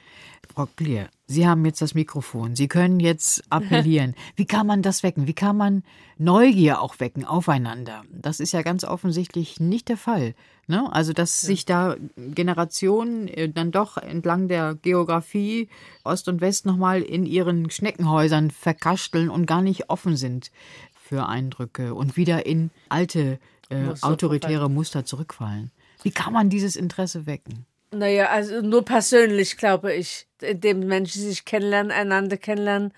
Frau 0.52 0.66
Klier, 0.66 1.08
Sie 1.32 1.48
haben 1.48 1.64
jetzt 1.64 1.80
das 1.80 1.94
Mikrofon. 1.94 2.54
Sie 2.56 2.68
können 2.68 3.00
jetzt 3.00 3.42
appellieren. 3.50 4.14
Wie 4.36 4.44
kann 4.44 4.66
man 4.66 4.82
das 4.82 5.02
wecken? 5.02 5.26
Wie 5.26 5.34
kann 5.34 5.56
man 5.56 5.82
Neugier 6.18 6.80
auch 6.80 7.00
wecken 7.00 7.24
aufeinander? 7.24 8.02
Das 8.10 8.38
ist 8.38 8.52
ja 8.52 8.62
ganz 8.62 8.84
offensichtlich 8.84 9.58
nicht 9.58 9.88
der 9.88 9.96
Fall. 9.96 10.34
Ne? 10.66 10.92
Also, 10.92 11.12
dass 11.12 11.40
sich 11.40 11.64
da 11.64 11.96
Generationen 12.16 13.28
äh, 13.28 13.48
dann 13.48 13.72
doch 13.72 13.96
entlang 13.96 14.48
der 14.48 14.74
Geografie 14.74 15.68
Ost 16.04 16.28
und 16.28 16.40
West 16.40 16.66
nochmal 16.66 17.02
in 17.02 17.24
ihren 17.24 17.70
Schneckenhäusern 17.70 18.50
verkasteln 18.50 19.30
und 19.30 19.46
gar 19.46 19.62
nicht 19.62 19.90
offen 19.90 20.16
sind 20.16 20.50
für 20.92 21.26
Eindrücke 21.26 21.94
und 21.94 22.16
wieder 22.16 22.46
in 22.46 22.70
alte 22.88 23.38
äh, 23.70 23.80
Muster 23.80 24.06
autoritäre 24.06 24.70
Muster 24.70 25.04
zurückfallen. 25.04 25.70
Wie 26.02 26.10
kann 26.10 26.32
man 26.32 26.50
dieses 26.50 26.76
Interesse 26.76 27.26
wecken? 27.26 27.66
Naja, 27.94 28.30
also 28.30 28.62
nur 28.62 28.84
persönlich, 28.84 29.58
glaube 29.58 29.92
ich, 29.92 30.26
indem 30.40 30.80
Menschen 30.80 31.22
sich 31.22 31.44
kennenlernen, 31.44 31.92
einander 31.92 32.38
kennenlernen 32.38 32.92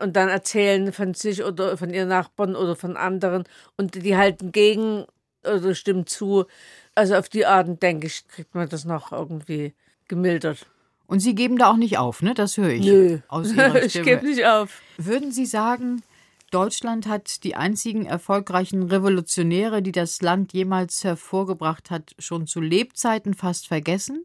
und 0.00 0.16
dann 0.16 0.28
erzählen 0.28 0.92
von 0.92 1.14
sich 1.14 1.44
oder 1.44 1.76
von 1.76 1.90
ihren 1.90 2.08
Nachbarn 2.08 2.56
oder 2.56 2.74
von 2.74 2.96
anderen 2.96 3.44
und 3.76 3.94
die 3.94 4.16
halten 4.16 4.50
gegen 4.50 5.04
oder 5.44 5.74
stimmen 5.74 6.06
zu. 6.06 6.46
Also 6.94 7.14
auf 7.14 7.28
die 7.28 7.46
Art, 7.46 7.82
denke 7.82 8.08
ich, 8.08 8.26
kriegt 8.26 8.54
man 8.54 8.68
das 8.68 8.84
noch 8.84 9.12
irgendwie 9.12 9.74
gemildert. 10.08 10.66
Und 11.06 11.20
Sie 11.20 11.34
geben 11.34 11.56
da 11.56 11.70
auch 11.70 11.76
nicht 11.76 11.98
auf, 11.98 12.22
ne? 12.22 12.34
Das 12.34 12.56
höre 12.56 12.70
ich. 12.70 12.84
Nö, 12.84 13.18
aus 13.28 13.52
Ihrer 13.54 13.82
ich 13.82 13.94
gebe 14.02 14.24
nicht 14.24 14.44
auf. 14.46 14.80
Würden 14.96 15.32
Sie 15.32 15.46
sagen, 15.46 16.02
Deutschland 16.50 17.06
hat 17.06 17.44
die 17.44 17.54
einzigen 17.54 18.06
erfolgreichen 18.06 18.84
Revolutionäre, 18.84 19.82
die 19.82 19.92
das 19.92 20.20
Land 20.22 20.52
jemals 20.52 21.04
hervorgebracht 21.04 21.90
hat, 21.90 22.14
schon 22.18 22.46
zu 22.46 22.60
Lebzeiten 22.60 23.34
fast 23.34 23.68
vergessen? 23.68 24.24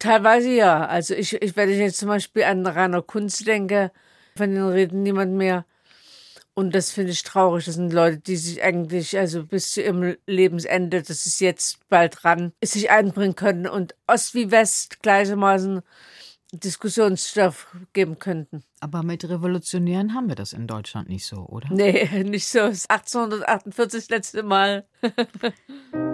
Teilweise 0.00 0.50
ja. 0.50 0.86
Also 0.86 1.14
ich, 1.14 1.40
ich 1.40 1.54
wenn 1.54 1.68
ich 1.68 1.78
jetzt 1.78 1.98
zum 1.98 2.08
Beispiel 2.08 2.42
an 2.42 2.66
Rainer 2.66 3.02
Kunz 3.02 3.38
denke, 3.38 3.92
von 4.36 4.52
denen 4.52 4.68
redet 4.68 4.94
niemand 4.94 5.34
mehr. 5.34 5.64
Und 6.54 6.74
das 6.74 6.90
finde 6.90 7.12
ich 7.12 7.22
traurig. 7.22 7.66
Das 7.66 7.76
sind 7.76 7.92
Leute, 7.92 8.18
die 8.18 8.36
sich 8.36 8.62
eigentlich, 8.62 9.16
also 9.16 9.44
bis 9.44 9.72
zu 9.72 9.82
ihrem 9.82 10.16
Lebensende, 10.26 11.02
das 11.02 11.26
ist 11.26 11.40
jetzt 11.40 11.78
bald 11.88 12.22
dran, 12.22 12.52
sich 12.62 12.90
einbringen 12.90 13.36
können 13.36 13.66
und 13.66 13.94
Ost 14.06 14.34
wie 14.34 14.50
West 14.50 15.02
gleichermaßen 15.02 15.82
Diskussionsstoff 16.52 17.76
geben 17.92 18.18
könnten. 18.18 18.64
Aber 18.80 19.02
mit 19.02 19.28
Revolutionären 19.28 20.14
haben 20.14 20.28
wir 20.28 20.34
das 20.34 20.52
in 20.52 20.66
Deutschland 20.66 21.08
nicht 21.08 21.26
so, 21.26 21.46
oder? 21.46 21.68
Nee, 21.70 22.24
nicht 22.24 22.48
so. 22.48 22.60
1848 22.60 24.00
das 24.00 24.08
letzte 24.08 24.42
Mal. 24.42 24.86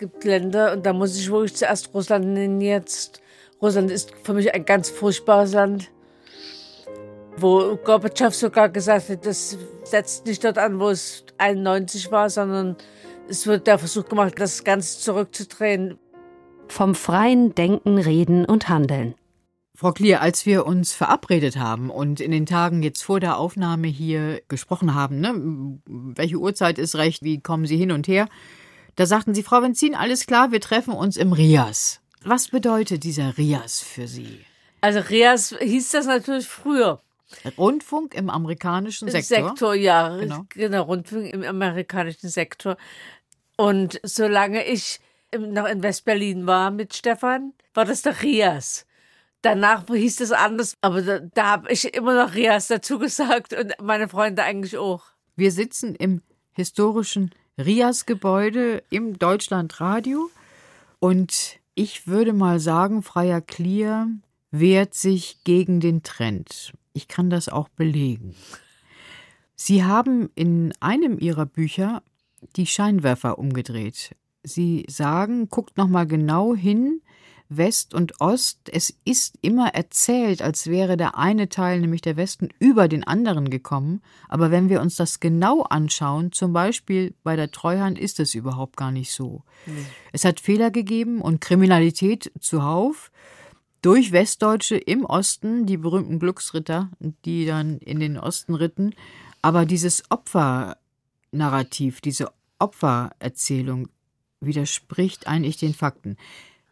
gibt 0.00 0.24
Länder, 0.24 0.72
und 0.72 0.84
da 0.84 0.92
muss 0.92 1.16
ich 1.16 1.30
wirklich 1.30 1.54
zuerst 1.54 1.94
Russland 1.94 2.26
nennen 2.26 2.60
jetzt. 2.60 3.22
Russland 3.62 3.92
ist 3.92 4.12
für 4.24 4.32
mich 4.32 4.52
ein 4.52 4.64
ganz 4.64 4.90
furchtbares 4.90 5.52
Land 5.52 5.90
wo 7.42 7.76
Gorbatschow 7.76 8.34
sogar 8.34 8.68
gesagt 8.68 9.08
hat, 9.08 9.26
das 9.26 9.56
setzt 9.84 10.26
nicht 10.26 10.44
dort 10.44 10.58
an, 10.58 10.78
wo 10.80 10.88
es 10.90 11.24
91 11.38 12.10
war, 12.10 12.30
sondern 12.30 12.76
es 13.28 13.46
wird 13.46 13.66
der 13.66 13.78
Versuch 13.78 14.08
gemacht, 14.08 14.34
das 14.38 14.64
Ganze 14.64 15.00
zurückzudrehen. 15.00 15.98
Vom 16.68 16.94
freien 16.94 17.54
Denken, 17.54 17.98
Reden 17.98 18.44
und 18.44 18.68
Handeln. 18.68 19.14
Frau 19.74 19.92
Klier, 19.92 20.20
als 20.20 20.44
wir 20.44 20.66
uns 20.66 20.92
verabredet 20.92 21.56
haben 21.56 21.88
und 21.90 22.20
in 22.20 22.32
den 22.32 22.44
Tagen 22.44 22.82
jetzt 22.82 23.02
vor 23.02 23.18
der 23.18 23.38
Aufnahme 23.38 23.88
hier 23.88 24.42
gesprochen 24.48 24.94
haben, 24.94 25.20
ne, 25.20 25.80
welche 25.86 26.36
Uhrzeit 26.36 26.78
ist 26.78 26.96
recht, 26.96 27.22
wie 27.22 27.40
kommen 27.40 27.64
Sie 27.64 27.78
hin 27.78 27.90
und 27.90 28.06
her, 28.06 28.28
da 29.00 29.06
sagten 29.06 29.34
Sie, 29.34 29.42
Frau 29.42 29.62
Benzin, 29.62 29.94
alles 29.94 30.26
klar, 30.26 30.52
wir 30.52 30.60
treffen 30.60 30.92
uns 30.92 31.16
im 31.16 31.32
Rias. 31.32 32.02
Was 32.22 32.48
bedeutet 32.48 33.02
dieser 33.02 33.38
Rias 33.38 33.80
für 33.80 34.06
Sie? 34.06 34.44
Also 34.82 35.00
Rias 35.00 35.56
hieß 35.58 35.92
das 35.92 36.04
natürlich 36.04 36.46
früher. 36.46 37.00
Rundfunk 37.56 38.14
im 38.14 38.28
amerikanischen 38.28 39.08
Sektor. 39.08 39.48
Sektor, 39.48 39.74
ja. 39.74 40.18
Genau. 40.18 40.44
genau, 40.50 40.82
Rundfunk 40.82 41.32
im 41.32 41.44
amerikanischen 41.44 42.28
Sektor. 42.28 42.76
Und 43.56 43.98
solange 44.02 44.66
ich 44.66 45.00
noch 45.34 45.66
in 45.66 45.82
Westberlin 45.82 46.46
war 46.46 46.70
mit 46.70 46.92
Stefan, 46.92 47.54
war 47.72 47.86
das 47.86 48.02
der 48.02 48.20
Rias. 48.20 48.84
Danach 49.40 49.86
hieß 49.86 50.20
es 50.20 50.32
anders, 50.32 50.76
aber 50.82 51.00
da, 51.00 51.20
da 51.20 51.46
habe 51.46 51.72
ich 51.72 51.94
immer 51.94 52.22
noch 52.22 52.34
Rias 52.34 52.66
dazu 52.66 52.98
gesagt 53.06 53.54
und 53.54 53.72
meine 53.80 54.08
Freunde 54.08 54.42
eigentlich 54.42 54.76
auch. 54.76 55.04
Wir 55.36 55.52
sitzen 55.52 55.94
im 55.94 56.20
historischen 56.52 57.30
Rias-Gebäude 57.64 58.82
im 58.90 59.18
Deutschlandradio 59.18 60.30
und 60.98 61.58
ich 61.74 62.06
würde 62.06 62.32
mal 62.32 62.60
sagen, 62.60 63.02
Freier 63.02 63.40
Clear 63.40 64.08
wehrt 64.50 64.94
sich 64.94 65.44
gegen 65.44 65.80
den 65.80 66.02
Trend. 66.02 66.72
Ich 66.92 67.08
kann 67.08 67.30
das 67.30 67.48
auch 67.48 67.68
belegen. 67.68 68.34
Sie 69.54 69.84
haben 69.84 70.30
in 70.34 70.72
einem 70.80 71.18
Ihrer 71.18 71.46
Bücher 71.46 72.02
die 72.56 72.66
Scheinwerfer 72.66 73.38
umgedreht. 73.38 74.16
Sie 74.42 74.86
sagen, 74.88 75.48
guckt 75.48 75.76
noch 75.76 75.88
mal 75.88 76.06
genau 76.06 76.54
hin, 76.54 77.02
West 77.50 77.94
und 77.94 78.20
Ost, 78.20 78.70
es 78.72 78.94
ist 79.04 79.36
immer 79.42 79.74
erzählt, 79.74 80.40
als 80.40 80.68
wäre 80.68 80.96
der 80.96 81.18
eine 81.18 81.48
Teil, 81.48 81.80
nämlich 81.80 82.00
der 82.00 82.16
Westen, 82.16 82.48
über 82.60 82.86
den 82.86 83.04
anderen 83.04 83.50
gekommen. 83.50 84.00
Aber 84.28 84.52
wenn 84.52 84.68
wir 84.68 84.80
uns 84.80 84.94
das 84.94 85.18
genau 85.18 85.62
anschauen, 85.62 86.30
zum 86.30 86.52
Beispiel 86.52 87.12
bei 87.24 87.34
der 87.34 87.50
Treuhand, 87.50 87.98
ist 87.98 88.20
es 88.20 88.34
überhaupt 88.34 88.76
gar 88.76 88.92
nicht 88.92 89.12
so. 89.12 89.42
Mhm. 89.66 89.84
Es 90.12 90.24
hat 90.24 90.38
Fehler 90.38 90.70
gegeben 90.70 91.20
und 91.20 91.40
Kriminalität 91.40 92.30
zuhauf 92.38 93.10
durch 93.82 94.12
Westdeutsche 94.12 94.76
im 94.76 95.04
Osten, 95.04 95.66
die 95.66 95.76
berühmten 95.76 96.20
Glücksritter, 96.20 96.90
die 97.24 97.46
dann 97.46 97.78
in 97.78 97.98
den 97.98 98.16
Osten 98.16 98.54
ritten. 98.54 98.94
Aber 99.42 99.66
dieses 99.66 100.04
Opfernarrativ, 100.10 102.00
diese 102.00 102.30
Opfererzählung 102.58 103.88
widerspricht 104.40 105.26
eigentlich 105.26 105.56
den 105.56 105.74
Fakten. 105.74 106.16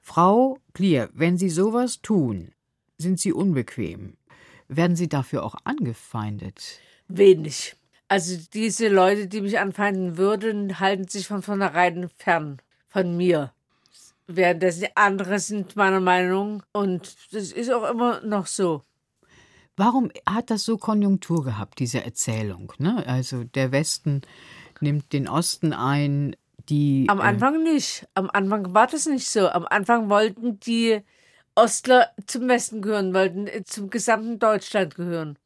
Frau 0.08 0.58
Klier, 0.72 1.10
wenn 1.12 1.36
Sie 1.38 1.50
sowas 1.50 2.00
tun, 2.02 2.52
sind 2.96 3.20
Sie 3.20 3.32
unbequem. 3.32 4.16
Werden 4.66 4.96
Sie 4.96 5.08
dafür 5.08 5.44
auch 5.44 5.54
angefeindet? 5.64 6.80
Wenig. 7.08 7.76
Also 8.08 8.38
diese 8.52 8.88
Leute, 8.88 9.28
die 9.28 9.40
mich 9.40 9.58
anfeinden 9.58 10.16
würden, 10.16 10.80
halten 10.80 11.06
sich 11.06 11.26
von 11.26 11.42
vornherein 11.42 12.08
fern 12.16 12.60
von 12.88 13.16
mir 13.16 13.52
währenddessen 14.28 14.88
andere 14.94 15.40
sind 15.40 15.74
meiner 15.74 16.00
Meinung 16.00 16.62
und 16.72 17.16
das 17.32 17.50
ist 17.50 17.72
auch 17.72 17.90
immer 17.90 18.20
noch 18.20 18.46
so. 18.46 18.82
Warum 19.76 20.10
hat 20.28 20.50
das 20.50 20.64
so 20.64 20.76
Konjunktur 20.76 21.44
gehabt, 21.44 21.78
diese 21.78 22.04
Erzählung? 22.04 22.72
Ne? 22.78 23.04
Also 23.06 23.44
der 23.44 23.72
Westen 23.72 24.22
nimmt 24.80 25.12
den 25.12 25.28
Osten 25.28 25.72
ein, 25.72 26.36
die. 26.68 27.06
Am 27.08 27.20
äh, 27.20 27.22
Anfang 27.22 27.66
äh, 27.66 27.72
nicht. 27.72 28.06
Am 28.14 28.30
Anfang 28.32 28.74
war 28.74 28.86
das 28.86 29.06
nicht 29.06 29.28
so. 29.28 29.48
Am 29.48 29.66
Anfang 29.66 30.08
wollten 30.10 30.60
die 30.60 31.00
Ostler 31.54 32.10
zum 32.26 32.48
Westen 32.48 32.82
gehören, 32.82 33.14
wollten 33.14 33.48
zum 33.64 33.90
gesamten 33.90 34.38
Deutschland 34.38 34.94
gehören. 34.94 35.38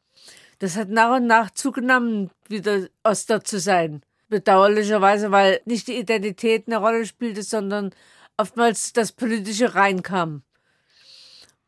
Das 0.59 0.77
hat 0.77 0.91
nach 0.91 1.17
und 1.17 1.27
nach 1.27 1.51
zugenommen, 1.51 2.31
wieder 2.49 2.87
Oster 3.03 3.43
zu 3.43 3.59
sein. 3.59 4.03
Bedauerlicherweise, 4.29 5.31
weil 5.31 5.61
nicht 5.65 5.89
die 5.89 5.99
Identität 5.99 6.67
eine 6.67 6.77
Rolle 6.77 7.05
spielte, 7.07 7.43
sondern 7.43 7.91
oftmals 8.37 8.93
das 8.93 9.13
Politische 9.13 9.75
reinkam. 9.75 10.43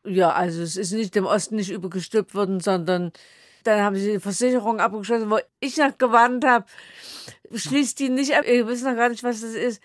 Ja, 0.05 0.31
also 0.31 0.61
es 0.61 0.77
ist 0.77 0.91
nicht 0.91 1.15
dem 1.15 1.25
Osten 1.25 1.55
nicht 1.55 1.71
übergestülpt 1.71 2.35
worden, 2.35 2.59
sondern 2.59 3.11
dann 3.65 3.81
haben 3.81 3.95
sie 3.95 4.13
die 4.13 4.19
Versicherung 4.19 4.79
abgeschlossen, 4.79 5.29
wo 5.29 5.39
ich 5.59 5.77
noch 5.77 5.97
gewarnt 5.97 6.45
habe, 6.45 6.65
schließt 7.53 7.99
die 7.99 8.09
nicht 8.09 8.35
ab, 8.35 8.45
ihr 8.47 8.67
wisst 8.67 8.83
noch 8.83 8.95
gar 8.95 9.09
nicht, 9.09 9.23
was 9.23 9.41
das 9.41 9.53
ist. 9.53 9.81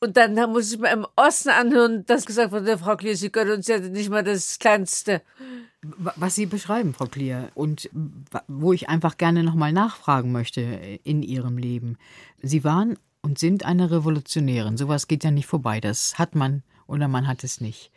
Und 0.00 0.16
dann 0.16 0.34
muss 0.50 0.72
ich 0.72 0.80
mir 0.80 0.90
im 0.90 1.06
Osten 1.14 1.50
anhören, 1.50 2.04
dass 2.06 2.26
gesagt 2.26 2.50
wurde, 2.50 2.76
Frau 2.76 2.96
Klier, 2.96 3.16
Sie 3.16 3.30
gönnen 3.30 3.52
uns 3.52 3.68
ja 3.68 3.78
nicht 3.78 4.10
mal 4.10 4.24
das 4.24 4.58
Kleinste. 4.58 5.22
Was 6.16 6.34
Sie 6.34 6.46
beschreiben, 6.46 6.92
Frau 6.92 7.06
Klier, 7.06 7.50
und 7.54 7.88
wo 8.48 8.72
ich 8.72 8.88
einfach 8.88 9.16
gerne 9.16 9.44
nochmal 9.44 9.72
nachfragen 9.72 10.32
möchte 10.32 10.60
in 11.04 11.22
Ihrem 11.22 11.56
Leben. 11.56 11.98
Sie 12.42 12.64
waren 12.64 12.98
und 13.20 13.38
sind 13.38 13.64
eine 13.64 13.92
Revolutionärin. 13.92 14.76
Sowas 14.76 15.06
geht 15.06 15.22
ja 15.22 15.30
nicht 15.30 15.46
vorbei. 15.46 15.80
Das 15.80 16.18
hat 16.18 16.34
man 16.34 16.64
oder 16.92 17.08
man 17.08 17.26
hat 17.26 17.42
es 17.42 17.60
nicht. 17.60 17.90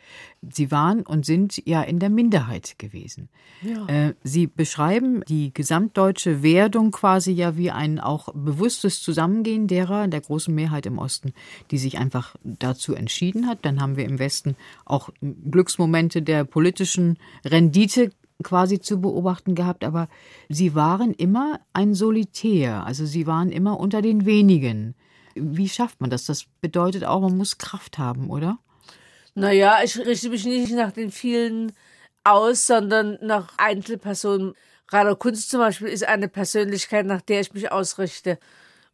Sie 0.50 0.70
waren 0.70 1.02
und 1.02 1.26
sind 1.26 1.62
ja 1.66 1.82
in 1.82 1.98
der 1.98 2.08
Minderheit 2.08 2.78
gewesen. 2.78 3.28
Ja. 3.62 3.86
Äh, 3.86 4.14
Sie 4.24 4.46
beschreiben 4.46 5.22
die 5.28 5.52
gesamtdeutsche 5.52 6.42
Werdung 6.42 6.90
quasi 6.90 7.32
ja 7.32 7.56
wie 7.56 7.70
ein 7.70 8.00
auch 8.00 8.30
bewusstes 8.34 9.02
Zusammengehen 9.02 9.66
derer, 9.66 10.08
der 10.08 10.22
großen 10.22 10.54
Mehrheit 10.54 10.86
im 10.86 10.98
Osten, 10.98 11.34
die 11.70 11.78
sich 11.78 11.98
einfach 11.98 12.36
dazu 12.42 12.94
entschieden 12.94 13.46
hat. 13.46 13.64
Dann 13.66 13.80
haben 13.80 13.96
wir 13.96 14.06
im 14.06 14.18
Westen 14.18 14.56
auch 14.86 15.10
Glücksmomente 15.20 16.22
der 16.22 16.44
politischen 16.44 17.18
Rendite 17.44 18.12
quasi 18.42 18.80
zu 18.80 19.00
beobachten 19.00 19.54
gehabt, 19.54 19.84
aber 19.84 20.08
sie 20.48 20.74
waren 20.74 21.12
immer 21.12 21.60
ein 21.72 21.94
Solitär, 21.94 22.84
also 22.84 23.06
sie 23.06 23.26
waren 23.26 23.50
immer 23.50 23.78
unter 23.78 24.02
den 24.02 24.26
wenigen. 24.26 24.94
Wie 25.34 25.68
schafft 25.68 26.00
man 26.00 26.10
das? 26.10 26.24
Das 26.24 26.46
bedeutet 26.60 27.04
auch, 27.04 27.20
man 27.20 27.36
muss 27.36 27.58
Kraft 27.58 27.98
haben, 27.98 28.30
oder? 28.30 28.58
Naja, 29.38 29.80
ich 29.84 29.98
richte 29.98 30.30
mich 30.30 30.46
nicht 30.46 30.72
nach 30.72 30.92
den 30.92 31.10
vielen 31.10 31.72
aus, 32.24 32.66
sondern 32.66 33.18
nach 33.20 33.52
Einzelpersonen. 33.58 34.54
Rainer 34.90 35.14
Kunst 35.14 35.50
zum 35.50 35.60
Beispiel 35.60 35.88
ist 35.88 36.04
eine 36.04 36.28
Persönlichkeit, 36.28 37.04
nach 37.04 37.20
der 37.20 37.42
ich 37.42 37.52
mich 37.52 37.70
ausrichte. 37.70 38.38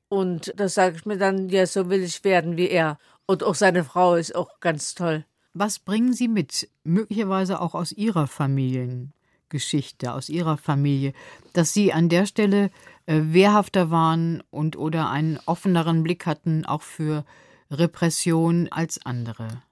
Und 0.08 0.52
da 0.56 0.68
sage 0.68 0.96
ich 0.96 1.06
mir 1.06 1.16
dann, 1.16 1.48
ja, 1.48 1.64
so 1.64 1.88
will 1.90 2.02
ich 2.02 2.24
werden 2.24 2.56
wie 2.56 2.68
er. 2.68 2.98
Und 3.24 3.44
auch 3.44 3.54
seine 3.54 3.84
Frau 3.84 4.16
ist 4.16 4.34
auch 4.34 4.58
ganz 4.58 4.96
toll. 4.96 5.24
Was 5.54 5.78
bringen 5.78 6.12
Sie 6.12 6.26
mit, 6.26 6.68
möglicherweise 6.82 7.60
auch 7.60 7.76
aus 7.76 7.92
Ihrer 7.92 8.26
Familiengeschichte, 8.26 10.12
aus 10.12 10.28
Ihrer 10.28 10.56
Familie, 10.56 11.12
dass 11.52 11.72
Sie 11.72 11.92
an 11.92 12.08
der 12.08 12.26
Stelle 12.26 12.72
äh, 13.06 13.20
wehrhafter 13.26 13.92
waren 13.92 14.42
und 14.50 14.76
oder 14.76 15.08
einen 15.08 15.38
offeneren 15.46 16.02
Blick 16.02 16.26
hatten, 16.26 16.66
auch 16.66 16.82
für 16.82 17.24
Repression 17.70 18.66
als 18.72 19.06
andere? 19.06 19.62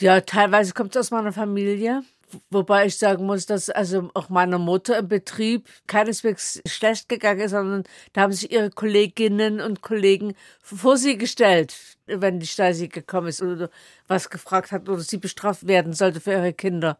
Ja, 0.00 0.20
teilweise 0.20 0.72
kommt 0.74 0.96
es 0.96 1.00
aus 1.06 1.10
meiner 1.10 1.32
Familie. 1.32 2.02
Wobei 2.50 2.86
ich 2.86 2.96
sagen 2.98 3.26
muss, 3.26 3.46
dass 3.46 3.70
also 3.70 4.10
auch 4.14 4.28
meiner 4.28 4.58
Mutter 4.58 4.98
im 4.98 5.08
Betrieb 5.08 5.68
keineswegs 5.86 6.60
schlecht 6.66 7.08
gegangen 7.08 7.40
ist, 7.40 7.52
sondern 7.52 7.84
da 8.12 8.22
haben 8.22 8.32
sich 8.32 8.50
ihre 8.50 8.70
Kolleginnen 8.70 9.60
und 9.60 9.82
Kollegen 9.82 10.34
vor 10.60 10.96
sie 10.96 11.16
gestellt, 11.16 11.76
wenn 12.06 12.40
die 12.40 12.46
Stasi 12.46 12.88
gekommen 12.88 13.28
ist 13.28 13.42
oder 13.42 13.70
was 14.08 14.30
gefragt 14.30 14.72
hat 14.72 14.88
oder 14.88 15.00
sie 15.00 15.18
bestraft 15.18 15.68
werden 15.68 15.92
sollte 15.92 16.20
für 16.20 16.32
ihre 16.32 16.52
Kinder. 16.52 16.98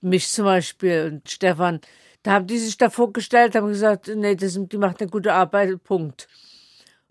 Mich 0.00 0.28
zum 0.28 0.46
Beispiel 0.46 1.12
und 1.12 1.30
Stefan. 1.30 1.80
Da 2.22 2.32
haben 2.32 2.46
die 2.46 2.58
sich 2.58 2.76
davor 2.76 3.12
gestellt, 3.12 3.54
haben 3.54 3.68
gesagt, 3.68 4.10
nee, 4.14 4.34
das, 4.34 4.58
die 4.60 4.78
macht 4.78 5.00
eine 5.00 5.10
gute 5.10 5.32
Arbeit, 5.32 5.82
Punkt. 5.84 6.28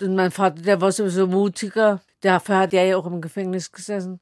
Und 0.02 0.16
mein 0.16 0.32
Vater, 0.32 0.62
der 0.62 0.82
war 0.82 0.92
sowieso 0.92 1.28
mutiger. 1.28 2.02
Dafür 2.22 2.58
hat 2.58 2.74
er 2.74 2.86
ja 2.86 2.98
auch 2.98 3.06
im 3.06 3.22
Gefängnis 3.22 3.72
gesessen, 3.72 4.20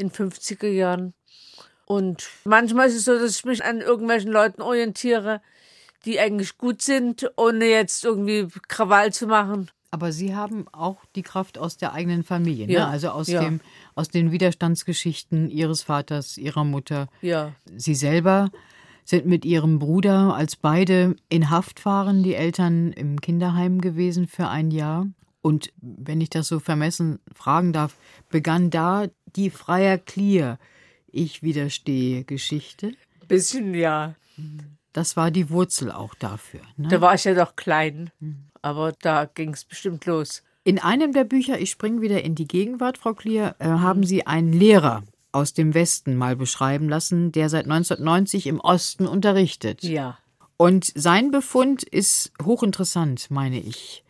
in 0.00 0.10
50er 0.10 0.68
Jahren. 0.68 1.14
Und 1.86 2.28
manchmal 2.44 2.88
ist 2.88 2.96
es 2.96 3.04
so, 3.04 3.18
dass 3.18 3.36
ich 3.36 3.44
mich 3.44 3.64
an 3.64 3.80
irgendwelchen 3.80 4.30
Leuten 4.30 4.62
orientiere, 4.62 5.40
die 6.04 6.20
eigentlich 6.20 6.56
gut 6.56 6.82
sind, 6.82 7.30
ohne 7.36 7.66
jetzt 7.66 8.04
irgendwie 8.04 8.48
Krawall 8.68 9.12
zu 9.12 9.26
machen. 9.26 9.70
Aber 9.90 10.12
Sie 10.12 10.36
haben 10.36 10.66
auch 10.70 11.04
die 11.16 11.22
Kraft 11.22 11.58
aus 11.58 11.76
der 11.76 11.92
eigenen 11.92 12.22
Familie, 12.22 12.66
ne? 12.66 12.72
Ja, 12.74 12.88
also 12.88 13.08
aus, 13.08 13.26
ja. 13.26 13.40
dem, 13.40 13.60
aus 13.96 14.08
den 14.08 14.30
Widerstandsgeschichten 14.30 15.50
Ihres 15.50 15.82
Vaters, 15.82 16.38
Ihrer 16.38 16.64
Mutter. 16.64 17.08
Ja. 17.22 17.52
Sie 17.74 17.96
selber 17.96 18.50
sind 19.04 19.26
mit 19.26 19.44
Ihrem 19.44 19.80
Bruder, 19.80 20.34
als 20.34 20.54
beide 20.54 21.16
in 21.28 21.50
Haft 21.50 21.84
waren, 21.84 22.22
die 22.22 22.34
Eltern 22.34 22.92
im 22.92 23.20
Kinderheim 23.20 23.80
gewesen 23.80 24.28
für 24.28 24.46
ein 24.46 24.70
Jahr. 24.70 25.08
Und 25.42 25.72
wenn 25.80 26.20
ich 26.20 26.30
das 26.30 26.48
so 26.48 26.60
vermessen 26.60 27.18
fragen 27.34 27.72
darf, 27.72 27.96
begann 28.28 28.70
da 28.70 29.06
die 29.36 29.50
Freier 29.50 29.98
Clear, 29.98 30.58
ich 31.06 31.42
widerstehe 31.42 32.24
Geschichte. 32.24 32.92
Bisschen 33.26 33.74
ja. 33.74 34.14
Das 34.92 35.16
war 35.16 35.30
die 35.30 35.50
Wurzel 35.50 35.90
auch 35.92 36.14
dafür. 36.14 36.60
Ne? 36.76 36.88
Da 36.88 37.00
war 37.00 37.14
ich 37.14 37.24
ja 37.24 37.34
noch 37.34 37.56
klein. 37.56 38.10
Aber 38.62 38.92
da 38.92 39.24
ging 39.24 39.54
es 39.54 39.64
bestimmt 39.64 40.04
los. 40.06 40.42
In 40.64 40.78
einem 40.78 41.12
der 41.12 41.24
Bücher, 41.24 41.58
ich 41.58 41.70
springe 41.70 42.02
wieder 42.02 42.22
in 42.22 42.34
die 42.34 42.46
Gegenwart, 42.46 42.98
Frau 42.98 43.14
Klier, 43.14 43.56
äh, 43.58 43.66
haben 43.66 44.04
Sie 44.04 44.26
einen 44.26 44.52
Lehrer 44.52 45.02
aus 45.32 45.54
dem 45.54 45.74
Westen 45.74 46.16
mal 46.16 46.36
beschreiben 46.36 46.88
lassen, 46.88 47.32
der 47.32 47.48
seit 47.48 47.64
1990 47.64 48.46
im 48.46 48.60
Osten 48.60 49.06
unterrichtet. 49.06 49.82
Ja. 49.82 50.18
Und 50.56 50.92
sein 50.94 51.30
Befund 51.30 51.82
ist 51.82 52.32
hochinteressant, 52.42 53.30
meine 53.30 53.60
ich. 53.60 54.04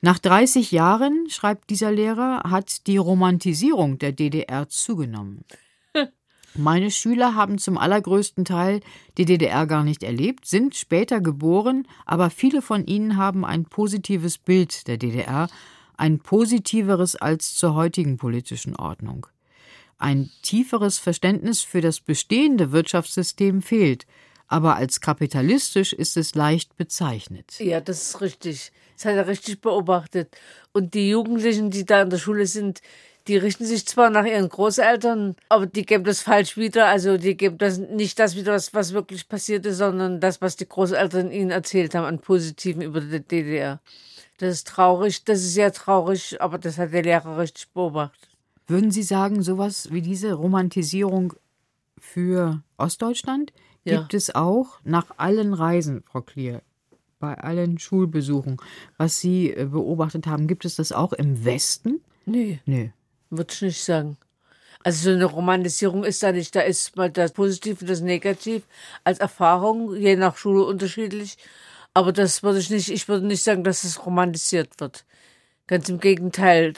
Nach 0.00 0.18
30 0.18 0.70
Jahren, 0.70 1.28
schreibt 1.28 1.70
dieser 1.70 1.90
Lehrer, 1.90 2.42
hat 2.48 2.86
die 2.86 2.98
Romantisierung 2.98 3.98
der 3.98 4.12
DDR 4.12 4.68
zugenommen. 4.68 5.44
Meine 6.54 6.92
Schüler 6.92 7.34
haben 7.34 7.58
zum 7.58 7.76
allergrößten 7.76 8.44
Teil 8.44 8.80
die 9.16 9.24
DDR 9.24 9.66
gar 9.66 9.82
nicht 9.82 10.04
erlebt, 10.04 10.46
sind 10.46 10.76
später 10.76 11.20
geboren, 11.20 11.88
aber 12.06 12.30
viele 12.30 12.62
von 12.62 12.86
ihnen 12.86 13.16
haben 13.16 13.44
ein 13.44 13.64
positives 13.64 14.38
Bild 14.38 14.86
der 14.86 14.98
DDR, 14.98 15.48
ein 15.96 16.20
positiveres 16.20 17.16
als 17.16 17.56
zur 17.56 17.74
heutigen 17.74 18.18
politischen 18.18 18.76
Ordnung. 18.76 19.26
Ein 19.98 20.30
tieferes 20.42 20.98
Verständnis 20.98 21.62
für 21.62 21.80
das 21.80 21.98
bestehende 21.98 22.70
Wirtschaftssystem 22.70 23.62
fehlt, 23.62 24.06
aber 24.48 24.76
als 24.76 25.00
kapitalistisch 25.00 25.92
ist 25.92 26.16
es 26.16 26.34
leicht 26.34 26.76
bezeichnet. 26.76 27.58
Ja, 27.58 27.80
das 27.80 28.02
ist 28.02 28.20
richtig. 28.20 28.72
Das 28.96 29.04
hat 29.04 29.14
er 29.14 29.28
richtig 29.28 29.60
beobachtet. 29.60 30.36
Und 30.72 30.94
die 30.94 31.10
Jugendlichen, 31.10 31.70
die 31.70 31.84
da 31.84 32.02
in 32.02 32.10
der 32.10 32.18
Schule 32.18 32.46
sind, 32.46 32.80
die 33.28 33.36
richten 33.36 33.66
sich 33.66 33.86
zwar 33.86 34.08
nach 34.08 34.24
ihren 34.24 34.48
Großeltern, 34.48 35.36
aber 35.50 35.66
die 35.66 35.84
geben 35.84 36.04
das 36.04 36.22
falsch 36.22 36.56
wieder. 36.56 36.86
Also 36.86 37.18
die 37.18 37.36
geben 37.36 37.58
das 37.58 37.76
nicht 37.76 38.18
das 38.18 38.36
wieder, 38.36 38.54
was, 38.54 38.72
was 38.72 38.94
wirklich 38.94 39.28
passiert 39.28 39.66
ist, 39.66 39.76
sondern 39.76 40.18
das, 40.18 40.40
was 40.40 40.56
die 40.56 40.66
Großeltern 40.66 41.30
ihnen 41.30 41.50
erzählt 41.50 41.94
haben 41.94 42.06
an 42.06 42.20
Positiven 42.20 42.80
über 42.80 43.02
die 43.02 43.20
DDR. 43.20 43.80
Das 44.38 44.54
ist 44.54 44.66
traurig, 44.68 45.24
das 45.24 45.40
ist 45.40 45.54
sehr 45.54 45.72
traurig, 45.72 46.40
aber 46.40 46.58
das 46.58 46.78
hat 46.78 46.92
der 46.92 47.02
Lehrer 47.02 47.38
richtig 47.38 47.68
beobachtet. 47.74 48.30
Würden 48.66 48.90
Sie 48.90 49.02
sagen, 49.02 49.42
sowas 49.42 49.92
wie 49.92 50.00
diese 50.02 50.32
Romantisierung 50.32 51.34
für 51.98 52.62
Ostdeutschland 52.78 53.52
Ja. 53.88 53.98
gibt 53.98 54.14
es 54.14 54.34
auch 54.34 54.80
nach 54.84 55.06
allen 55.16 55.54
Reisen, 55.54 56.02
Frau 56.06 56.22
Klier, 56.22 56.62
bei 57.18 57.34
allen 57.34 57.78
Schulbesuchen, 57.78 58.58
was 58.96 59.20
Sie 59.20 59.50
äh, 59.50 59.66
beobachtet 59.66 60.26
haben, 60.26 60.46
gibt 60.46 60.64
es 60.64 60.76
das 60.76 60.92
auch 60.92 61.12
im 61.12 61.44
Westen? 61.44 62.00
Nee, 62.26 62.60
Nö. 62.66 62.88
würde 63.30 63.52
ich 63.52 63.62
nicht 63.62 63.84
sagen. 63.84 64.16
Also 64.84 65.10
so 65.10 65.16
eine 65.16 65.24
Romanisierung 65.24 66.04
ist 66.04 66.22
da 66.22 66.30
nicht. 66.30 66.54
Da 66.54 66.60
ist 66.60 66.96
mal 66.96 67.10
das 67.10 67.32
Positiv 67.32 67.80
und 67.80 67.90
das 67.90 68.00
Negativ 68.00 68.62
als 69.02 69.18
Erfahrung, 69.18 69.96
je 69.96 70.14
nach 70.16 70.36
Schule 70.36 70.64
unterschiedlich. 70.64 71.36
Aber 71.94 72.12
das 72.12 72.42
würde 72.42 72.60
ich 72.60 72.70
nicht, 72.70 72.88
ich 72.90 73.08
würde 73.08 73.26
nicht 73.26 73.42
sagen, 73.42 73.64
dass 73.64 73.82
es 73.82 74.06
romantisiert 74.06 74.78
wird. 74.78 75.04
Ganz 75.66 75.88
im 75.88 75.98
Gegenteil. 75.98 76.74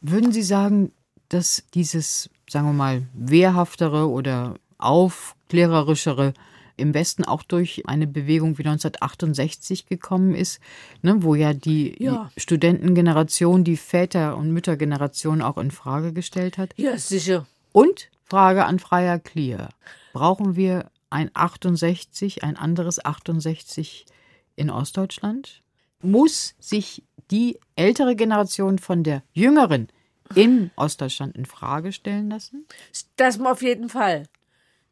Würden 0.00 0.30
Sie 0.30 0.42
sagen, 0.42 0.92
dass 1.30 1.64
dieses, 1.74 2.28
sagen 2.48 2.66
wir 2.66 2.72
mal, 2.74 3.02
wehrhaftere 3.14 4.08
oder 4.08 4.56
aufklärerischere 4.78 6.34
im 6.76 6.94
Westen 6.94 7.24
auch 7.24 7.42
durch 7.42 7.88
eine 7.88 8.06
Bewegung 8.06 8.56
wie 8.56 8.62
1968 8.62 9.86
gekommen 9.86 10.34
ist, 10.34 10.60
ne, 11.02 11.22
wo 11.22 11.34
ja 11.34 11.52
die 11.52 11.96
Ja. 12.02 12.30
Studentengeneration 12.36 13.64
die 13.64 13.76
Väter- 13.76 14.36
und 14.36 14.52
Müttergeneration 14.52 15.42
auch 15.42 15.58
in 15.58 15.72
Frage 15.72 16.12
gestellt 16.12 16.56
hat. 16.56 16.72
Ja, 16.76 16.96
sicher. 16.96 17.46
Und 17.72 18.10
Frage 18.24 18.64
an 18.64 18.78
Freier 18.78 19.18
Klier. 19.18 19.70
Brauchen 20.12 20.54
wir 20.54 20.90
ein 21.10 21.30
68, 21.34 22.44
ein 22.44 22.56
anderes 22.56 23.04
68 23.04 24.06
in 24.54 24.70
Ostdeutschland? 24.70 25.62
Muss 26.00 26.54
sich 26.60 27.02
die 27.30 27.58
ältere 27.74 28.14
Generation 28.14 28.78
von 28.78 29.02
der 29.02 29.22
jüngeren 29.32 29.88
in 30.34 30.70
Ostdeutschland 30.76 31.36
in 31.36 31.46
Frage 31.46 31.92
stellen 31.92 32.30
lassen? 32.30 32.66
Das 33.16 33.40
auf 33.40 33.62
jeden 33.62 33.88
Fall. 33.88 34.24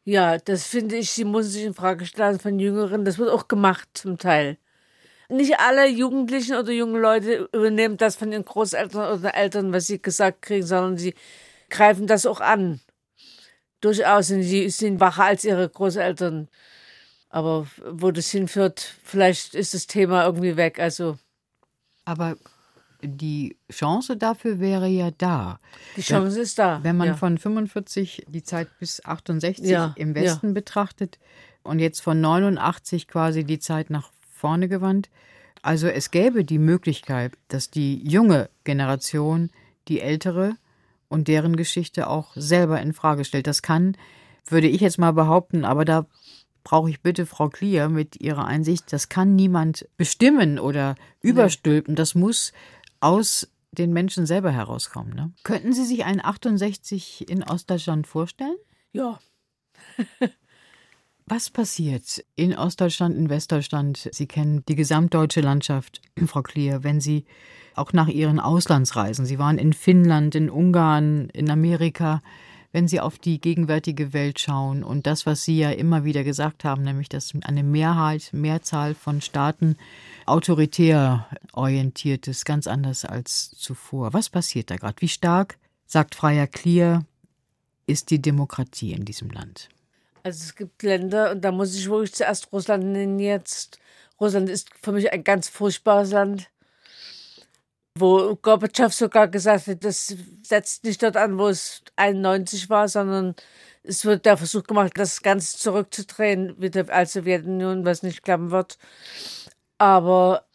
Ja, 0.09 0.37
das 0.37 0.65
finde 0.65 0.95
ich, 0.95 1.11
sie 1.11 1.25
muss 1.25 1.51
sich 1.51 1.65
in 1.65 1.73
Frage 1.73 2.05
stellen 2.05 2.39
von 2.39 2.59
Jüngeren. 2.59 3.03
Das 3.03 3.17
wird 3.17 3.29
auch 3.29 3.49
gemacht 3.49 3.89
zum 3.93 4.17
Teil. 4.17 4.57
Nicht 5.27 5.59
alle 5.59 5.85
Jugendlichen 5.89 6.55
oder 6.55 6.71
jungen 6.71 7.01
Leute 7.01 7.49
übernehmen 7.51 7.97
das 7.97 8.15
von 8.15 8.31
ihren 8.31 8.45
Großeltern 8.45 9.19
oder 9.19 9.35
Eltern, 9.35 9.73
was 9.73 9.87
sie 9.87 10.01
gesagt 10.01 10.43
kriegen, 10.43 10.65
sondern 10.65 10.97
sie 10.97 11.13
greifen 11.69 12.07
das 12.07 12.25
auch 12.25 12.39
an. 12.39 12.79
Durchaus 13.81 14.27
sind 14.27 14.43
sie 14.43 14.69
sind 14.69 15.01
wacher 15.01 15.25
als 15.25 15.43
ihre 15.43 15.67
Großeltern. 15.67 16.47
Aber 17.27 17.67
wo 17.91 18.11
das 18.11 18.31
hinführt, 18.31 18.95
vielleicht 19.03 19.55
ist 19.55 19.73
das 19.73 19.87
Thema 19.87 20.25
irgendwie 20.25 20.55
weg. 20.55 20.79
Also 20.79 21.17
Aber 22.05 22.37
die 23.01 23.57
Chance 23.71 24.17
dafür 24.17 24.59
wäre 24.59 24.87
ja 24.87 25.11
da. 25.11 25.59
die 25.95 26.01
Chance 26.01 26.39
ist 26.39 26.59
da. 26.59 26.83
Wenn 26.83 26.97
man 26.97 27.09
ja. 27.09 27.13
von 27.15 27.37
45 27.37 28.25
die 28.27 28.43
Zeit 28.43 28.67
bis 28.79 29.03
68 29.03 29.65
Ja, 29.65 29.93
im 29.97 30.15
Westen 30.15 30.53
betrachtet 30.53 31.19
und 31.63 31.79
jetzt 31.79 32.01
von 32.01 32.19
89 32.19 33.07
quasi 33.07 33.43
die 33.43 33.59
Zeit 33.59 33.89
nach 33.89 34.11
vorne 34.31 34.67
gewandt, 34.67 35.09
also 35.61 35.87
es 35.87 36.11
gäbe 36.11 36.43
die 36.43 36.59
Möglichkeit, 36.59 37.33
dass 37.49 37.69
die 37.69 38.07
junge 38.07 38.49
Generation 38.63 39.49
die 39.87 40.01
ältere 40.01 40.55
und 41.09 41.27
deren 41.27 41.55
Geschichte 41.55 42.07
auch 42.09 42.31
selber 42.35 42.81
in 42.81 42.93
Frage 42.93 43.25
stellt. 43.25 43.47
Das 43.47 43.61
kann, 43.61 43.95
würde 44.45 44.67
ich 44.67 44.81
jetzt 44.81 44.97
mal 44.97 45.13
behaupten, 45.13 45.65
aber 45.65 45.85
da 45.85 46.05
brauche 46.63 46.89
ich 46.89 47.01
bitte 47.01 47.25
Frau 47.25 47.47
Klier 47.47 47.87
mit 47.87 48.19
ihrer 48.19 48.45
Einsicht, 48.45 48.91
das 48.91 49.07
kann 49.07 49.35
niemand 49.35 49.87
bestimmen 49.95 50.59
oder 50.59 50.95
überstülpen. 51.21 51.95
Das 51.95 52.13
muss 52.13 52.51
aus 52.99 53.47
den 53.71 53.93
Menschen 53.93 54.25
selber 54.25 54.51
herauskommen. 54.51 55.13
Ne? 55.13 55.31
Könnten 55.43 55.73
Sie 55.73 55.85
sich 55.85 56.05
einen 56.05 56.23
68 56.23 57.29
in 57.29 57.43
Ostdeutschland 57.43 58.07
vorstellen? 58.07 58.57
ja. 58.93 59.19
Was 61.29 61.49
passiert 61.49 62.23
in 62.37 62.57
Ostdeutschland, 62.57 63.17
in 63.17 63.29
Westdeutschland? 63.29 64.07
Sie 64.13 64.27
kennen 64.27 64.63
die 64.69 64.75
gesamtdeutsche 64.75 65.41
Landschaft, 65.41 66.01
Frau 66.25 66.41
Klier, 66.41 66.85
wenn 66.85 67.01
Sie 67.01 67.25
auch 67.75 67.91
nach 67.91 68.07
Ihren 68.07 68.39
Auslandsreisen, 68.39 69.25
Sie 69.25 69.37
waren 69.37 69.57
in 69.57 69.73
Finnland, 69.73 70.35
in 70.35 70.49
Ungarn, 70.49 71.29
in 71.31 71.51
Amerika, 71.51 72.21
wenn 72.71 72.87
Sie 72.87 72.99
auf 72.99 73.17
die 73.17 73.39
gegenwärtige 73.39 74.13
Welt 74.13 74.39
schauen 74.39 74.83
und 74.83 75.07
das, 75.07 75.25
was 75.25 75.43
Sie 75.43 75.57
ja 75.57 75.71
immer 75.71 76.03
wieder 76.03 76.23
gesagt 76.23 76.63
haben, 76.63 76.83
nämlich 76.83 77.09
dass 77.09 77.33
eine 77.41 77.63
Mehrheit, 77.63 78.29
Mehrzahl 78.33 78.93
von 78.93 79.21
Staaten 79.21 79.77
autoritär 80.25 81.27
orientiert 81.53 82.27
ist, 82.27 82.45
ganz 82.45 82.67
anders 82.67 83.05
als 83.05 83.51
zuvor. 83.51 84.13
Was 84.13 84.29
passiert 84.29 84.69
da 84.69 84.75
gerade? 84.75 85.01
Wie 85.01 85.07
stark, 85.07 85.57
sagt 85.85 86.15
Freier 86.15 86.47
Klier, 86.47 87.05
ist 87.85 88.11
die 88.11 88.21
Demokratie 88.21 88.93
in 88.93 89.05
diesem 89.05 89.29
Land? 89.29 89.69
Also 90.23 90.43
es 90.43 90.55
gibt 90.55 90.83
Länder, 90.83 91.31
und 91.31 91.41
da 91.41 91.51
muss 91.51 91.73
ich 91.75 91.89
wirklich 91.89 92.13
zuerst 92.13 92.51
Russland 92.51 92.83
nennen 92.83 93.19
jetzt. 93.19 93.79
Russland 94.19 94.49
ist 94.49 94.69
für 94.81 94.91
mich 94.91 95.11
ein 95.13 95.23
ganz 95.23 95.47
furchtbares 95.47 96.11
Land, 96.11 96.49
wo 97.99 98.35
Gorbatschow 98.35 98.93
sogar 98.93 99.27
gesagt 99.27 99.67
hat, 99.67 99.83
das 99.83 100.15
setzt 100.43 100.83
nicht 100.83 101.01
dort 101.03 101.17
an, 101.17 101.37
wo 101.37 101.47
es 101.47 101.83
91 101.95 102.69
war, 102.69 102.87
sondern 102.87 103.35
es 103.83 104.05
wird 104.05 104.25
der 104.25 104.37
Versuch 104.37 104.63
gemacht, 104.63 104.93
das 104.95 105.21
Ganze 105.21 105.57
zurückzudrehen, 105.57 106.59
wieder 106.61 106.91
als 106.93 107.13
Sowjetunion, 107.13 107.85
was 107.85 108.03
nicht 108.03 108.23
klappen 108.23 108.51
wird. 108.51 108.77
Aber 109.77 110.45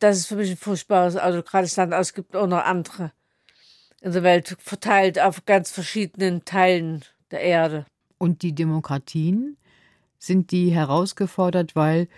das 0.00 0.18
ist 0.18 0.26
für 0.26 0.36
mich 0.36 0.50
ein 0.50 0.56
furchtbares 0.56 1.16
autokratisches 1.16 1.76
Land. 1.76 1.92
Aber 1.92 2.02
es 2.02 2.14
gibt 2.14 2.34
auch 2.34 2.46
noch 2.46 2.64
andere 2.64 3.12
in 4.00 4.12
der 4.12 4.22
Welt, 4.22 4.56
verteilt 4.58 5.18
auf 5.18 5.44
ganz 5.46 5.70
verschiedenen 5.70 6.44
Teilen 6.44 7.04
der 7.30 7.40
Erde. 7.40 7.86
Und 8.18 8.42
die 8.42 8.54
Demokratien, 8.54 9.56
sind 10.18 10.50
die 10.50 10.70
herausgefordert, 10.70 11.76
weil 11.76 12.08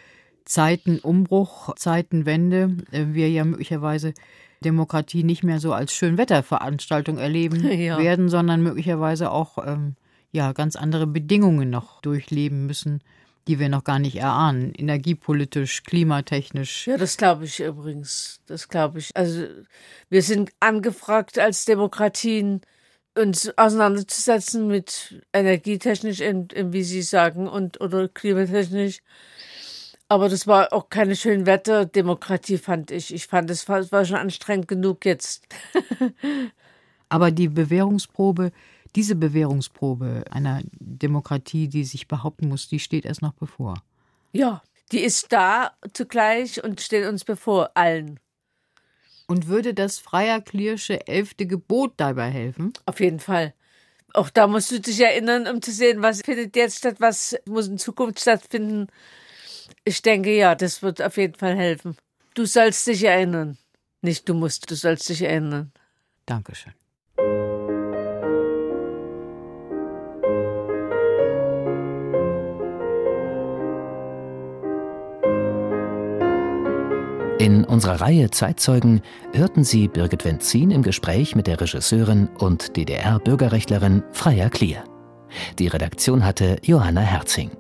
Zeitenumbruch, 0.45 1.75
Zeitenwende, 1.77 2.77
äh, 2.91 3.07
wir 3.09 3.31
ja 3.31 3.45
möglicherweise 3.45 4.15
Demokratie 4.65 5.25
nicht 5.25 5.45
mehr 5.45 5.61
so 5.61 5.73
als 5.73 5.93
Schönwetterveranstaltung 5.93 7.19
erleben 7.19 7.65
ja. 7.81 7.99
werden, 7.99 8.29
sondern 8.29 8.63
möglicherweise 8.63 9.31
auch 9.31 9.59
ähm, 9.67 9.97
ja, 10.31 10.53
ganz 10.53 10.77
andere 10.77 11.07
Bedingungen 11.07 11.71
noch 11.71 12.01
durchleben 12.01 12.67
müssen, 12.67 13.03
die 13.47 13.59
wir 13.59 13.69
noch 13.69 13.85
gar 13.85 13.99
nicht 13.99 14.17
erahnen, 14.17 14.75
energiepolitisch, 14.75 15.83
klimatechnisch. 15.85 16.87
Ja, 16.87 16.99
das 16.99 17.17
glaube 17.17 17.47
ich 17.47 17.61
übrigens. 17.61 18.41
Das 18.47 18.69
glaube 18.69 18.99
ich. 18.99 19.17
Also 19.17 19.47
wir 20.11 20.23
sind 20.23 20.51
angefragt 20.61 21.39
als 21.39 21.65
Demokratien, 21.65 22.61
uns 23.17 23.51
auseinanderzusetzen 23.57 24.69
mit 24.69 25.25
energietechnisch, 25.33 26.21
wie 26.21 26.83
Sie 26.83 27.03
sagen, 27.03 27.49
und 27.49 27.81
oder 27.81 28.09
klimatechnisch. 28.09 29.01
Aber 30.09 30.29
das 30.29 30.47
war 30.47 30.73
auch 30.73 30.89
keine 30.89 31.17
schöne 31.17 31.45
Wetterdemokratie, 31.45 32.57
fand 32.57 32.91
ich. 32.91 33.13
Ich 33.13 33.27
fand, 33.27 33.51
es 33.51 33.69
war, 33.69 34.05
schon 34.05 34.17
anstrengend 34.17 34.67
genug 34.67 35.05
jetzt. 35.05 35.47
Aber 37.11 37.31
die 37.31 37.49
Bewährungsprobe, 37.49 38.53
diese 38.97 39.17
Bewährungsprobe 39.17 40.25
einer 40.31 40.63
Demokratie, 40.79 41.69
die 41.69 41.85
sich 41.85 42.09
behaupten 42.09 42.49
muss, 42.49 42.69
die 42.69 42.79
steht 42.79 43.05
erst 43.05 43.21
noch 43.21 43.35
bevor. 43.35 43.83
Ja, 44.33 44.63
die 44.93 45.01
ist 45.01 45.33
da 45.33 45.73
zugleich 45.93 46.65
und 46.65 46.81
steht 46.81 47.07
uns 47.07 47.25
bevor, 47.25 47.71
allen. 47.75 48.19
Und 49.27 49.47
würde 49.47 49.75
das 49.75 49.99
Freier-Kliersche 49.99 51.07
elfte 51.07 51.47
Gebot 51.47 51.93
dabei 51.99 52.31
helfen? 52.31 52.73
Auf 52.87 53.01
jeden 53.01 53.21
Fall. 53.21 53.53
Auch 54.15 54.31
da 54.31 54.47
musst 54.47 54.71
du 54.71 54.81
dich 54.81 54.99
erinnern, 55.01 55.47
um 55.47 55.61
zu 55.61 55.71
sehen, 55.71 56.01
was 56.01 56.23
findet 56.23 56.57
jetzt 56.57 56.79
statt, 56.79 56.97
was 56.99 57.37
muss 57.45 57.69
in 57.69 57.77
Zukunft 57.77 58.21
stattfinden. 58.21 58.87
Ich 59.85 60.03
denke, 60.03 60.35
ja, 60.35 60.55
das 60.55 60.83
wird 60.83 61.03
auf 61.03 61.17
jeden 61.17 61.35
Fall 61.35 61.57
helfen. 61.57 61.97
Du 62.35 62.45
sollst 62.47 62.87
dich 62.87 63.05
erinnern. 63.05 63.59
Nicht 64.03 64.29
du 64.29 64.35
musst, 64.35 64.71
du 64.71 64.75
sollst 64.75 65.09
dich 65.09 65.23
erinnern. 65.23 65.73
Dankeschön. 66.27 66.73
In 77.39 77.65
unserer 77.65 78.01
Reihe 78.01 78.31
Zeitzeugen 78.31 79.01
hörten 79.33 79.63
Sie 79.63 79.87
Birgit 79.87 80.25
Wenzin 80.25 80.73
im 80.73 80.83
Gespräch 80.83 81.37
mit 81.37 81.47
der 81.47 81.61
Regisseurin 81.61 82.29
und 82.39 82.77
DDR-Bürgerrechtlerin 82.77 84.03
Freya 84.13 84.51
Klier. 84.51 84.83
Die 85.59 85.69
Redaktion 85.69 86.25
hatte 86.25 86.59
Johanna 86.63 87.01
Herzing. 87.01 87.51